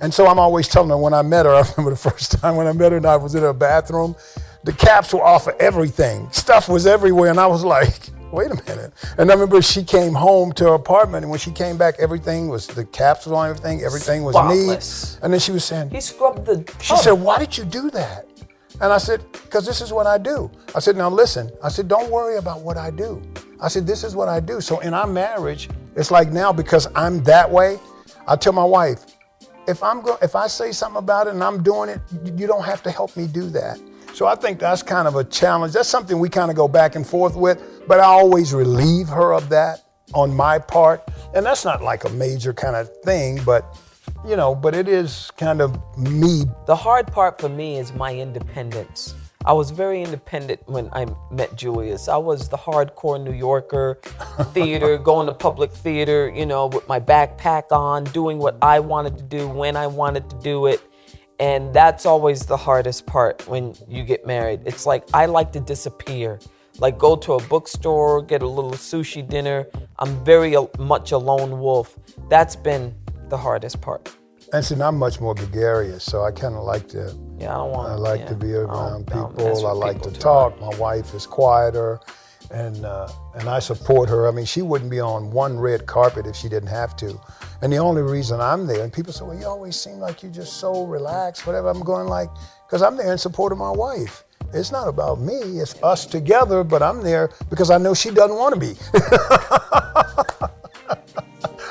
And 0.00 0.12
so 0.12 0.26
I'm 0.26 0.40
always 0.40 0.66
telling 0.66 0.88
her 0.90 0.96
when 0.96 1.14
I 1.14 1.22
met 1.22 1.46
her, 1.46 1.52
I 1.54 1.60
remember 1.60 1.90
the 1.90 2.10
first 2.10 2.32
time 2.32 2.56
when 2.56 2.66
I 2.66 2.72
met 2.72 2.90
her 2.90 2.96
and 2.96 3.06
I 3.06 3.14
was 3.16 3.36
in 3.36 3.42
her 3.42 3.52
bathroom, 3.52 4.16
the 4.64 4.72
caps 4.72 5.14
were 5.14 5.22
off 5.22 5.46
of 5.46 5.54
everything. 5.60 6.28
Stuff 6.32 6.68
was 6.68 6.84
everywhere. 6.84 7.30
And 7.30 7.38
I 7.38 7.46
was 7.46 7.62
like, 7.62 8.08
wait 8.32 8.50
a 8.50 8.56
minute. 8.68 8.92
And 9.18 9.30
I 9.30 9.34
remember 9.34 9.62
she 9.62 9.84
came 9.84 10.12
home 10.12 10.52
to 10.54 10.64
her 10.64 10.74
apartment 10.74 11.22
and 11.22 11.30
when 11.30 11.38
she 11.38 11.52
came 11.52 11.78
back, 11.78 11.94
everything 12.00 12.48
was, 12.48 12.66
the 12.66 12.84
caps 12.86 13.24
were 13.24 13.36
on 13.36 13.50
everything, 13.50 13.82
everything 13.82 14.24
was 14.24 14.34
Spotless. 14.34 15.14
neat. 15.14 15.20
And 15.22 15.32
then 15.32 15.38
she 15.38 15.52
was 15.52 15.64
saying, 15.64 15.90
He 15.90 16.00
scrubbed 16.00 16.44
the. 16.44 16.64
she 16.80 16.96
said, 16.96 17.12
Why 17.12 17.38
did 17.38 17.56
you 17.56 17.64
do 17.64 17.88
that? 17.90 18.26
And 18.80 18.92
I 18.92 18.98
said, 18.98 19.20
Because 19.32 19.66
this 19.66 19.80
is 19.80 19.92
what 19.92 20.06
I 20.06 20.18
do. 20.18 20.50
I 20.74 20.78
said, 20.80 20.96
Now 20.96 21.10
listen, 21.10 21.50
I 21.62 21.68
said, 21.68 21.88
Don't 21.88 22.10
worry 22.10 22.36
about 22.36 22.62
what 22.62 22.76
I 22.76 22.90
do. 22.90 23.22
I 23.60 23.68
said, 23.68 23.86
This 23.86 24.04
is 24.04 24.16
what 24.16 24.28
I 24.28 24.40
do. 24.40 24.60
So 24.60 24.80
in 24.80 24.94
our 24.94 25.06
marriage, 25.06 25.68
it's 25.96 26.10
like 26.10 26.30
now 26.30 26.52
because 26.52 26.88
I'm 26.94 27.22
that 27.24 27.50
way, 27.50 27.78
I 28.26 28.36
tell 28.36 28.52
my 28.52 28.64
wife, 28.64 29.04
if 29.68 29.82
I'm 29.82 30.00
go- 30.00 30.18
if 30.22 30.34
I 30.34 30.46
say 30.46 30.72
something 30.72 30.98
about 30.98 31.26
it 31.26 31.34
and 31.34 31.44
I'm 31.44 31.62
doing 31.62 31.90
it, 31.90 32.00
you- 32.24 32.34
you 32.38 32.46
don't 32.46 32.64
have 32.64 32.82
to 32.84 32.90
help 32.90 33.16
me 33.16 33.26
do 33.26 33.48
that. 33.50 33.78
So 34.14 34.26
I 34.26 34.34
think 34.34 34.58
that's 34.58 34.82
kind 34.82 35.06
of 35.06 35.14
a 35.16 35.24
challenge. 35.24 35.72
That's 35.74 35.88
something 35.88 36.18
we 36.18 36.28
kind 36.28 36.50
of 36.50 36.56
go 36.56 36.66
back 36.66 36.96
and 36.96 37.06
forth 37.06 37.36
with, 37.36 37.62
but 37.86 38.00
I 38.00 38.04
always 38.04 38.52
relieve 38.52 39.08
her 39.08 39.32
of 39.32 39.48
that 39.50 39.82
on 40.14 40.34
my 40.34 40.58
part. 40.58 41.02
And 41.34 41.46
that's 41.46 41.64
not 41.64 41.82
like 41.82 42.04
a 42.04 42.08
major 42.10 42.52
kind 42.52 42.74
of 42.74 42.88
thing, 43.04 43.40
but 43.44 43.64
you 44.26 44.36
know, 44.36 44.54
but 44.54 44.74
it 44.74 44.88
is 44.88 45.30
kind 45.36 45.60
of 45.60 45.78
me 45.98 46.44
The 46.66 46.76
hard 46.76 47.06
part 47.06 47.40
for 47.40 47.48
me 47.48 47.78
is 47.78 47.92
my 47.92 48.14
independence. 48.14 49.14
I 49.46 49.54
was 49.54 49.70
very 49.70 50.02
independent 50.02 50.60
when 50.66 50.90
I 50.92 51.06
met 51.30 51.56
Julius. 51.56 52.08
I 52.08 52.18
was 52.18 52.50
the 52.50 52.58
hardcore 52.58 53.22
New 53.22 53.32
Yorker, 53.32 53.98
theater, 54.52 54.98
going 54.98 55.26
to 55.28 55.32
public 55.32 55.72
theater, 55.72 56.30
you 56.34 56.44
know, 56.44 56.66
with 56.66 56.86
my 56.88 57.00
backpack 57.00 57.72
on, 57.72 58.04
doing 58.04 58.36
what 58.36 58.58
I 58.60 58.80
wanted 58.80 59.16
to 59.16 59.24
do 59.24 59.48
when 59.48 59.76
I 59.76 59.86
wanted 59.86 60.28
to 60.28 60.36
do 60.40 60.66
it. 60.66 60.82
And 61.38 61.72
that's 61.72 62.04
always 62.04 62.44
the 62.44 62.56
hardest 62.58 63.06
part 63.06 63.48
when 63.48 63.74
you 63.88 64.04
get 64.04 64.26
married. 64.26 64.60
It's 64.66 64.84
like 64.84 65.04
I 65.14 65.24
like 65.24 65.52
to 65.52 65.60
disappear. 65.60 66.38
Like 66.78 66.98
go 66.98 67.16
to 67.16 67.34
a 67.34 67.42
bookstore, 67.44 68.20
get 68.20 68.42
a 68.42 68.46
little 68.46 68.72
sushi 68.72 69.26
dinner. 69.26 69.66
I'm 69.98 70.22
very 70.22 70.54
uh, 70.54 70.66
much 70.78 71.12
a 71.12 71.18
lone 71.18 71.58
wolf. 71.58 71.98
That's 72.28 72.56
been 72.56 72.94
the 73.30 73.38
hardest 73.38 73.80
part. 73.80 74.14
And 74.52 74.64
see, 74.64 74.74
I'm 74.80 74.96
much 74.96 75.20
more 75.20 75.34
gregarious, 75.34 76.02
so 76.02 76.24
I 76.24 76.32
kind 76.32 76.54
of 76.56 76.64
like 76.64 76.88
to. 76.88 77.16
Yeah, 77.38 77.52
I 77.52 77.58
don't 77.58 77.70
want. 77.70 77.92
I 77.92 77.94
like 77.94 78.20
yeah, 78.20 78.26
to 78.26 78.34
be 78.34 78.52
around 78.52 79.08
I 79.12 79.14
people. 79.14 79.66
I 79.66 79.72
like 79.72 79.98
people 79.98 80.12
to 80.12 80.20
talk. 80.20 80.60
My 80.60 80.74
wife 80.76 81.14
is 81.14 81.24
quieter, 81.24 82.00
and 82.50 82.84
uh, 82.84 83.08
and 83.36 83.48
I 83.48 83.60
support 83.60 84.08
her. 84.08 84.26
I 84.26 84.32
mean, 84.32 84.46
she 84.46 84.62
wouldn't 84.62 84.90
be 84.90 84.98
on 84.98 85.30
one 85.30 85.58
red 85.58 85.86
carpet 85.86 86.26
if 86.26 86.34
she 86.34 86.48
didn't 86.48 86.68
have 86.68 86.96
to. 86.96 87.18
And 87.62 87.72
the 87.72 87.76
only 87.76 88.02
reason 88.02 88.40
I'm 88.40 88.66
there, 88.66 88.82
and 88.82 88.92
people 88.92 89.12
say, 89.12 89.24
"Well, 89.24 89.38
you 89.38 89.46
always 89.46 89.76
seem 89.76 89.98
like 90.00 90.22
you're 90.22 90.32
just 90.32 90.54
so 90.54 90.84
relaxed." 90.84 91.46
Whatever. 91.46 91.68
I'm 91.68 91.80
going 91.80 92.08
like, 92.08 92.30
because 92.66 92.82
I'm 92.82 92.96
there 92.96 93.12
in 93.12 93.18
support 93.18 93.52
of 93.52 93.58
my 93.58 93.70
wife. 93.70 94.24
It's 94.52 94.72
not 94.72 94.88
about 94.88 95.20
me. 95.20 95.60
It's 95.60 95.80
us 95.80 96.06
together. 96.06 96.64
But 96.64 96.82
I'm 96.82 97.02
there 97.02 97.30
because 97.50 97.70
I 97.70 97.78
know 97.78 97.94
she 97.94 98.10
doesn't 98.10 98.36
want 98.36 98.54
to 98.54 98.60
be. 98.60 98.74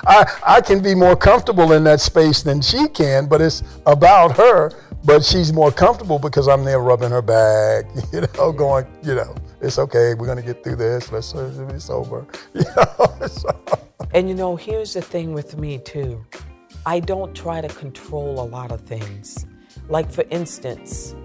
I, 0.09 0.25
I 0.57 0.61
can 0.61 0.81
be 0.81 0.95
more 0.95 1.15
comfortable 1.15 1.73
in 1.73 1.83
that 1.83 2.01
space 2.01 2.41
than 2.41 2.61
she 2.61 2.87
can, 2.87 3.27
but 3.27 3.41
it's 3.41 3.61
about 3.85 4.35
her. 4.37 4.71
But 5.05 5.23
she's 5.23 5.53
more 5.53 5.71
comfortable 5.71 6.19
because 6.19 6.47
I'm 6.47 6.65
there 6.65 6.79
rubbing 6.79 7.11
her 7.11 7.21
back, 7.21 7.85
you 8.11 8.21
know, 8.21 8.51
going, 8.51 8.85
you 9.03 9.15
know, 9.15 9.33
it's 9.61 9.79
okay. 9.79 10.13
We're 10.15 10.25
gonna 10.27 10.41
get 10.41 10.63
through 10.63 10.75
this. 10.77 11.11
Let's 11.11 11.31
be 11.33 11.79
sober, 11.79 12.25
you 12.53 12.63
know. 12.75 13.27
so- 13.27 13.49
And 14.11 14.27
you 14.27 14.33
know, 14.33 14.55
here's 14.55 14.93
the 14.95 15.01
thing 15.01 15.33
with 15.33 15.57
me 15.57 15.77
too. 15.77 16.25
I 16.85 16.99
don't 16.99 17.35
try 17.35 17.61
to 17.61 17.67
control 17.67 18.41
a 18.41 18.47
lot 18.47 18.71
of 18.71 18.81
things. 18.81 19.45
Like 19.87 20.11
for 20.11 20.25
instance, 20.31 21.15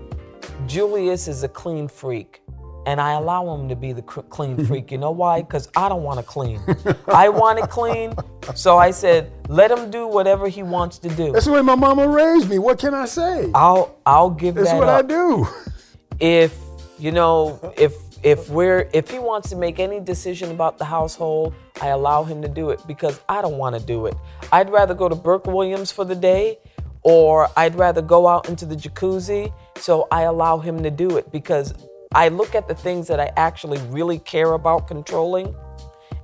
Julius 0.66 1.27
is 1.27 1.42
a 1.44 1.49
clean 1.49 1.88
freak. 1.88 2.42
And 2.87 3.01
I 3.01 3.12
allow 3.20 3.55
him 3.55 3.68
to 3.68 3.77
be 3.77 3.92
the 3.92 4.03
cr- 4.03 4.20
clean 4.23 4.64
freak. 4.66 4.90
You 4.92 4.99
know 4.99 5.11
why? 5.11 5.42
Because 5.42 5.68
I 5.77 5.88
don't 5.88 6.03
want 6.03 6.18
to 6.20 6.25
clean. 6.25 6.61
I 7.09 7.29
want 7.29 7.59
it 7.59 7.68
clean. 7.70 8.14
So 8.55 8.77
I 8.79 8.90
said, 8.90 9.31
let 9.49 9.70
him 9.70 9.90
do 9.90 10.07
whatever 10.07 10.49
he 10.49 10.62
wants 10.62 10.99
to 10.99 11.09
do. 11.09 11.33
That's 11.33 11.47
the 11.47 11.53
way 11.53 11.62
my 11.62 11.75
mama 11.75 12.07
raised 12.09 12.49
me. 12.51 12.59
What 12.59 12.79
can 12.79 12.94
I 12.94 13.07
say? 13.07 13.51
I'll 13.55 13.97
I'll 14.05 14.31
give 14.31 14.55
That's 14.55 14.70
that 14.70 14.81
That's 14.81 14.81
what 14.81 14.88
I 14.88 15.01
up. 15.01 15.09
do. 15.09 15.47
if 16.20 16.57
you 16.99 17.11
know 17.11 17.59
if 17.77 17.92
if 18.23 18.49
we're 18.49 18.88
if 18.94 19.11
he 19.11 19.18
wants 19.18 19.51
to 19.51 19.57
make 19.57 19.79
any 19.81 19.99
decision 20.01 20.51
about 20.53 20.79
the 20.79 20.85
household 20.85 21.53
i 21.83 21.89
allow 21.89 22.22
him 22.22 22.41
to 22.41 22.47
do 22.49 22.70
it 22.70 22.80
because 22.87 23.20
i 23.28 23.43
don't 23.43 23.59
want 23.59 23.74
to 23.78 23.85
do 23.85 24.07
it 24.07 24.14
i'd 24.53 24.70
rather 24.70 24.95
go 24.95 25.09
to 25.09 25.14
burke 25.16 25.45
williams 25.47 25.91
for 25.91 26.05
the 26.05 26.14
day 26.14 26.57
or 27.03 27.49
i'd 27.57 27.74
rather 27.74 28.01
go 28.01 28.28
out 28.28 28.49
into 28.49 28.64
the 28.64 28.76
jacuzzi 28.76 29.53
so 29.76 30.07
i 30.12 30.22
allow 30.22 30.57
him 30.57 30.82
to 30.85 30.91
do 30.91 31.16
it 31.16 31.30
because 31.32 31.74
i 32.15 32.29
look 32.29 32.55
at 32.55 32.69
the 32.69 32.75
things 32.75 33.07
that 33.09 33.21
i 33.21 33.31
actually 33.37 33.79
really 33.89 34.19
care 34.21 34.53
about 34.53 34.89
controlling 34.89 35.55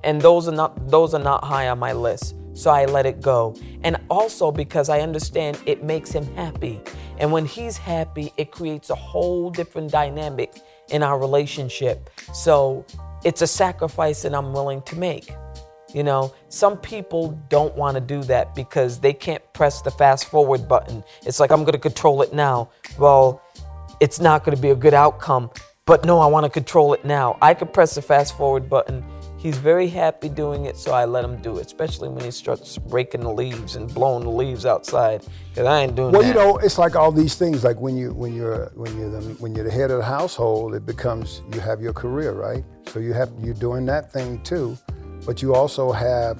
and 0.03 0.21
those 0.21 0.47
are 0.47 0.53
not 0.53 0.89
those 0.89 1.13
are 1.13 1.23
not 1.23 1.43
high 1.43 1.69
on 1.69 1.79
my 1.79 1.93
list. 1.93 2.35
So 2.53 2.71
i 2.71 2.85
let 2.85 3.05
it 3.05 3.21
go. 3.21 3.55
And 3.83 3.97
also 4.09 4.51
because 4.51 4.89
i 4.89 5.01
understand 5.01 5.59
it 5.65 5.83
makes 5.83 6.11
him 6.11 6.25
happy. 6.35 6.81
And 7.19 7.31
when 7.31 7.45
he's 7.45 7.77
happy 7.77 8.33
it 8.37 8.51
creates 8.51 8.89
a 8.89 8.95
whole 8.95 9.49
different 9.51 9.91
dynamic 9.91 10.55
in 10.89 11.03
our 11.03 11.19
relationship. 11.19 12.09
So 12.33 12.85
it's 13.23 13.41
a 13.41 13.47
sacrifice 13.47 14.23
that 14.23 14.33
i'm 14.35 14.53
willing 14.53 14.81
to 14.83 14.95
make 14.97 15.31
You 15.93 16.03
know, 16.03 16.33
some 16.49 16.77
people 16.77 17.39
don't 17.49 17.75
want 17.75 17.95
to 17.95 18.01
do 18.01 18.23
that 18.23 18.55
because 18.55 18.99
they 18.99 19.13
can't 19.13 19.43
press 19.53 19.81
the 19.81 19.91
fast 19.91 20.25
forward 20.25 20.67
button. 20.67 21.03
It's 21.25 21.39
like, 21.39 21.51
I'm 21.51 21.63
going 21.63 21.73
to 21.73 21.79
control 21.79 22.21
it 22.21 22.33
now. 22.33 22.69
Well, 22.97 23.41
it's 23.99 24.19
not 24.19 24.43
going 24.43 24.55
to 24.55 24.61
be 24.61 24.69
a 24.71 24.75
good 24.75 24.93
outcome, 24.93 25.49
but 25.91 26.05
no, 26.05 26.19
I 26.19 26.25
want 26.27 26.45
to 26.45 26.49
control 26.49 26.93
it 26.93 27.03
now. 27.03 27.37
I 27.41 27.53
could 27.53 27.73
press 27.73 27.95
the 27.95 28.01
fast 28.01 28.37
forward 28.37 28.69
button 28.69 29.03
He's 29.41 29.57
very 29.57 29.87
happy 29.87 30.29
doing 30.29 30.65
it, 30.65 30.77
so 30.77 30.91
I 30.91 31.05
let 31.05 31.25
him 31.25 31.41
do 31.41 31.57
it, 31.57 31.65
especially 31.65 32.09
when 32.09 32.23
he 32.23 32.29
starts 32.29 32.77
raking 32.85 33.21
the 33.21 33.33
leaves 33.33 33.75
and 33.75 33.91
blowing 33.91 34.23
the 34.23 34.29
leaves 34.29 34.67
outside. 34.67 35.25
Cause 35.55 35.65
I 35.65 35.81
ain't 35.81 35.95
doing 35.95 36.11
well, 36.11 36.21
that. 36.21 36.35
Well, 36.35 36.47
you 36.47 36.53
know, 36.53 36.57
it's 36.59 36.77
like 36.77 36.95
all 36.95 37.11
these 37.11 37.33
things. 37.33 37.63
Like 37.63 37.81
when 37.81 37.97
you 37.97 38.13
when 38.13 38.35
you're 38.35 38.71
when 38.75 38.95
you're 38.99 39.09
the 39.09 39.21
when 39.39 39.55
you're 39.55 39.63
the 39.63 39.71
head 39.71 39.89
of 39.89 39.97
the 39.97 40.05
household, 40.05 40.75
it 40.75 40.85
becomes 40.85 41.41
you 41.55 41.59
have 41.59 41.81
your 41.81 41.91
career, 41.91 42.33
right? 42.33 42.63
So 42.85 42.99
you 42.99 43.13
have 43.13 43.31
you're 43.39 43.55
doing 43.55 43.83
that 43.87 44.11
thing 44.11 44.43
too, 44.43 44.77
but 45.25 45.41
you 45.41 45.55
also 45.55 45.91
have, 45.91 46.39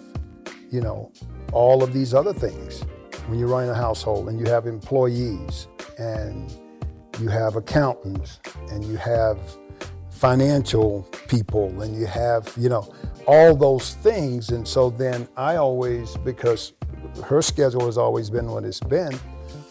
you 0.69 0.81
know, 0.81 1.11
all 1.53 1.81
of 1.81 1.93
these 1.93 2.13
other 2.13 2.33
things 2.33 2.83
when 3.25 3.39
you're 3.39 3.49
running 3.49 3.71
a 3.71 3.75
household, 3.75 4.29
and 4.29 4.39
you 4.39 4.45
have 4.45 4.67
employees, 4.67 5.67
and 5.97 6.53
you 7.21 7.29
have 7.29 7.55
accountants, 7.55 8.39
and 8.71 8.83
you 8.83 8.97
have 8.97 9.37
financial 10.21 11.01
people 11.27 11.81
and 11.81 11.99
you 11.99 12.05
have, 12.05 12.53
you 12.55 12.69
know, 12.69 12.87
all 13.25 13.55
those 13.55 13.95
things. 13.95 14.49
And 14.49 14.67
so 14.67 14.91
then 14.91 15.27
I 15.35 15.55
always, 15.55 16.15
because 16.17 16.73
her 17.25 17.41
schedule 17.41 17.87
has 17.87 17.97
always 17.97 18.29
been 18.29 18.45
what 18.45 18.63
it's 18.63 18.79
been, 18.79 19.19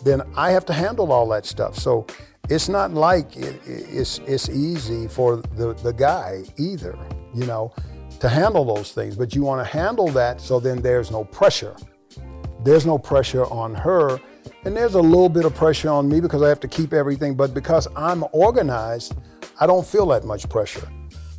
then 0.03 0.23
I 0.37 0.51
have 0.51 0.67
to 0.67 0.73
handle 0.73 1.13
all 1.13 1.29
that 1.29 1.47
stuff. 1.47 1.79
So 1.79 2.05
it's 2.49 2.69
not 2.69 2.93
like 2.93 3.37
it, 3.37 3.61
it's, 3.65 4.19
it's 4.27 4.49
easy 4.49 5.07
for 5.07 5.37
the, 5.37 5.75
the 5.75 5.93
guy 5.93 6.43
either, 6.59 6.99
you 7.33 7.47
know, 7.47 7.73
to 8.19 8.29
handle 8.29 8.65
those 8.65 8.91
things. 8.91 9.15
But 9.15 9.37
you 9.37 9.45
want 9.45 9.65
to 9.65 9.73
handle 9.73 10.09
that 10.09 10.41
so 10.41 10.59
then 10.59 10.83
there's 10.83 11.13
no 11.13 11.23
pressure. 11.23 11.77
There's 12.65 12.87
no 12.87 12.99
pressure 12.99 13.45
on 13.47 13.73
her. 13.77 14.19
And 14.65 14.77
there's 14.77 14.95
a 14.95 15.01
little 15.01 15.29
bit 15.29 15.45
of 15.45 15.55
pressure 15.55 15.89
on 15.89 16.09
me 16.09 16.21
because 16.21 16.43
I 16.43 16.49
have 16.49 16.61
to 16.61 16.69
keep 16.69 16.93
everything. 16.93 17.35
But 17.35 17.55
because 17.55 17.89
I'm 17.97 18.25
organized, 18.33 19.15
I 19.59 19.67
don't 19.67 19.87
feel 19.87 20.07
that 20.07 20.25
much 20.25 20.49
pressure 20.49 20.89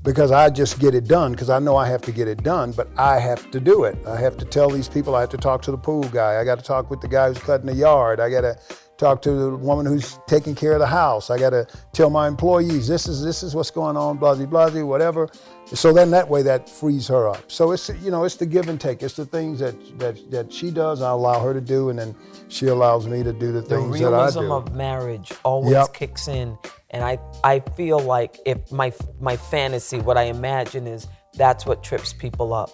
because 0.04 0.32
I 0.32 0.50
just 0.50 0.80
get 0.80 0.96
it 0.96 1.08
done 1.08 1.32
because 1.32 1.50
I 1.50 1.60
know 1.60 1.76
I 1.76 1.88
have 1.88 2.02
to 2.04 2.12
get 2.12 2.28
it 2.28 2.44
done, 2.44 2.72
but 2.72 2.90
I 2.98 3.20
have 3.20 3.52
to 3.52 3.60
do 3.60 3.84
it. 3.84 3.98
I 4.08 4.20
have 4.20 4.38
to 4.38 4.46
tell 4.46 4.70
these 4.70 4.88
people, 4.88 5.16
I 5.16 5.22
have 5.22 5.30
to 5.30 5.38
talk 5.38 5.62
to 5.64 5.72
the 5.72 5.78
pool 5.78 6.04
guy, 6.04 6.40
I 6.40 6.44
got 6.44 6.58
to 6.58 6.66
talk 6.66 6.90
with 6.90 7.02
the 7.02 7.08
guy 7.08 7.28
who's 7.28 7.38
cutting 7.38 7.68
the 7.68 7.76
yard, 7.76 8.20
I 8.20 8.30
got 8.30 8.42
to 8.42 8.58
talk 9.02 9.22
to 9.24 9.32
the 9.32 9.56
woman 9.58 9.86
who's 9.86 10.20
taking 10.28 10.56
care 10.56 10.74
of 10.74 10.80
the 10.80 10.88
house, 10.88 11.30
I 11.30 11.38
got 11.38 11.50
to 11.50 11.68
tell 11.92 12.10
my 12.10 12.28
employees, 12.28 12.88
this 12.88 13.08
is 13.08 13.24
this 13.24 13.44
is 13.44 13.56
what's 13.56 13.72
going 13.72 13.98
on, 13.98 14.18
blah, 14.18 14.36
blah, 14.36 14.70
blah, 14.70 14.84
whatever. 14.86 15.28
So 15.66 15.92
then 15.92 16.12
that 16.12 16.30
way 16.30 16.42
that 16.44 16.70
frees 16.70 17.08
her 17.08 17.28
up. 17.28 17.52
So 17.52 17.72
it's 17.72 17.90
you 18.02 18.12
know 18.12 18.24
it's 18.24 18.36
the 18.36 18.46
give 18.46 18.70
and 18.70 18.80
take. 18.80 19.02
It's 19.02 19.16
the 19.16 19.26
things 19.26 19.60
that 19.60 19.76
that 20.00 20.32
that 20.32 20.54
she 20.54 20.70
does, 20.70 21.02
I 21.02 21.10
allow 21.10 21.44
her 21.44 21.54
to 21.54 21.62
do, 21.62 21.90
and 21.90 21.98
then 21.98 22.16
she 22.48 22.68
allows 22.68 23.08
me 23.08 23.24
to 23.24 23.34
do 23.34 23.52
the 23.52 23.62
things 23.62 24.00
the 24.00 24.06
that 24.06 24.14
I 24.14 24.28
do. 24.28 24.34
The 24.34 24.40
realism 24.42 24.52
of 24.52 24.76
marriage 24.76 25.34
always 25.44 25.74
yep. 25.74 25.94
kicks 25.94 26.28
in 26.28 26.58
and 26.92 27.04
I, 27.04 27.20
I 27.44 27.62
feel 27.62 28.00
like 28.00 28.38
if 28.46 28.72
my, 28.72 28.92
my 29.20 29.38
fantasy, 29.38 30.00
what 30.00 30.18
I 30.18 30.24
imagine 30.24 30.88
is 30.88 31.08
that's 31.34 31.66
what 31.66 31.84
trips 31.84 32.12
people 32.12 32.54
up. 32.54 32.70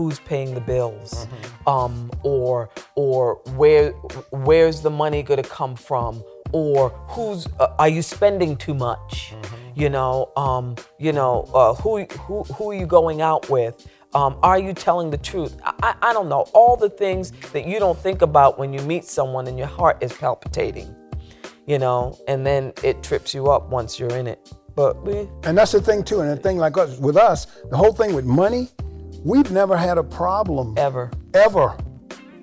Who's 0.00 0.18
paying 0.20 0.54
the 0.54 0.62
bills? 0.62 1.26
Mm-hmm. 1.26 1.68
Um, 1.68 2.10
or, 2.22 2.70
or 2.94 3.34
where, 3.56 3.90
where's 4.30 4.80
the 4.80 4.88
money 4.88 5.22
going 5.22 5.42
to 5.42 5.46
come 5.46 5.76
from? 5.76 6.24
Or 6.52 6.88
who's, 7.08 7.46
uh, 7.58 7.74
are 7.78 7.90
you 7.90 8.00
spending 8.00 8.56
too 8.56 8.72
much? 8.72 9.34
Mm-hmm. 9.34 9.78
You 9.78 9.90
know, 9.90 10.32
um, 10.38 10.76
you 10.98 11.12
know, 11.12 11.50
uh, 11.52 11.74
who, 11.74 12.04
who, 12.04 12.44
who 12.44 12.70
are 12.70 12.74
you 12.74 12.86
going 12.86 13.20
out 13.20 13.50
with? 13.50 13.86
Um, 14.14 14.38
are 14.42 14.58
you 14.58 14.72
telling 14.72 15.10
the 15.10 15.18
truth? 15.18 15.60
I, 15.64 15.94
I 16.00 16.14
don't 16.14 16.30
know. 16.30 16.46
All 16.54 16.78
the 16.78 16.88
things 16.88 17.32
that 17.52 17.66
you 17.66 17.78
don't 17.78 17.98
think 17.98 18.22
about 18.22 18.58
when 18.58 18.72
you 18.72 18.80
meet 18.80 19.04
someone 19.04 19.48
and 19.48 19.58
your 19.58 19.68
heart 19.68 20.02
is 20.02 20.14
palpitating 20.14 20.96
you 21.66 21.78
know, 21.78 22.18
and 22.26 22.44
then 22.44 22.72
it 22.82 23.00
trips 23.00 23.32
you 23.32 23.48
up 23.48 23.68
once 23.68 24.00
you're 24.00 24.16
in 24.16 24.26
it. 24.26 24.50
But 24.74 25.04
we 25.04 25.28
And 25.44 25.56
that's 25.56 25.72
the 25.72 25.80
thing 25.80 26.02
too. 26.02 26.20
And 26.20 26.30
the 26.30 26.36
thing 26.36 26.58
like 26.58 26.76
us 26.76 26.98
with 26.98 27.16
us, 27.16 27.46
the 27.70 27.76
whole 27.76 27.92
thing 27.92 28.12
with 28.14 28.24
money, 28.24 28.68
we've 29.24 29.50
never 29.50 29.76
had 29.76 29.98
a 29.98 30.02
problem. 30.02 30.74
Ever. 30.76 31.10
Ever. 31.34 31.76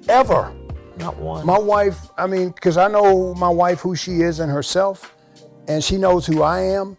Ever. 0.07 0.53
Not 0.97 1.17
one. 1.17 1.45
My 1.45 1.59
wife, 1.59 2.09
I 2.17 2.27
mean, 2.27 2.49
because 2.49 2.77
I 2.77 2.87
know 2.87 3.33
my 3.35 3.49
wife 3.49 3.79
who 3.79 3.95
she 3.95 4.21
is 4.21 4.39
and 4.39 4.51
herself, 4.51 5.15
and 5.67 5.83
she 5.83 5.97
knows 5.97 6.25
who 6.25 6.41
I 6.41 6.61
am. 6.61 6.97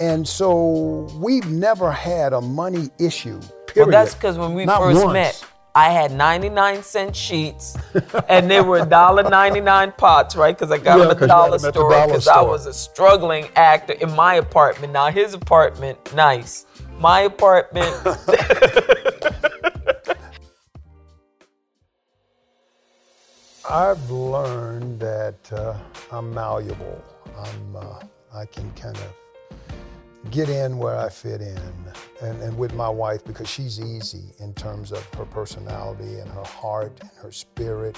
And 0.00 0.26
so 0.26 1.08
we've 1.20 1.48
never 1.50 1.90
had 1.90 2.32
a 2.32 2.40
money 2.40 2.90
issue. 2.98 3.40
Period. 3.66 3.76
Well, 3.76 3.86
that's 3.90 4.14
because 4.14 4.38
when 4.38 4.54
we 4.54 4.64
Not 4.64 4.80
first 4.80 5.02
once. 5.02 5.12
met, 5.12 5.44
I 5.74 5.90
had 5.90 6.12
99 6.12 6.82
cent 6.82 7.14
sheets 7.14 7.76
and 8.28 8.50
they 8.50 8.60
were 8.60 8.80
$1.99 8.80 9.96
pots, 9.96 10.36
right? 10.36 10.56
Because 10.56 10.70
I 10.70 10.78
got 10.78 10.98
yeah, 10.98 11.04
them 11.04 11.10
at 11.10 11.18
the 11.18 11.26
dollar 11.26 11.58
store 11.58 12.06
because 12.06 12.28
I 12.28 12.40
was 12.40 12.66
a 12.66 12.72
struggling 12.72 13.48
actor 13.56 13.94
in 13.94 14.14
my 14.14 14.34
apartment. 14.34 14.92
Now, 14.92 15.10
his 15.10 15.34
apartment, 15.34 16.14
nice. 16.14 16.65
My 16.98 17.20
apartment. 17.22 17.94
I've 23.68 24.10
learned 24.10 25.00
that 25.00 25.52
uh, 25.52 25.76
I'm 26.12 26.32
malleable. 26.32 27.04
I'm, 27.36 27.76
uh, 27.76 28.00
I 28.32 28.46
can 28.46 28.70
kind 28.72 28.96
of 28.96 29.12
get 30.30 30.48
in 30.48 30.78
where 30.78 30.96
I 30.96 31.08
fit 31.08 31.40
in 31.40 31.60
and, 32.22 32.40
and 32.42 32.56
with 32.56 32.74
my 32.74 32.88
wife 32.88 33.24
because 33.24 33.48
she's 33.48 33.80
easy 33.80 34.24
in 34.38 34.54
terms 34.54 34.92
of 34.92 35.04
her 35.14 35.24
personality 35.24 36.18
and 36.18 36.30
her 36.30 36.44
heart 36.44 36.96
and 37.00 37.10
her 37.20 37.32
spirit 37.32 37.96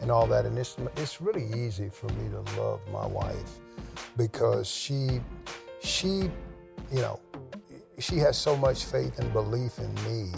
and 0.00 0.10
all 0.10 0.26
that. 0.28 0.46
And 0.46 0.56
it's, 0.58 0.76
it's 0.96 1.20
really 1.20 1.48
easy 1.54 1.88
for 1.90 2.06
me 2.14 2.30
to 2.30 2.40
love 2.60 2.80
my 2.92 3.06
wife 3.06 3.58
because 4.16 4.68
she, 4.68 5.20
she, 5.80 6.30
you 6.92 7.00
know, 7.02 7.20
she 7.98 8.16
has 8.18 8.36
so 8.36 8.56
much 8.56 8.84
faith 8.84 9.18
and 9.18 9.32
belief 9.32 9.78
in 9.78 9.94
me 10.04 10.30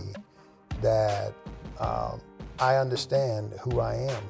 that 0.80 1.34
um, 1.78 2.20
I 2.58 2.76
understand 2.76 3.52
who 3.60 3.80
I 3.80 3.94
am. 3.94 4.22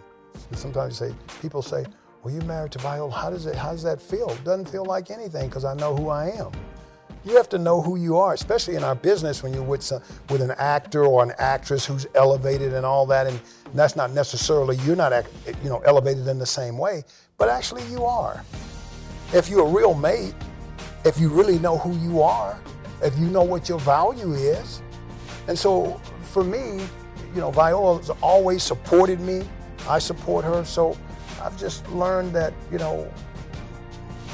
Sometimes 0.52 0.96
say, 0.98 1.14
people 1.40 1.62
say, 1.62 1.84
well, 2.22 2.34
you 2.34 2.40
married 2.42 2.72
to 2.72 2.78
Viola. 2.78 3.12
How 3.12 3.30
does 3.30 3.46
it? 3.46 3.54
How 3.54 3.72
does 3.72 3.82
that 3.82 4.00
feel? 4.00 4.28
It 4.30 4.44
doesn't 4.44 4.68
feel 4.68 4.84
like 4.84 5.10
anything 5.10 5.48
because 5.48 5.64
I 5.64 5.74
know 5.74 5.96
who 5.96 6.10
I 6.10 6.30
am. 6.30 6.50
You 7.24 7.36
have 7.36 7.48
to 7.50 7.58
know 7.58 7.80
who 7.80 7.96
you 7.96 8.16
are, 8.16 8.34
especially 8.34 8.76
in 8.76 8.84
our 8.84 8.94
business 8.94 9.42
when 9.42 9.52
you're 9.52 9.62
with 9.62 9.82
some, 9.82 10.02
with 10.30 10.40
an 10.40 10.52
actor 10.52 11.04
or 11.04 11.22
an 11.22 11.32
actress 11.38 11.84
who's 11.84 12.06
elevated 12.14 12.74
and 12.74 12.84
all 12.84 13.06
that. 13.06 13.26
And 13.26 13.40
that's 13.74 13.96
not 13.96 14.12
necessarily 14.12 14.76
you're 14.78 14.96
not 14.96 15.12
you 15.62 15.68
know 15.70 15.80
elevated 15.86 16.26
in 16.26 16.38
the 16.38 16.46
same 16.46 16.76
way, 16.76 17.04
but 17.38 17.48
actually 17.48 17.84
you 17.84 18.04
are. 18.04 18.44
If 19.32 19.48
you're 19.48 19.66
a 19.66 19.70
real 19.70 19.94
mate, 19.94 20.34
if 21.04 21.18
you 21.18 21.28
really 21.28 21.58
know 21.58 21.78
who 21.78 21.96
you 21.98 22.20
are, 22.20 22.60
if 23.02 23.18
you 23.18 23.26
know 23.26 23.42
what 23.42 23.68
your 23.68 23.78
value 23.80 24.32
is, 24.32 24.82
and 25.48 25.58
so 25.58 26.00
for 26.22 26.44
me, 26.44 26.84
you 27.34 27.40
know, 27.40 27.50
Viola's 27.50 28.10
always 28.22 28.62
supported 28.62 29.20
me. 29.20 29.42
I 29.88 29.98
support 29.98 30.44
her, 30.44 30.64
so 30.64 30.96
I've 31.42 31.58
just 31.58 31.88
learned 31.90 32.34
that 32.34 32.52
you 32.70 32.78
know 32.78 33.12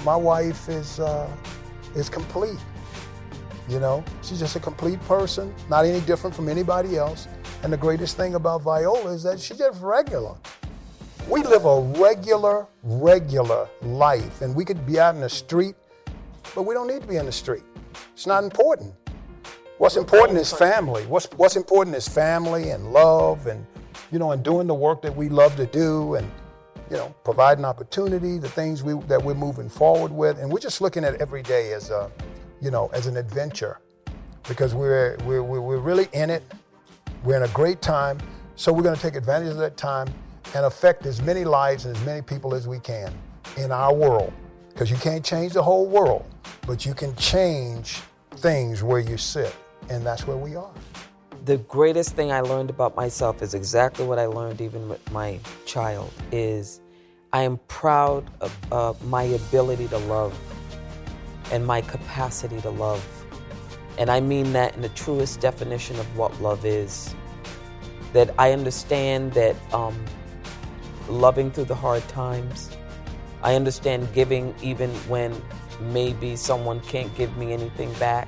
my 0.04 0.16
wife 0.16 0.68
is 0.68 1.00
uh, 1.00 1.28
is 1.94 2.08
complete. 2.08 2.58
You 3.68 3.80
know, 3.80 4.04
she's 4.22 4.38
just 4.38 4.54
a 4.54 4.60
complete 4.60 5.00
person, 5.02 5.52
not 5.68 5.84
any 5.84 6.00
different 6.00 6.36
from 6.36 6.48
anybody 6.48 6.96
else. 6.96 7.26
And 7.64 7.72
the 7.72 7.76
greatest 7.76 8.16
thing 8.16 8.36
about 8.36 8.62
Viola 8.62 9.12
is 9.12 9.24
that 9.24 9.40
she's 9.40 9.58
just 9.58 9.82
regular. 9.82 10.36
We 11.28 11.42
live 11.42 11.64
a 11.64 11.80
regular, 11.98 12.68
regular 12.84 13.68
life, 13.82 14.42
and 14.42 14.54
we 14.54 14.64
could 14.64 14.86
be 14.86 15.00
out 15.00 15.16
in 15.16 15.20
the 15.20 15.28
street, 15.28 15.74
but 16.54 16.62
we 16.62 16.74
don't 16.74 16.86
need 16.86 17.02
to 17.02 17.08
be 17.08 17.16
in 17.16 17.26
the 17.26 17.32
street. 17.32 17.64
It's 18.12 18.26
not 18.26 18.44
important. 18.44 18.94
What's 19.78 19.96
important 19.96 20.38
is 20.38 20.52
family. 20.52 21.04
What's, 21.06 21.26
what's 21.36 21.56
important 21.56 21.96
is 21.96 22.08
family 22.08 22.70
and 22.70 22.92
love 22.92 23.46
and, 23.46 23.66
you 24.10 24.18
know, 24.18 24.30
and 24.30 24.42
doing 24.42 24.66
the 24.66 24.74
work 24.74 25.02
that 25.02 25.14
we 25.14 25.28
love 25.28 25.54
to 25.56 25.66
do 25.66 26.14
and, 26.14 26.30
you 26.90 26.96
know, 26.96 27.14
providing 27.24 27.64
opportunity, 27.64 28.38
the 28.38 28.48
things 28.48 28.82
we, 28.82 28.94
that 29.06 29.22
we're 29.22 29.34
moving 29.34 29.68
forward 29.68 30.10
with. 30.10 30.38
And 30.38 30.50
we're 30.50 30.60
just 30.60 30.80
looking 30.80 31.04
at 31.04 31.16
every 31.16 31.42
day 31.42 31.72
as 31.74 31.90
a, 31.90 32.10
you 32.60 32.70
know, 32.70 32.88
as 32.94 33.06
an 33.06 33.18
adventure 33.18 33.80
because 34.48 34.74
we're, 34.74 35.18
we're, 35.24 35.42
we're 35.42 35.78
really 35.78 36.08
in 36.14 36.30
it. 36.30 36.42
We're 37.22 37.36
in 37.36 37.42
a 37.42 37.52
great 37.52 37.82
time. 37.82 38.18
So 38.54 38.72
we're 38.72 38.82
going 38.82 38.96
to 38.96 39.02
take 39.02 39.14
advantage 39.14 39.50
of 39.50 39.58
that 39.58 39.76
time 39.76 40.08
and 40.54 40.64
affect 40.64 41.04
as 41.04 41.20
many 41.20 41.44
lives 41.44 41.84
and 41.84 41.94
as 41.94 42.02
many 42.06 42.22
people 42.22 42.54
as 42.54 42.66
we 42.66 42.78
can 42.78 43.12
in 43.58 43.72
our 43.72 43.92
world. 43.92 44.32
Because 44.76 44.90
you 44.90 44.98
can't 44.98 45.24
change 45.24 45.54
the 45.54 45.62
whole 45.62 45.86
world, 45.86 46.26
but 46.66 46.84
you 46.84 46.92
can 46.92 47.16
change 47.16 48.02
things 48.36 48.82
where 48.82 49.00
you 49.00 49.16
sit. 49.16 49.56
And 49.88 50.04
that's 50.04 50.26
where 50.26 50.36
we 50.36 50.54
are. 50.54 50.70
The 51.46 51.56
greatest 51.58 52.14
thing 52.14 52.30
I 52.30 52.42
learned 52.42 52.68
about 52.68 52.94
myself 52.94 53.40
is 53.40 53.54
exactly 53.54 54.04
what 54.04 54.18
I 54.18 54.26
learned 54.26 54.60
even 54.60 54.90
with 54.90 55.10
my 55.12 55.40
child 55.64 56.12
is 56.30 56.82
I 57.32 57.42
am 57.42 57.58
proud 57.68 58.30
of 58.70 59.02
my 59.06 59.22
ability 59.22 59.88
to 59.88 59.98
love 59.98 60.38
and 61.52 61.66
my 61.66 61.80
capacity 61.80 62.60
to 62.60 62.70
love. 62.70 63.02
And 63.98 64.10
I 64.10 64.20
mean 64.20 64.52
that 64.52 64.76
in 64.76 64.82
the 64.82 64.90
truest 64.90 65.40
definition 65.40 65.98
of 65.98 66.18
what 66.18 66.38
love 66.42 66.66
is. 66.66 67.14
that 68.12 68.34
I 68.38 68.52
understand 68.52 69.32
that 69.34 69.56
um, 69.74 69.94
loving 71.08 71.50
through 71.50 71.66
the 71.66 71.74
hard 71.74 72.06
times. 72.08 72.70
I 73.46 73.54
understand 73.54 74.12
giving 74.12 74.52
even 74.60 74.90
when 75.06 75.32
maybe 75.80 76.34
someone 76.34 76.80
can't 76.80 77.14
give 77.14 77.36
me 77.36 77.52
anything 77.52 77.92
back. 77.92 78.26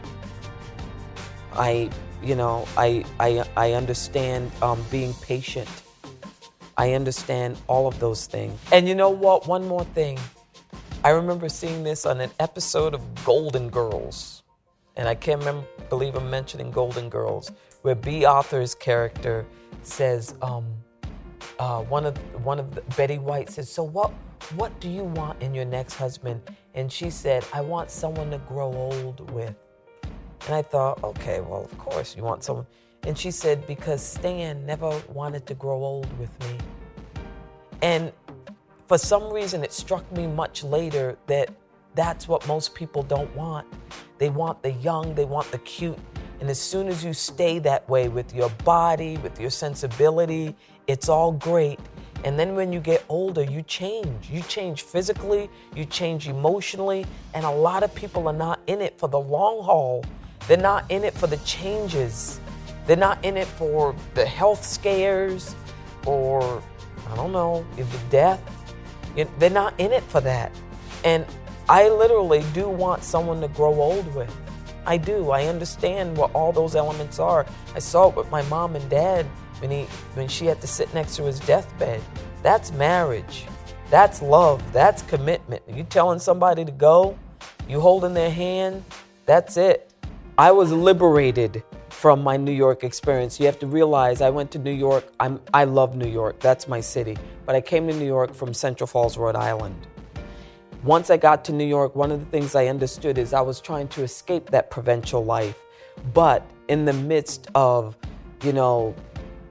I, 1.55 1.91
you 2.23 2.37
know, 2.37 2.69
I 2.77 3.05
I 3.19 3.45
I 3.57 3.73
understand 3.73 4.53
um, 4.63 4.81
being 4.93 5.13
patient. 5.15 5.69
I 6.77 6.93
understand 6.93 7.59
all 7.67 7.89
of 7.89 7.99
those 7.99 8.27
things. 8.27 8.57
And 8.71 8.87
you 8.87 8.95
know 8.95 9.11
what? 9.11 9.49
One 9.49 9.67
more 9.67 9.83
thing. 9.87 10.21
I 11.03 11.11
remember 11.11 11.49
seeing 11.49 11.83
this 11.83 12.07
on 12.07 12.21
an 12.21 12.31
episode 12.39 12.95
of 12.95 13.03
Golden 13.25 13.71
Girls, 13.71 14.45
and 14.95 15.09
I 15.09 15.17
can't 15.17 15.41
remember, 15.41 15.67
believe 15.89 16.15
I'm 16.15 16.31
mentioning 16.31 16.71
Golden 16.71 17.09
Girls, 17.09 17.51
where 17.83 17.97
Bea 17.97 18.25
Arthur's 18.25 18.73
character 18.73 19.45
says, 19.83 20.37
um, 20.43 20.67
uh, 21.59 21.83
one 21.83 22.07
of 22.07 22.17
one 22.45 22.59
of 22.59 22.75
the, 22.75 22.81
Betty 22.97 23.19
White 23.19 23.51
says, 23.51 23.71
"So 23.71 23.83
what 23.83 24.13
what 24.57 24.79
do 24.81 24.89
you 24.89 25.05
want 25.05 25.43
in 25.43 25.55
your 25.55 25.65
next 25.65 25.95
husband?" 25.95 26.43
And 26.75 26.93
she 26.93 27.11
said, 27.11 27.45
"I 27.53 27.61
want 27.61 27.91
someone 27.91 28.31
to 28.31 28.39
grow 28.39 28.73
old 28.73 29.31
with." 29.31 29.55
And 30.47 30.55
I 30.55 30.63
thought, 30.63 31.03
okay, 31.05 31.41
well, 31.41 31.65
of 31.65 31.77
course 31.79 32.17
you 32.17 32.23
want 32.23 32.43
someone. 32.43 32.67
And 33.03 33.19
she 33.19 33.31
said, 33.31 33.67
because 33.67 34.03
Stan 34.03 34.65
never 34.65 34.91
wanted 35.09 35.47
to 35.47 35.55
grow 35.55 35.85
old 35.85 36.19
with 36.19 36.31
me. 36.41 36.59
And 37.83 38.13
for 38.87 38.99
some 38.99 39.31
reason, 39.31 39.63
it 39.63 39.73
struck 39.73 40.11
me 40.13 40.27
much 40.27 40.65
later 40.65 41.19
that 41.27 41.51
that's 41.95 42.29
what 42.29 42.47
most 42.49 42.75
people 42.75 43.03
don't 43.03 43.35
want. 43.37 43.67
They 44.19 44.31
want 44.31 44.63
the 44.63 44.73
young, 44.73 45.15
they 45.15 45.27
want 45.27 45.51
the 45.51 45.59
cute. 45.59 45.99
And 46.41 46.49
as 46.49 46.61
soon 46.61 46.89
as 46.89 47.05
you 47.05 47.13
stay 47.13 47.59
that 47.61 47.89
way 47.89 48.09
with 48.09 48.35
your 48.35 48.49
body, 48.65 49.17
with 49.19 49.41
your 49.41 49.51
sensibility, 49.51 50.57
it's 50.89 51.09
all 51.09 51.31
great. 51.31 51.79
And 52.25 52.37
then 52.37 52.57
when 52.57 52.73
you 52.73 52.81
get 52.81 53.05
older, 53.09 53.45
you 53.45 53.63
change. 53.63 54.29
You 54.29 54.43
change 54.43 54.83
physically, 54.83 55.49
you 55.77 55.85
change 55.85 56.27
emotionally, 56.27 57.07
and 57.35 57.45
a 57.45 57.51
lot 57.51 57.85
of 57.85 57.95
people 57.95 58.27
are 58.27 58.33
not 58.33 58.59
in 58.67 58.81
it 58.81 58.99
for 58.99 59.09
the 59.09 59.21
long 59.21 59.63
haul. 59.63 60.05
They're 60.49 60.57
not 60.57 60.91
in 60.91 61.05
it 61.05 61.15
for 61.15 61.29
the 61.29 61.37
changes. 61.39 62.41
They're 62.87 62.97
not 62.97 63.25
in 63.25 63.37
it 63.37 63.47
for 63.47 63.95
the 64.15 64.27
health 64.27 64.65
scares 64.65 65.55
or, 66.07 66.63
I 67.09 67.15
don't 67.15 67.33
know, 67.33 67.65
the 67.77 67.85
death. 68.11 68.43
They're 69.39 69.51
not 69.51 69.75
in 69.79 69.93
it 69.93 70.03
for 70.05 70.21
that. 70.23 70.51
And 71.05 71.25
I 71.69 71.89
literally 71.89 72.45
do 72.55 72.69
want 72.69 73.05
someone 73.05 73.41
to 73.43 73.49
grow 73.49 73.75
old 73.75 74.13
with. 74.15 74.35
I 74.87 74.97
do. 74.97 75.31
I 75.31 75.45
understand 75.45 76.17
what 76.17 76.33
all 76.33 76.51
those 76.51 76.75
elements 76.75 77.19
are. 77.19 77.45
I 77.75 77.79
saw 77.79 78.09
it 78.09 78.17
with 78.17 78.31
my 78.31 78.43
mom 78.43 78.75
and 78.75 78.89
dad 78.89 79.27
when 79.61 79.71
he 79.71 79.83
when 80.15 80.29
she 80.29 80.47
had 80.47 80.61
to 80.61 80.67
sit 80.67 80.93
next 80.95 81.17
to 81.17 81.25
his 81.25 81.41
deathbed. 81.41 82.01
That's 82.43 82.73
marriage. 82.73 83.45
That's 83.91 84.21
love. 84.21 84.63
That's 84.73 85.03
commitment. 85.03 85.63
You 85.69 85.85
telling 85.85 86.19
somebody 86.19 86.65
to 86.65 86.73
go, 86.73 87.19
you 87.69 87.81
holding 87.81 88.15
their 88.15 88.31
hand, 88.31 88.85
that's 89.27 89.57
it. 89.57 89.93
I 90.37 90.53
was 90.53 90.71
liberated 90.71 91.63
from 91.91 92.23
my 92.23 92.37
New 92.37 92.53
York 92.53 92.85
experience. 92.85 93.41
You 93.41 93.47
have 93.47 93.59
to 93.59 93.67
realize 93.67 94.21
I 94.21 94.31
went 94.31 94.53
to 94.53 94.59
New 94.59 94.73
York. 94.73 95.13
I'm, 95.19 95.41
I 95.53 95.65
love 95.65 95.97
New 95.97 96.09
York. 96.09 96.39
That's 96.39 96.69
my 96.69 96.81
city. 96.81 97.17
But 97.45 97.57
I 97.57 97.61
came 97.61 97.89
to 97.89 97.95
New 97.95 98.07
York 98.07 98.35
from 98.35 98.55
Central 98.55 98.87
Falls, 98.87 99.19
Rhode 99.19 99.35
Island. 99.35 99.75
Once 100.85 101.11
I 101.11 101.17
got 101.17 101.45
to 101.47 101.53
New 101.53 101.67
York, 101.67 101.97
one 101.97 102.13
of 102.13 102.21
the 102.21 102.27
things 102.27 102.55
I 102.55 102.67
understood 102.67 103.19
is 103.19 103.33
I 103.33 103.41
was 103.41 103.61
trying 103.61 103.89
to 103.89 104.05
escape 104.05 104.51
that 104.51 104.71
provincial 104.71 105.25
life. 105.25 105.59
But 106.15 106.49
in 106.69 106.85
the 106.85 106.93
midst 106.93 107.49
of, 107.57 107.97
you 108.45 108.53
know, 108.53 108.95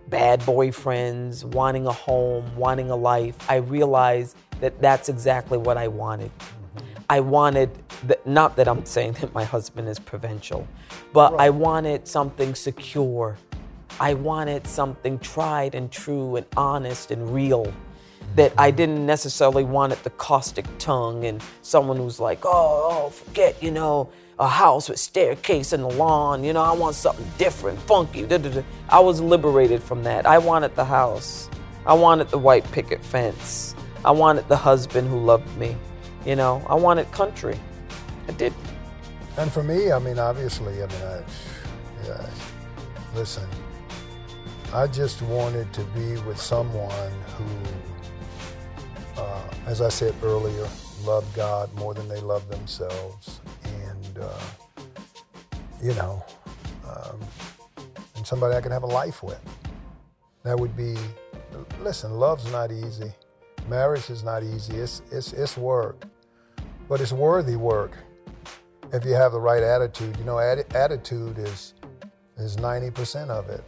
bad 0.10 0.41
boyfriends, 0.41 1.43
wanting 1.43 1.86
a 1.86 1.91
home, 1.91 2.55
wanting 2.55 2.89
a 2.89 2.95
life, 2.95 3.36
I 3.49 3.58
realized 3.58 4.38
that 4.60 4.82
that's 4.82 5.10
exactly 5.10 5.58
what 5.58 5.78
I 5.78 5.88
wanted. 5.88 6.32
Mm-hmm. 6.39 6.86
I 7.10 7.20
wanted, 7.20 7.70
the, 8.05 8.20
not 8.26 8.55
that 8.55 8.68
I'm 8.68 8.86
saying 8.86 9.14
that 9.14 9.34
my 9.34 9.43
husband 9.43 9.88
is 9.88 9.99
provincial, 9.99 10.68
but 11.14 11.34
right. 11.34 11.47
I 11.47 11.49
wanted 11.49 12.08
something 12.08 12.55
secure. 12.55 13.38
I 13.99 14.14
wanted 14.14 14.68
something 14.68 15.20
tried 15.20 15.76
and 15.76 15.91
true 15.91 16.36
and 16.36 16.45
honest 16.55 17.12
and 17.12 17.34
real. 17.34 17.74
That 18.36 18.53
I 18.57 18.69
didn't 18.71 19.05
necessarily 19.05 19.63
want 19.63 19.93
it 19.93 20.03
the 20.03 20.11
caustic 20.11 20.65
tongue 20.78 21.25
and 21.25 21.41
someone 21.63 21.97
who's 21.97 22.19
like, 22.19 22.45
oh, 22.45 23.05
oh, 23.05 23.09
forget, 23.09 23.61
you 23.63 23.71
know, 23.71 24.09
a 24.39 24.47
house 24.47 24.89
with 24.89 24.99
staircase 24.99 25.73
and 25.73 25.84
a 25.84 25.88
lawn. 25.88 26.43
You 26.43 26.53
know, 26.53 26.61
I 26.61 26.73
want 26.73 26.95
something 26.95 27.25
different, 27.38 27.80
funky. 27.80 28.25
Da, 28.25 28.38
da, 28.38 28.49
da. 28.49 28.61
I 28.89 28.99
was 28.99 29.21
liberated 29.21 29.82
from 29.82 30.03
that. 30.03 30.28
I 30.28 30.38
wanted 30.38 30.75
the 30.75 30.86
house. 30.86 31.49
I 31.86 31.93
wanted 31.93 32.30
the 32.30 32.38
white 32.38 32.69
picket 32.71 33.03
fence. 33.03 33.73
I 34.05 34.11
wanted 34.11 34.47
the 34.47 34.57
husband 34.57 35.09
who 35.09 35.19
loved 35.19 35.57
me. 35.57 35.75
You 36.25 36.36
know, 36.36 36.63
I 36.69 36.75
wanted 36.75 37.11
country. 37.11 37.57
I 38.28 38.34
did. 38.34 38.53
And 39.38 39.51
for 39.51 39.63
me, 39.63 39.91
I 39.91 39.99
mean, 39.99 40.19
obviously, 40.19 40.84
I 40.84 40.88
mean, 40.88 41.03
I, 41.03 41.23
yeah, 42.05 42.30
listen, 43.15 43.47
I 44.73 44.88
just 44.88 45.21
wanted 45.21 45.71
to 45.73 45.84
be 45.86 46.17
with 46.21 46.39
someone 46.39 47.11
who, 47.38 47.45
uh, 49.28 49.41
as 49.65 49.82
I 49.82 49.89
said 49.89 50.15
earlier, 50.23 50.67
love 51.03 51.25
God 51.36 51.73
more 51.75 51.93
than 51.93 52.07
they 52.07 52.21
love 52.21 52.47
themselves. 52.49 53.41
And, 53.63 54.19
uh, 54.19 54.39
you 55.82 55.93
know, 55.95 56.25
um, 56.88 57.19
and 58.15 58.25
somebody 58.25 58.55
I 58.55 58.61
can 58.61 58.71
have 58.71 58.84
a 58.84 58.88
life 58.88 59.21
with. 59.21 59.41
That 60.43 60.57
would 60.57 60.78
be, 60.78 60.95
listen, 61.82 62.11
love's 62.13 62.49
not 62.51 62.71
easy. 62.71 63.11
Marriage 63.67 64.09
is 64.09 64.23
not 64.23 64.43
easy. 64.43 64.78
It's, 64.78 65.01
it's, 65.11 65.34
it's 65.34 65.57
work. 65.57 66.05
But 66.88 67.01
it's 67.01 67.11
worthy 67.11 67.57
work 67.57 67.97
if 68.93 69.03
you 69.03 69.13
have 69.13 69.34
the 69.34 69.39
right 69.41 69.61
attitude. 69.61 70.15
You 70.17 70.23
know, 70.23 70.39
attitude 70.39 71.38
is 71.38 71.73
is 72.38 72.55
90% 72.57 73.30
of 73.30 73.49
it. 73.49 73.63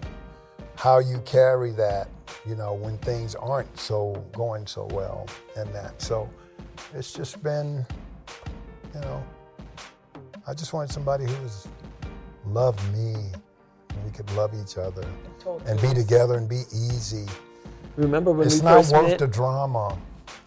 How 0.80 1.00
you 1.00 1.18
carry 1.26 1.72
that, 1.72 2.08
you 2.48 2.56
know, 2.56 2.74
when 2.74 2.98
things 3.00 3.36
aren't 3.36 3.78
so 3.78 4.24
going 4.32 4.66
so 4.66 4.86
well 4.94 5.28
and 5.58 5.68
that. 5.76 6.02
So 6.02 6.30
it's 6.94 7.12
just 7.12 7.44
been, 7.44 7.86
you 8.96 9.02
know, 9.02 9.22
I 10.48 10.54
just 10.54 10.72
wanted 10.72 10.90
somebody 10.90 11.26
who 11.26 11.44
was 11.44 11.68
loved 12.46 12.80
me 12.94 13.14
and 13.14 14.06
we 14.06 14.12
could 14.12 14.32
love 14.38 14.52
each 14.56 14.78
other 14.78 15.06
and 15.66 15.82
be 15.82 15.94
together 15.94 16.36
and 16.36 16.48
be 16.48 16.62
easy. 16.72 17.26
Remember 17.98 18.32
when 18.32 18.48
it's 18.48 18.60
we 18.60 18.66
not 18.66 18.78
first 18.78 18.94
worth 18.94 19.10
met? 19.10 19.20
the 19.20 19.28
drama. 19.28 20.00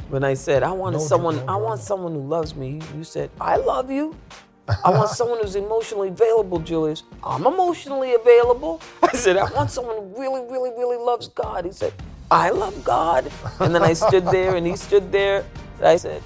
When 0.09 0.24
I 0.24 0.33
said 0.33 0.62
I 0.62 0.72
wanted 0.72 1.01
No, 1.01 1.05
someone, 1.05 1.37
no, 1.37 1.43
I 1.43 1.59
no. 1.59 1.59
want 1.59 1.80
someone 1.83 2.14
who 2.14 2.26
loves 2.26 2.55
me. 2.57 2.80
You 2.97 3.05
said 3.05 3.28
I 3.39 3.57
love 3.57 3.91
you. 3.91 4.16
I 4.84 4.90
want 4.90 5.10
someone 5.10 5.40
who's 5.40 5.56
emotionally 5.56 6.08
available, 6.08 6.58
Julius. 6.60 7.02
I'm 7.24 7.46
emotionally 7.46 8.14
available. 8.14 8.80
I 9.02 9.12
said 9.12 9.36
I 9.36 9.50
want 9.52 9.70
someone 9.70 9.96
who 9.96 10.20
really, 10.20 10.42
really, 10.42 10.70
really 10.70 10.96
loves 10.96 11.28
God. 11.28 11.64
He 11.64 11.72
said 11.72 11.92
I 12.30 12.50
love 12.50 12.82
God. 12.84 13.30
And 13.60 13.74
then 13.74 13.82
I 13.82 13.92
stood 13.92 14.24
there, 14.26 14.56
and 14.56 14.66
he 14.66 14.76
stood 14.76 15.12
there. 15.12 15.44
And 15.78 15.86
I 15.86 15.96
said, 15.96 16.22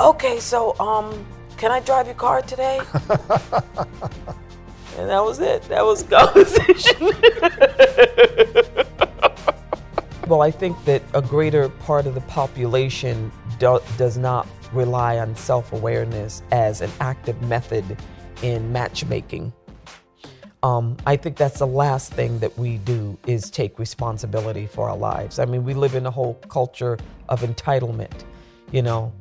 Okay, 0.00 0.40
so 0.40 0.78
um, 0.80 1.26
can 1.56 1.70
I 1.72 1.80
drive 1.80 2.06
your 2.06 2.14
car 2.14 2.40
today? 2.40 2.78
and 4.96 5.08
that 5.10 5.22
was 5.22 5.40
it. 5.40 5.62
That 5.64 5.84
was 5.84 6.04
conversation. 6.04 7.10
Well, 10.28 10.42
I 10.42 10.50
think 10.50 10.84
that 10.84 11.02
a 11.14 11.22
greater 11.22 11.70
part 11.70 12.06
of 12.06 12.14
the 12.14 12.20
population 12.22 13.32
do, 13.58 13.80
does 13.96 14.18
not 14.18 14.46
rely 14.72 15.18
on 15.18 15.34
self 15.36 15.72
awareness 15.72 16.42
as 16.50 16.80
an 16.80 16.90
active 17.00 17.40
method 17.42 17.96
in 18.42 18.72
matchmaking. 18.72 19.52
Um, 20.62 20.96
I 21.06 21.16
think 21.16 21.36
that's 21.36 21.60
the 21.60 21.66
last 21.66 22.12
thing 22.12 22.38
that 22.40 22.58
we 22.58 22.78
do 22.78 23.16
is 23.26 23.50
take 23.50 23.78
responsibility 23.78 24.66
for 24.66 24.90
our 24.90 24.96
lives. 24.96 25.38
I 25.38 25.44
mean, 25.44 25.64
we 25.64 25.72
live 25.72 25.94
in 25.94 26.06
a 26.06 26.10
whole 26.10 26.34
culture 26.48 26.98
of 27.28 27.42
entitlement, 27.42 28.24
you 28.72 28.82
know, 28.82 29.12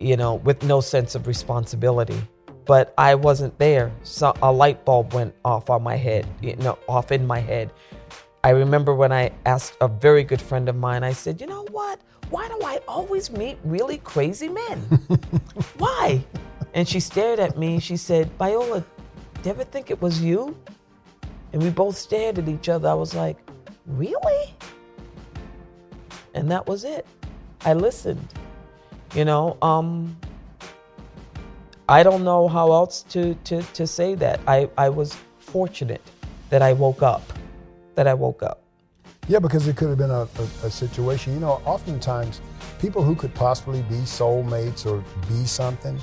you 0.00 0.16
know, 0.16 0.34
with 0.34 0.64
no 0.64 0.80
sense 0.80 1.14
of 1.14 1.28
responsibility. 1.28 2.20
But 2.64 2.94
I 2.98 3.14
wasn't 3.14 3.56
there. 3.58 3.92
So 4.02 4.34
a 4.42 4.52
light 4.52 4.84
bulb 4.84 5.14
went 5.14 5.34
off 5.44 5.70
on 5.70 5.82
my 5.82 5.96
head, 5.96 6.26
you 6.40 6.56
know, 6.56 6.78
off 6.88 7.12
in 7.12 7.26
my 7.26 7.38
head 7.38 7.72
I 8.44 8.50
remember 8.50 8.92
when 8.92 9.12
I 9.12 9.30
asked 9.46 9.76
a 9.80 9.86
very 9.86 10.24
good 10.24 10.42
friend 10.42 10.68
of 10.68 10.74
mine, 10.74 11.04
I 11.04 11.12
said, 11.12 11.40
you 11.40 11.46
know 11.46 11.64
what? 11.70 12.00
Why 12.32 12.48
do 12.48 12.58
I 12.64 12.80
always 12.88 13.30
meet 13.30 13.58
really 13.62 13.98
crazy 13.98 14.48
men? 14.48 14.78
Why? 15.76 16.24
And 16.72 16.88
she 16.88 16.98
stared 16.98 17.38
at 17.38 17.58
me. 17.58 17.78
She 17.78 17.98
said, 17.98 18.30
Viola, 18.38 18.82
did 19.34 19.44
you 19.44 19.50
ever 19.50 19.64
think 19.64 19.90
it 19.90 20.00
was 20.00 20.22
you? 20.22 20.56
And 21.52 21.62
we 21.62 21.68
both 21.68 21.94
stared 21.94 22.38
at 22.38 22.48
each 22.48 22.70
other. 22.70 22.88
I 22.88 22.94
was 22.94 23.14
like, 23.14 23.36
really? 23.84 24.54
And 26.32 26.50
that 26.50 26.66
was 26.66 26.84
it. 26.84 27.06
I 27.66 27.74
listened. 27.74 28.32
You 29.14 29.26
know, 29.26 29.58
um, 29.60 30.16
I 31.86 32.02
don't 32.02 32.24
know 32.24 32.48
how 32.48 32.72
else 32.72 33.02
to, 33.10 33.34
to, 33.44 33.62
to 33.62 33.86
say 33.86 34.14
that. 34.14 34.40
I, 34.46 34.70
I 34.78 34.88
was 34.88 35.14
fortunate 35.38 36.00
that 36.48 36.62
I 36.62 36.72
woke 36.72 37.02
up 37.02 37.22
that 37.94 38.06
I 38.06 38.14
woke 38.14 38.42
up. 38.42 38.61
Yeah, 39.28 39.38
because 39.38 39.68
it 39.68 39.76
could 39.76 39.88
have 39.88 39.98
been 39.98 40.10
a, 40.10 40.22
a, 40.22 40.66
a, 40.66 40.70
situation. 40.70 41.32
You 41.34 41.40
know, 41.40 41.62
oftentimes 41.64 42.40
people 42.80 43.04
who 43.04 43.14
could 43.14 43.32
possibly 43.34 43.82
be 43.82 43.98
soulmates 43.98 44.84
or 44.84 45.04
be 45.28 45.46
something, 45.46 46.00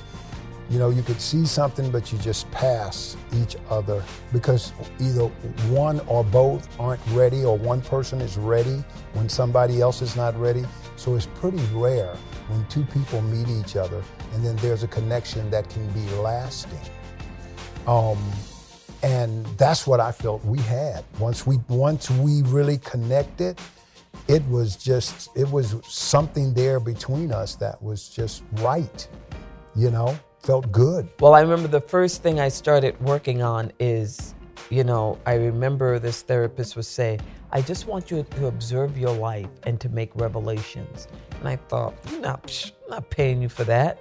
you 0.70 0.80
know, 0.80 0.90
you 0.90 1.02
could 1.02 1.20
see 1.20 1.46
something, 1.46 1.92
but 1.92 2.14
you 2.14 2.18
just 2.20 2.50
pass 2.52 3.18
each 3.34 3.58
other 3.70 4.02
because 4.32 4.72
either 5.00 5.26
one 5.68 6.00
or 6.08 6.24
both 6.24 6.70
aren't 6.80 7.02
ready 7.08 7.44
or 7.44 7.58
one 7.58 7.82
person 7.82 8.22
is 8.22 8.38
ready 8.38 8.84
when 9.14 9.28
somebody 9.28 9.82
else 9.82 10.02
is 10.02 10.16
not 10.16 10.40
ready. 10.40 10.64
So 10.96 11.16
it's 11.16 11.26
pretty 11.26 11.62
rare 11.74 12.16
when 12.48 12.66
two 12.68 12.86
people 12.86 13.22
meet 13.24 13.50
each 13.50 13.76
other 13.76 14.02
and 14.34 14.46
then 14.46 14.56
there's 14.58 14.84
a 14.84 14.88
connection 14.88 15.50
that 15.50 15.70
can 15.70 15.86
be 15.90 16.08
lasting. 16.16 16.80
Um, 17.86 18.18
and 19.04 19.46
that's 19.58 19.88
what 19.88 20.00
I 20.00 20.12
felt 20.12 20.44
we 20.44 20.60
had. 20.60 21.04
Once 21.20 21.46
we 21.48 21.58
once 21.68 22.10
we 22.10 22.42
really 22.44 22.78
connected, 22.80 23.60
it 24.28 24.46
was 24.48 24.76
just 24.76 25.30
it 25.36 25.50
was 25.50 25.76
something 25.88 26.54
there 26.54 26.80
between 26.80 27.32
us 27.32 27.56
that 27.56 27.82
was 27.82 28.10
just 28.10 28.44
right. 28.54 29.08
You 29.76 29.92
know, 29.92 30.18
felt 30.40 30.72
good. 30.72 31.08
Well, 31.20 31.34
I 31.34 31.42
remember 31.42 31.68
the 31.68 31.82
first 31.82 32.24
thing 32.24 32.40
I 32.40 32.50
started 32.50 33.00
working 33.02 33.42
on 33.42 33.72
is, 33.80 34.34
you 34.70 34.84
know, 34.84 35.18
I 35.26 35.36
remember 35.36 36.00
this 36.00 36.22
therapist 36.22 36.76
would 36.76 36.86
say, 36.86 37.20
I 37.52 37.62
just 37.62 37.88
want 37.88 38.12
you 38.12 38.24
to 38.24 38.48
observe 38.48 38.98
your 38.98 39.14
life 39.14 39.50
and 39.64 39.80
to 39.80 39.90
make 39.90 40.12
revelations. 40.16 41.08
And 41.40 41.48
I 41.48 41.56
thought, 41.56 41.96
I'm 42.08 42.22
not, 42.22 42.72
I'm 42.84 42.90
not 42.90 43.10
paying 43.10 43.42
you 43.42 43.50
for 43.50 43.64
that. 43.66 44.00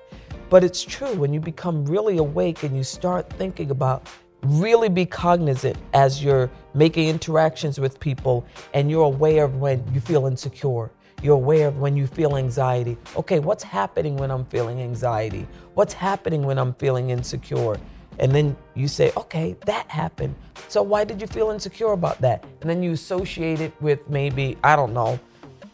But 0.50 0.64
it's 0.64 0.82
true. 0.82 1.14
When 1.14 1.32
you 1.32 1.40
become 1.40 1.84
really 1.84 2.16
awake 2.16 2.62
and 2.62 2.76
you 2.76 2.82
start 2.82 3.30
thinking 3.30 3.70
about 3.70 4.08
really 4.42 4.88
be 4.88 5.04
cognizant 5.04 5.76
as 5.94 6.22
you're 6.22 6.50
making 6.74 7.08
interactions 7.08 7.78
with 7.80 7.98
people 7.98 8.46
and 8.74 8.90
you're 8.90 9.04
aware 9.04 9.44
of 9.44 9.56
when 9.56 9.84
you 9.92 10.00
feel 10.00 10.26
insecure. 10.26 10.90
You're 11.22 11.34
aware 11.34 11.68
of 11.68 11.78
when 11.78 11.96
you 11.96 12.06
feel 12.06 12.36
anxiety. 12.36 12.96
Okay, 13.16 13.40
what's 13.40 13.64
happening 13.64 14.16
when 14.16 14.30
I'm 14.30 14.44
feeling 14.44 14.80
anxiety? 14.80 15.48
What's 15.74 15.92
happening 15.92 16.42
when 16.42 16.58
I'm 16.58 16.74
feeling 16.74 17.10
insecure? 17.10 17.76
And 18.20 18.32
then 18.32 18.56
you 18.74 18.86
say, 18.86 19.12
okay, 19.16 19.56
that 19.66 19.88
happened. 19.90 20.34
So 20.68 20.82
why 20.82 21.04
did 21.04 21.20
you 21.20 21.26
feel 21.26 21.50
insecure 21.50 21.92
about 21.92 22.20
that? 22.20 22.44
And 22.60 22.70
then 22.70 22.82
you 22.82 22.92
associate 22.92 23.60
it 23.60 23.72
with 23.80 24.08
maybe, 24.08 24.56
I 24.62 24.76
don't 24.76 24.92
know, 24.92 25.18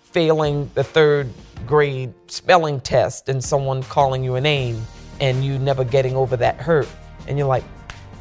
failing 0.02 0.70
the 0.74 0.84
third 0.84 1.28
grade 1.66 2.12
spelling 2.26 2.80
test 2.80 3.28
and 3.28 3.42
someone 3.42 3.82
calling 3.84 4.22
you 4.22 4.36
a 4.36 4.40
name 4.40 4.82
and 5.20 5.44
you 5.44 5.58
never 5.58 5.84
getting 5.84 6.16
over 6.16 6.36
that 6.36 6.56
hurt. 6.56 6.88
And 7.26 7.38
you're 7.38 7.48
like, 7.48 7.64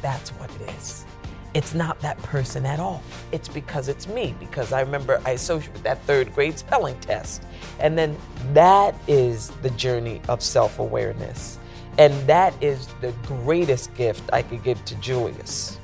that's 0.04 0.28
what 0.32 0.50
it 0.60 0.70
is. 0.76 1.06
It's 1.54 1.72
not 1.72 1.98
that 2.00 2.18
person 2.18 2.66
at 2.66 2.78
all. 2.78 3.02
It's 3.32 3.48
because 3.48 3.88
it's 3.88 4.06
me, 4.06 4.34
because 4.38 4.70
I 4.70 4.82
remember 4.82 5.18
I 5.24 5.30
associate 5.30 5.72
with 5.72 5.82
that 5.84 6.02
third 6.02 6.34
grade 6.34 6.58
spelling 6.58 7.00
test. 7.00 7.42
And 7.80 7.96
then 7.96 8.14
that 8.52 8.94
is 9.08 9.48
the 9.62 9.70
journey 9.70 10.20
of 10.28 10.42
self 10.42 10.78
awareness. 10.78 11.58
And 11.96 12.12
that 12.26 12.52
is 12.62 12.88
the 13.00 13.12
greatest 13.22 13.94
gift 13.94 14.22
I 14.30 14.42
could 14.42 14.62
give 14.62 14.84
to 14.84 14.94
Julius. 14.96 15.78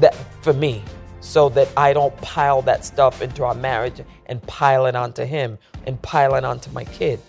That 0.00 0.16
for 0.42 0.52
me, 0.52 0.82
so 1.20 1.48
that 1.50 1.68
I 1.76 1.92
don't 1.92 2.16
pile 2.22 2.60
that 2.62 2.84
stuff 2.84 3.22
into 3.22 3.44
our 3.44 3.54
marriage 3.54 4.00
and 4.26 4.42
pile 4.48 4.86
it 4.86 4.96
onto 4.96 5.24
him 5.24 5.58
and 5.86 6.02
pile 6.02 6.34
it 6.34 6.44
onto 6.44 6.72
my 6.72 6.84
kid. 6.86 7.20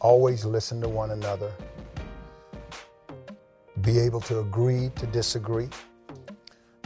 Always 0.00 0.44
listen 0.44 0.82
to 0.82 0.90
one 0.90 1.12
another 1.12 1.50
be 3.82 3.98
able 3.98 4.20
to 4.22 4.40
agree 4.40 4.90
to 4.96 5.06
disagree, 5.06 5.68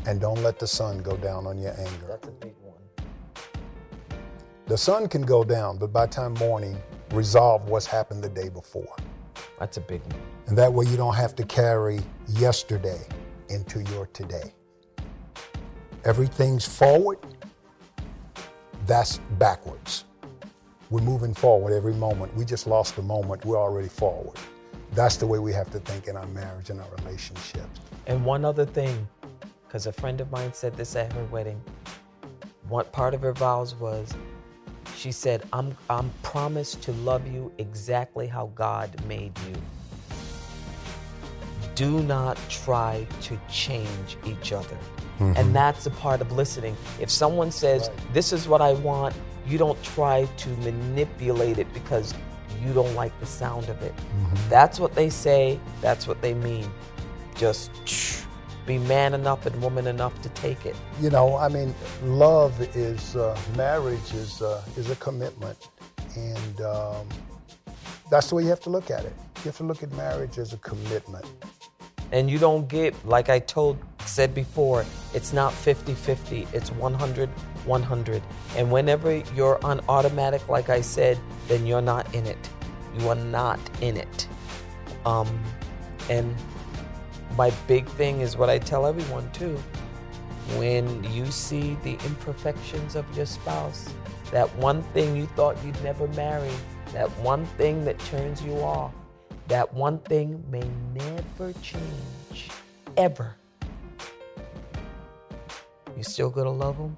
and 0.06 0.20
don't 0.20 0.42
let 0.42 0.58
the 0.58 0.66
sun 0.66 0.98
go 0.98 1.16
down 1.16 1.46
on 1.46 1.58
your 1.58 1.78
anger. 1.78 2.06
That's 2.08 2.28
a 2.28 2.32
big 2.32 2.54
one. 2.62 2.80
The 4.66 4.78
sun 4.78 5.08
can 5.08 5.22
go 5.22 5.44
down, 5.44 5.78
but 5.78 5.92
by 5.92 6.06
time 6.06 6.34
morning, 6.34 6.80
resolve 7.12 7.68
what's 7.68 7.86
happened 7.86 8.22
the 8.22 8.28
day 8.28 8.48
before. 8.48 8.96
That's 9.58 9.76
a 9.76 9.80
big 9.80 10.02
one. 10.02 10.20
And 10.46 10.56
that 10.58 10.72
way 10.72 10.86
you 10.86 10.96
don't 10.96 11.14
have 11.14 11.34
to 11.36 11.44
carry 11.44 12.00
yesterday 12.28 13.00
into 13.48 13.82
your 13.84 14.06
today. 14.06 14.54
Everything's 16.04 16.66
forward, 16.66 17.18
that's 18.86 19.18
backwards. 19.38 20.04
We're 20.90 21.02
moving 21.02 21.34
forward 21.34 21.74
every 21.74 21.92
moment. 21.92 22.34
We 22.34 22.46
just 22.46 22.66
lost 22.66 22.96
a 22.98 23.02
moment, 23.02 23.44
we're 23.44 23.58
already 23.58 23.88
forward. 23.88 24.38
That's 24.92 25.16
the 25.16 25.26
way 25.26 25.38
we 25.38 25.52
have 25.52 25.70
to 25.70 25.78
think 25.80 26.08
in 26.08 26.16
our 26.16 26.26
marriage 26.28 26.70
and 26.70 26.80
our 26.80 26.88
relationships. 26.98 27.80
And 28.06 28.24
one 28.24 28.44
other 28.44 28.64
thing, 28.64 29.06
because 29.66 29.86
a 29.86 29.92
friend 29.92 30.20
of 30.20 30.30
mine 30.30 30.52
said 30.52 30.76
this 30.76 30.96
at 30.96 31.12
her 31.12 31.24
wedding. 31.24 31.60
One 32.68 32.86
part 32.86 33.14
of 33.14 33.22
her 33.22 33.32
vows 33.32 33.74
was, 33.74 34.12
she 34.96 35.12
said, 35.12 35.46
I'm, 35.52 35.76
I'm 35.88 36.10
promised 36.22 36.82
to 36.82 36.92
love 36.92 37.26
you 37.26 37.52
exactly 37.58 38.26
how 38.26 38.50
God 38.54 38.90
made 39.06 39.38
you. 39.46 39.54
Do 41.74 42.02
not 42.02 42.38
try 42.48 43.06
to 43.22 43.40
change 43.48 44.16
each 44.24 44.52
other. 44.52 44.76
Mm-hmm. 45.18 45.34
And 45.36 45.54
that's 45.54 45.86
a 45.86 45.90
part 45.90 46.20
of 46.20 46.32
listening. 46.32 46.76
If 47.00 47.10
someone 47.10 47.50
says, 47.50 47.88
right. 47.88 48.14
This 48.14 48.32
is 48.32 48.48
what 48.48 48.60
I 48.60 48.72
want, 48.72 49.14
you 49.46 49.58
don't 49.58 49.80
try 49.82 50.24
to 50.24 50.48
manipulate 50.58 51.58
it 51.58 51.72
because 51.72 52.14
you 52.64 52.72
don't 52.72 52.94
like 52.94 53.18
the 53.20 53.26
sound 53.26 53.68
of 53.68 53.82
it. 53.82 53.94
Mm-hmm. 53.96 54.48
That's 54.48 54.80
what 54.80 54.94
they 54.94 55.10
say, 55.10 55.58
that's 55.80 56.06
what 56.06 56.20
they 56.22 56.34
mean. 56.34 56.70
Just 57.36 57.70
be 58.66 58.78
man 58.78 59.14
enough 59.14 59.46
and 59.46 59.60
woman 59.62 59.86
enough 59.86 60.20
to 60.22 60.28
take 60.30 60.66
it. 60.66 60.76
You 61.00 61.10
know, 61.10 61.36
I 61.36 61.48
mean, 61.48 61.74
love 62.02 62.60
is, 62.76 63.16
uh, 63.16 63.38
marriage 63.56 64.12
is, 64.12 64.42
uh, 64.42 64.62
is 64.76 64.90
a 64.90 64.96
commitment. 64.96 65.70
And 66.14 66.60
um, 66.60 67.08
that's 68.10 68.28
the 68.28 68.34
way 68.34 68.42
you 68.42 68.48
have 68.50 68.60
to 68.60 68.70
look 68.70 68.90
at 68.90 69.04
it. 69.04 69.14
You 69.36 69.44
have 69.44 69.56
to 69.58 69.64
look 69.64 69.82
at 69.82 69.92
marriage 69.92 70.38
as 70.38 70.52
a 70.52 70.58
commitment. 70.58 71.24
And 72.12 72.30
you 72.30 72.38
don't 72.38 72.68
get, 72.68 72.94
like 73.06 73.28
I 73.28 73.38
told, 73.38 73.78
said 74.04 74.34
before, 74.34 74.84
it's 75.14 75.32
not 75.32 75.52
50 75.52 75.94
50, 75.94 76.48
it's 76.52 76.70
100 76.72 77.30
100. 77.68 78.22
And 78.56 78.72
whenever 78.72 79.22
you're 79.36 79.64
on 79.64 79.80
automatic, 79.88 80.48
like 80.48 80.68
I 80.70 80.80
said, 80.80 81.18
then 81.46 81.66
you're 81.66 81.82
not 81.82 82.12
in 82.14 82.26
it. 82.26 82.48
You 82.98 83.08
are 83.08 83.14
not 83.14 83.60
in 83.80 83.96
it. 83.96 84.26
Um, 85.06 85.28
and 86.10 86.34
my 87.36 87.50
big 87.68 87.86
thing 87.86 88.20
is 88.20 88.36
what 88.36 88.50
I 88.50 88.58
tell 88.58 88.86
everyone 88.86 89.30
too. 89.32 89.56
When 90.56 91.04
you 91.12 91.26
see 91.26 91.76
the 91.84 91.92
imperfections 92.06 92.96
of 92.96 93.04
your 93.16 93.26
spouse, 93.26 93.88
that 94.32 94.54
one 94.56 94.82
thing 94.94 95.14
you 95.14 95.26
thought 95.26 95.56
you'd 95.64 95.82
never 95.84 96.08
marry, 96.08 96.50
that 96.92 97.08
one 97.18 97.44
thing 97.58 97.84
that 97.84 97.98
turns 98.00 98.42
you 98.42 98.54
off, 98.54 98.92
that 99.48 99.72
one 99.72 99.98
thing 100.00 100.42
may 100.50 100.64
never 100.94 101.52
change, 101.60 102.50
ever. 102.96 103.36
You 105.96 106.02
still 106.02 106.30
gonna 106.30 106.52
love 106.52 106.78
them? 106.78 106.96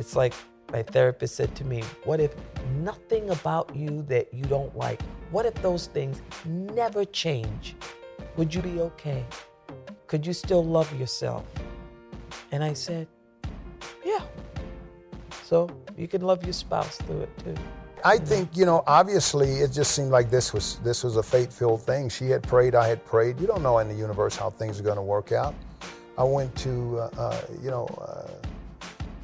It's 0.00 0.16
like 0.16 0.32
my 0.72 0.82
therapist 0.82 1.36
said 1.36 1.54
to 1.56 1.64
me, 1.64 1.84
What 2.04 2.20
if 2.20 2.34
nothing 2.78 3.28
about 3.28 3.76
you 3.76 4.00
that 4.08 4.32
you 4.32 4.44
don't 4.44 4.74
like? 4.74 5.02
What 5.30 5.44
if 5.44 5.52
those 5.56 5.88
things 5.88 6.22
never 6.46 7.04
change? 7.04 7.76
Would 8.38 8.54
you 8.54 8.62
be 8.62 8.80
okay? 8.80 9.26
Could 10.06 10.26
you 10.26 10.32
still 10.32 10.64
love 10.64 10.88
yourself? 10.98 11.44
And 12.50 12.64
I 12.64 12.72
said, 12.72 13.08
Yeah. 14.02 14.22
So 15.44 15.68
you 15.98 16.08
can 16.08 16.22
love 16.22 16.42
your 16.44 16.54
spouse 16.54 16.96
through 16.96 17.20
it 17.20 17.38
too. 17.44 17.54
I 18.02 18.16
think 18.16 18.56
you 18.56 18.64
know. 18.64 18.82
Obviously, 18.86 19.60
it 19.60 19.70
just 19.70 19.92
seemed 19.94 20.10
like 20.10 20.30
this 20.30 20.54
was 20.54 20.78
this 20.78 21.04
was 21.04 21.16
a 21.16 21.22
fate-filled 21.22 21.82
thing. 21.82 22.08
She 22.08 22.30
had 22.30 22.42
prayed, 22.42 22.74
I 22.74 22.88
had 22.88 23.04
prayed. 23.04 23.38
You 23.38 23.46
don't 23.46 23.62
know 23.62 23.76
in 23.80 23.88
the 23.88 23.94
universe 23.94 24.34
how 24.34 24.48
things 24.48 24.80
are 24.80 24.82
going 24.82 24.96
to 24.96 25.02
work 25.02 25.32
out. 25.32 25.54
I 26.16 26.24
went 26.24 26.56
to, 26.56 27.00
uh, 27.00 27.10
uh, 27.18 27.40
you 27.62 27.70
know, 27.70 27.86
uh, 28.00 28.48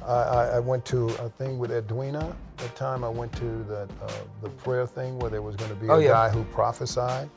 I, 0.07 0.55
I, 0.55 0.59
went 0.59 0.85
to 0.85 1.07
a 1.19 1.29
thing 1.29 1.59
with 1.59 1.71
Edwina. 1.71 2.35
That 2.57 2.75
time 2.75 3.03
I 3.03 3.09
went 3.09 3.33
to 3.33 3.63
the, 3.63 3.89
uh, 4.01 4.11
the 4.41 4.49
prayer 4.49 4.87
thing 4.87 5.19
where 5.19 5.29
there 5.29 5.41
was 5.41 5.55
going 5.55 5.69
to 5.69 5.75
be 5.75 5.89
oh, 5.89 5.97
a 5.97 6.01
yeah. 6.01 6.07
guy 6.09 6.29
who 6.29 6.43
prophesied. 6.45 7.29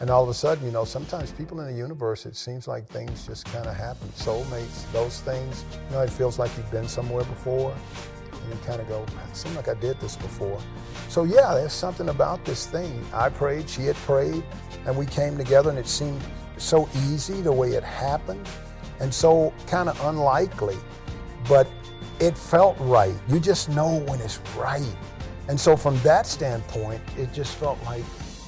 And 0.00 0.10
all 0.10 0.24
of 0.24 0.28
a 0.28 0.34
sudden, 0.34 0.64
you 0.64 0.72
know, 0.72 0.84
sometimes 0.84 1.30
people 1.30 1.60
in 1.60 1.66
the 1.66 1.78
universe, 1.78 2.26
it 2.26 2.36
seems 2.36 2.66
like 2.66 2.88
things 2.88 3.26
just 3.26 3.46
kind 3.46 3.66
of 3.66 3.76
happen. 3.76 4.08
Soulmates, 4.16 4.90
those 4.92 5.20
things, 5.20 5.64
you 5.88 5.94
know, 5.94 6.02
it 6.02 6.10
feels 6.10 6.38
like 6.38 6.50
you've 6.56 6.70
been 6.70 6.88
somewhere 6.88 7.24
before. 7.24 7.72
And 8.32 8.52
you 8.52 8.58
kind 8.66 8.80
of 8.80 8.88
go, 8.88 9.04
it 9.30 9.36
seems 9.36 9.54
like 9.54 9.68
I 9.68 9.74
did 9.74 9.98
this 10.00 10.16
before. 10.16 10.60
So, 11.08 11.22
yeah, 11.22 11.54
there's 11.54 11.72
something 11.72 12.08
about 12.08 12.44
this 12.44 12.66
thing. 12.66 13.04
I 13.14 13.28
prayed, 13.28 13.70
she 13.70 13.84
had 13.84 13.96
prayed, 13.96 14.42
and 14.84 14.96
we 14.96 15.06
came 15.06 15.38
together, 15.38 15.70
and 15.70 15.78
it 15.78 15.86
seemed 15.86 16.20
so 16.58 16.88
easy 17.06 17.40
the 17.40 17.52
way 17.52 17.70
it 17.70 17.84
happened 17.84 18.46
and 19.00 19.14
so 19.14 19.52
kind 19.66 19.88
of 19.88 19.98
unlikely. 20.04 20.76
But 21.48 21.68
it 22.20 22.36
felt 22.36 22.76
right. 22.80 23.14
You 23.28 23.40
just 23.40 23.68
know 23.68 24.00
when 24.08 24.20
it's 24.20 24.38
right. 24.56 24.96
And 25.48 25.60
so 25.60 25.76
from 25.76 25.98
that 26.00 26.26
standpoint, 26.26 27.00
it 27.18 27.32
just 27.32 27.54
felt 27.56 27.78
like 27.84 28.04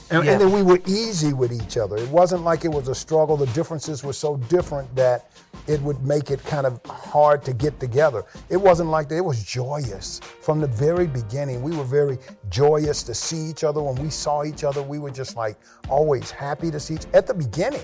And, 0.08 0.24
Yeah. 0.24 0.32
and 0.32 0.40
then 0.40 0.52
we 0.52 0.62
were 0.62 0.78
easy 0.86 1.32
with 1.32 1.52
each 1.52 1.76
other. 1.76 1.96
It 1.96 2.08
wasn't 2.10 2.44
like 2.44 2.64
it 2.64 2.68
was 2.70 2.86
a 2.86 2.94
struggle. 2.94 3.36
The 3.36 3.46
differences 3.46 4.04
were 4.04 4.12
so 4.12 4.36
different 4.36 4.94
that 4.94 5.32
it 5.66 5.82
would 5.82 6.00
make 6.06 6.30
it 6.30 6.44
kind 6.44 6.64
of 6.64 6.78
hard 6.86 7.42
to 7.42 7.52
get 7.52 7.80
together. 7.80 8.22
It 8.48 8.56
wasn't 8.56 8.90
like 8.90 9.08
that. 9.08 9.16
It 9.16 9.24
was 9.24 9.42
joyous 9.42 10.20
from 10.40 10.60
the 10.60 10.68
very 10.68 11.08
beginning. 11.08 11.60
We 11.60 11.76
were 11.76 11.82
very 11.82 12.18
joyous 12.50 13.02
to 13.02 13.14
see 13.14 13.46
each 13.50 13.64
other. 13.64 13.82
When 13.82 13.96
we 13.96 14.08
saw 14.10 14.44
each 14.44 14.62
other, 14.62 14.80
we 14.80 15.00
were 15.00 15.10
just 15.10 15.36
like 15.36 15.58
always 15.88 16.30
happy 16.30 16.70
to 16.70 16.78
see 16.78 16.94
each 16.94 17.06
at 17.12 17.26
the 17.26 17.34
beginning, 17.34 17.82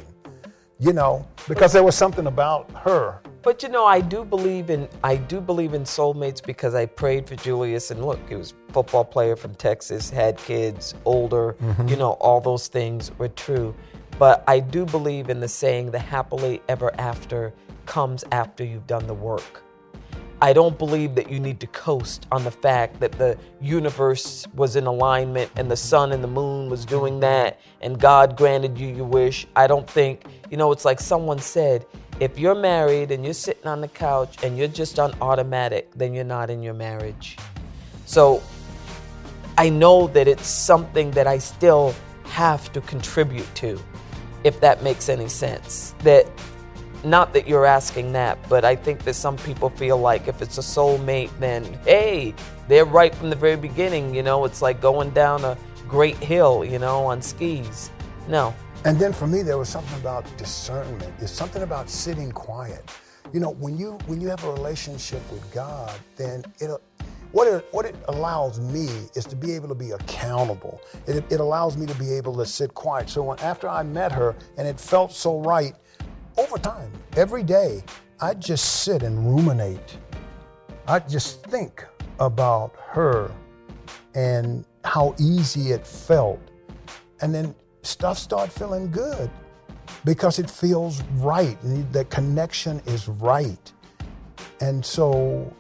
you 0.83 0.93
know, 0.93 1.25
because 1.47 1.73
there 1.73 1.85
was 1.85 1.95
something 1.95 2.27
about 2.27 2.69
her. 2.73 3.21
But 3.43 3.63
you 3.63 3.69
know, 3.69 3.87
I 3.87 4.01
do 4.01 4.25
believe 4.25 4.69
in 4.69 4.89
I 5.05 5.15
do 5.15 5.41
believe 5.41 5.75
in 5.75 5.85
soulmates 5.85 6.43
because 6.45 6.75
I 6.75 6.87
prayed 6.87 7.29
for 7.29 7.37
Julius 7.37 7.93
and 7.93 8.05
look, 8.05 8.19
he 8.29 8.35
was 8.35 8.53
a 8.69 8.73
football 8.73 9.05
player 9.05 9.37
from 9.37 9.55
Texas, 9.55 10.11
had 10.11 10.39
kids, 10.39 10.95
older, 11.05 11.55
mm-hmm. 11.63 11.87
you 11.87 11.95
know, 11.95 12.13
all 12.15 12.41
those 12.41 12.67
things 12.67 13.13
were 13.17 13.29
true. 13.29 13.73
But 14.19 14.43
I 14.49 14.59
do 14.59 14.85
believe 14.85 15.31
in 15.31 15.39
the 15.39 15.49
saying 15.49 15.93
the 15.93 16.01
happily 16.01 16.61
ever 16.69 16.93
after 16.99 17.55
comes 17.87 18.25
after 18.33 18.65
you've 18.65 18.89
done 18.89 19.07
the 19.07 19.15
work. 19.15 19.63
I 20.43 20.53
don't 20.53 20.77
believe 20.77 21.15
that 21.15 21.31
you 21.31 21.39
need 21.39 21.61
to 21.61 21.69
coast 21.69 22.27
on 22.33 22.43
the 22.43 22.51
fact 22.51 22.99
that 22.99 23.13
the 23.13 23.39
universe 23.61 24.45
was 24.57 24.75
in 24.75 24.87
alignment 24.89 25.53
and 25.55 25.71
the 25.71 25.77
sun 25.77 26.11
and 26.11 26.23
the 26.23 26.27
moon 26.27 26.69
was 26.69 26.85
doing 26.85 27.21
that 27.21 27.61
and 27.81 27.97
God 27.97 28.37
granted 28.37 28.77
you 28.77 28.89
your 28.89 29.05
wish. 29.05 29.47
I 29.55 29.69
don't 29.69 29.89
think, 29.89 30.25
you 30.51 30.57
know, 30.57 30.73
it's 30.73 30.85
like 30.85 30.99
someone 30.99 31.39
said, 31.39 31.87
if 32.19 32.41
you're 32.41 32.57
married 32.57 33.13
and 33.13 33.25
you're 33.25 33.35
sitting 33.35 33.69
on 33.69 33.81
the 33.81 33.87
couch 33.87 34.43
and 34.43 34.59
you're 34.59 34.67
just 34.67 34.99
on 34.99 35.15
automatic, 35.21 35.89
then 35.95 36.13
you're 36.13 36.25
not 36.25 36.51
in 36.51 36.61
your 36.61 36.75
marriage. 36.75 37.37
So 38.05 38.43
I 39.57 39.69
know 39.69 40.09
that 40.09 40.27
it's 40.27 40.49
something 40.49 41.13
that 41.13 41.29
I 41.29 41.39
still 41.39 41.95
have 42.25 42.73
to 42.73 42.81
contribute 42.81 43.55
to, 43.55 43.81
if 44.43 44.61
that 44.61 44.83
makes 44.83 45.09
any 45.09 45.29
sense. 45.29 45.95
That 46.01 46.27
not 47.05 47.33
that 47.33 47.49
you're 47.49 47.67
asking 47.67 48.13
that, 48.13 48.39
but 48.49 48.65
I 48.65 48.77
think 48.77 49.05
that 49.05 49.15
some 49.15 49.37
people 49.37 49.71
feel 49.71 49.99
like 49.99 50.29
if 50.29 50.41
it's 50.43 50.59
a 50.59 50.63
soulmate, 50.63 51.31
then 51.39 51.65
hey, 51.85 52.35
they're 52.69 52.85
right 52.85 53.15
from 53.15 53.31
the 53.31 53.37
very 53.37 53.57
beginning. 53.57 54.15
You 54.15 54.23
know, 54.23 54.45
it's 54.45 54.63
like 54.63 54.81
going 54.81 55.11
down 55.11 55.45
a 55.45 55.57
great 55.89 56.17
hill, 56.17 56.65
you 56.65 56.79
know, 56.79 57.05
on 57.05 57.21
skis. 57.21 57.91
No. 58.29 58.55
And 58.85 58.99
then 58.99 59.13
for 59.13 59.27
me, 59.27 59.43
there 59.43 59.59
was 59.59 59.69
something 59.69 59.99
about 60.01 60.25
discernment. 60.37 61.17
There's 61.19 61.31
something 61.31 61.63
about 61.63 61.89
sitting 61.89 62.33
quiet. 62.33 62.91
You 63.33 63.41
know, 63.41 63.51
when 63.51 63.77
you 63.79 63.93
when 64.07 64.21
you 64.21 64.29
have 64.29 64.45
a 64.45 64.53
relationship 64.53 65.23
with 65.31 65.53
God, 65.53 65.93
then 66.17 66.45
it 66.59 66.71
what 67.33 67.49
it 67.49 67.67
what 67.73 67.87
it 67.87 67.97
allows 68.09 68.61
me 68.61 68.89
is 69.15 69.25
to 69.27 69.37
be 69.37 69.53
able 69.53 69.69
to 69.69 69.75
be 69.75 69.93
accountable. 69.93 70.81
It, 71.07 71.25
it 71.31 71.41
allows 71.41 71.77
me 71.77 71.87
to 71.87 71.95
be 71.95 72.13
able 72.13 72.37
to 72.37 72.47
sit 72.47 72.75
quiet. 72.75 73.09
So 73.09 73.23
when 73.23 73.39
after 73.41 73.69
I 73.69 73.83
met 73.83 74.13
her 74.13 74.37
and 74.59 74.69
it 74.69 74.79
felt 74.79 75.13
so 75.13 75.41
right, 75.41 75.75
over 76.37 76.59
time, 76.59 76.91
every 77.17 77.43
day, 77.43 77.83
I'd 78.21 78.41
just 78.41 78.83
sit 78.83 79.03
and 79.03 79.35
ruminate. 79.35 79.99
I'd 80.87 81.09
just 81.09 81.45
think 81.45 81.85
about 82.21 82.75
her 82.89 83.31
and 84.15 84.65
how 84.85 85.15
easy 85.19 85.73
it 85.73 85.87
felt. 85.87 86.41
And 87.21 87.35
then 87.35 87.55
stuff 87.83 88.19
started 88.19 88.53
feeling 88.53 88.91
good 88.91 89.31
because 90.05 90.39
it 90.39 90.51
feels 90.51 91.03
right. 91.17 91.57
The 91.93 92.05
connection 92.07 92.81
is 92.87 93.09
right. 93.09 93.73
And 94.61 94.85
so 94.85 95.53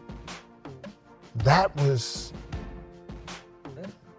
that 1.36 1.74
was 1.76 2.31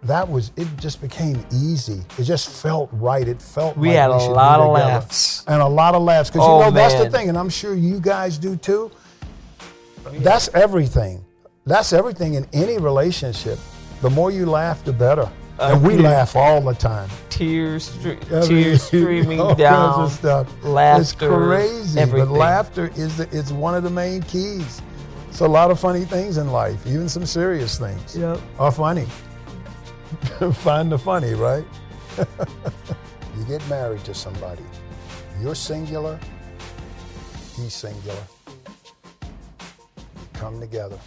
that 0.04 0.28
was 0.28 0.52
it 0.56 0.68
just 0.76 1.00
became 1.00 1.44
easy. 1.52 2.02
It 2.18 2.24
just 2.24 2.48
felt 2.62 2.88
right. 2.92 3.26
It 3.26 3.40
felt 3.40 3.76
We 3.76 3.88
like 3.88 3.96
had 3.96 4.10
a 4.10 4.20
should 4.20 4.30
lot 4.32 4.60
of 4.60 4.72
laughs. 4.72 5.44
And 5.46 5.60
a 5.62 5.66
lot 5.66 5.94
of 5.94 6.02
laughs. 6.02 6.30
Because 6.30 6.46
Oh, 6.46 6.58
you 6.58 6.64
know 6.66 6.70
that's 6.70 6.94
the 6.94 7.10
thing, 7.10 7.28
and 7.28 7.36
I'm 7.38 7.48
sure 7.50 7.74
you 7.74 8.00
guys 8.00 8.38
do 8.38 8.56
too. 8.56 8.90
That's 10.18 10.48
everything. 10.54 11.24
That's 11.66 11.92
everything 11.92 12.34
in 12.34 12.46
any 12.52 12.78
relationship. 12.78 13.58
The 14.02 14.10
more 14.10 14.30
you 14.30 14.46
laugh, 14.46 14.84
the 14.84 14.92
better. 14.92 15.30
Uh, 15.58 15.70
and 15.72 15.82
we 15.86 15.96
laugh 15.96 16.34
all 16.36 16.60
the 16.60 16.74
time. 16.74 17.08
Tears, 17.30 17.88
stre- 17.90 18.18
I 18.32 18.40
mean, 18.40 18.48
tears 18.48 18.82
streaming 18.82 19.40
all 19.40 19.48
kinds 19.48 19.58
down. 19.60 20.00
of 20.02 20.12
stuff. 20.12 20.64
laughter, 20.64 21.00
It's 21.02 21.12
crazy, 21.14 22.00
everything. 22.00 22.28
but 22.28 22.36
laughter 22.36 22.90
is 22.96 23.16
the, 23.16 23.28
is 23.30 23.52
one 23.52 23.74
of 23.74 23.82
the 23.84 23.90
main 23.90 24.22
keys. 24.22 24.82
It's 25.28 25.40
a 25.40 25.48
lot 25.48 25.70
of 25.70 25.78
funny 25.80 26.04
things 26.04 26.36
in 26.38 26.50
life, 26.52 26.84
even 26.86 27.08
some 27.08 27.24
serious 27.24 27.78
things 27.78 28.16
Yep. 28.16 28.40
are 28.58 28.72
funny. 28.72 29.06
Find 30.52 30.90
the 30.90 30.98
funny, 30.98 31.34
right? 31.34 31.64
you 32.18 33.44
get 33.46 33.66
married 33.68 34.04
to 34.04 34.14
somebody. 34.14 34.62
You're 35.40 35.54
singular. 35.54 36.18
He's 37.56 37.74
singular. 37.74 38.24
You 39.22 40.28
come 40.32 40.60
together, 40.60 40.98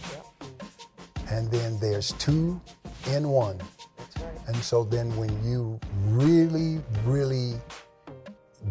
and 1.30 1.50
then 1.50 1.78
there's 1.78 2.12
two 2.12 2.60
in 3.10 3.28
one. 3.28 3.58
And 4.46 4.56
so 4.56 4.84
then 4.84 5.14
when 5.16 5.30
you 5.44 5.78
really, 6.06 6.80
really 7.04 7.54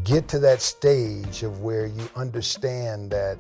get 0.04 0.28
to 0.30 0.40
that 0.40 0.62
stage 0.62 1.44
of 1.44 1.62
where 1.62 1.86
you 1.86 2.10
understand 2.16 3.12
that 3.12 3.38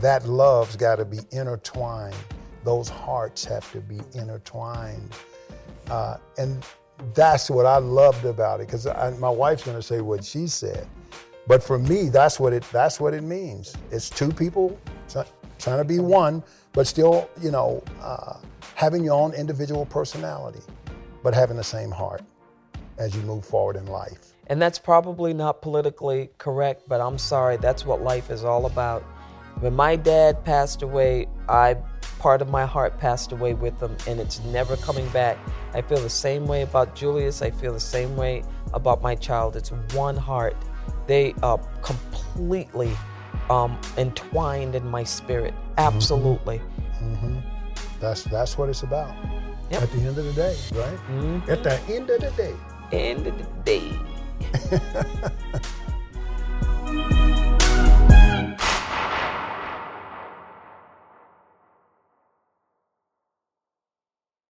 that 0.00 0.26
love's 0.26 0.76
got 0.76 0.96
to 0.96 1.04
be 1.04 1.20
intertwined, 1.30 2.14
those 2.64 2.88
hearts 2.88 3.44
have 3.44 3.70
to 3.72 3.80
be 3.80 4.00
intertwined. 4.14 5.14
Uh, 5.90 6.16
and 6.38 6.64
that's 7.14 7.50
what 7.50 7.66
I 7.66 7.78
loved 7.78 8.24
about 8.24 8.60
it 8.60 8.66
because 8.66 8.86
my 9.18 9.28
wife's 9.28 9.64
going 9.64 9.76
to 9.76 9.82
say 9.82 10.00
what 10.00 10.24
she 10.24 10.46
said. 10.46 10.86
But 11.46 11.62
for 11.62 11.78
me, 11.78 12.08
that's 12.08 12.38
what 12.38 12.52
it 12.52 12.62
that's 12.70 13.00
what 13.00 13.12
it 13.14 13.22
means. 13.22 13.74
It's 13.90 14.08
two 14.08 14.30
people 14.30 14.78
try- 15.08 15.26
trying 15.58 15.78
to 15.78 15.84
be 15.84 15.98
one, 15.98 16.44
but 16.72 16.86
still, 16.86 17.28
you 17.40 17.50
know, 17.50 17.82
uh, 18.00 18.38
having 18.74 19.02
your 19.02 19.14
own 19.14 19.34
individual 19.34 19.84
personality, 19.86 20.60
but 21.22 21.34
having 21.34 21.56
the 21.56 21.64
same 21.64 21.90
heart 21.90 22.22
as 22.98 23.16
you 23.16 23.22
move 23.22 23.44
forward 23.44 23.76
in 23.76 23.86
life. 23.86 24.34
And 24.46 24.60
that's 24.60 24.78
probably 24.78 25.32
not 25.32 25.62
politically 25.62 26.30
correct, 26.38 26.88
but 26.88 27.00
I'm 27.00 27.18
sorry, 27.18 27.56
that's 27.56 27.84
what 27.84 28.02
life 28.02 28.30
is 28.30 28.44
all 28.44 28.66
about. 28.66 29.02
When 29.60 29.74
my 29.74 29.94
dad 29.96 30.42
passed 30.44 30.82
away, 30.82 31.26
I 31.48 31.76
part 32.18 32.42
of 32.42 32.48
my 32.48 32.66
heart 32.66 32.98
passed 32.98 33.32
away 33.32 33.54
with 33.54 33.80
him 33.80 33.96
and 34.06 34.20
it's 34.20 34.40
never 34.44 34.76
coming 34.76 35.08
back. 35.08 35.38
I 35.74 35.82
feel 35.82 35.98
the 35.98 36.10
same 36.10 36.46
way 36.46 36.62
about 36.62 36.94
Julius, 36.94 37.42
I 37.42 37.50
feel 37.50 37.72
the 37.72 37.80
same 37.80 38.16
way 38.16 38.42
about 38.74 39.02
my 39.02 39.14
child. 39.14 39.56
It's 39.56 39.70
one 39.94 40.16
heart. 40.16 40.56
They 41.06 41.34
are 41.42 41.58
completely 41.82 42.96
um, 43.48 43.78
entwined 43.98 44.74
in 44.74 44.86
my 44.86 45.04
spirit. 45.04 45.54
Absolutely. 45.76 46.60
Mhm. 47.02 47.42
That's 48.00 48.24
that's 48.24 48.56
what 48.56 48.68
it's 48.70 48.82
about. 48.82 49.14
Yep. 49.70 49.82
At 49.82 49.92
the 49.92 49.98
end 49.98 50.18
of 50.18 50.24
the 50.24 50.32
day, 50.32 50.56
right? 50.72 50.98
Mhm. 51.10 51.48
At 51.48 51.62
the 51.62 51.80
end 51.94 52.10
of 52.10 52.20
the 52.20 52.30
day. 52.30 52.54
End 52.92 53.26
of 53.26 53.36
the 53.38 53.44
day. 53.64 53.92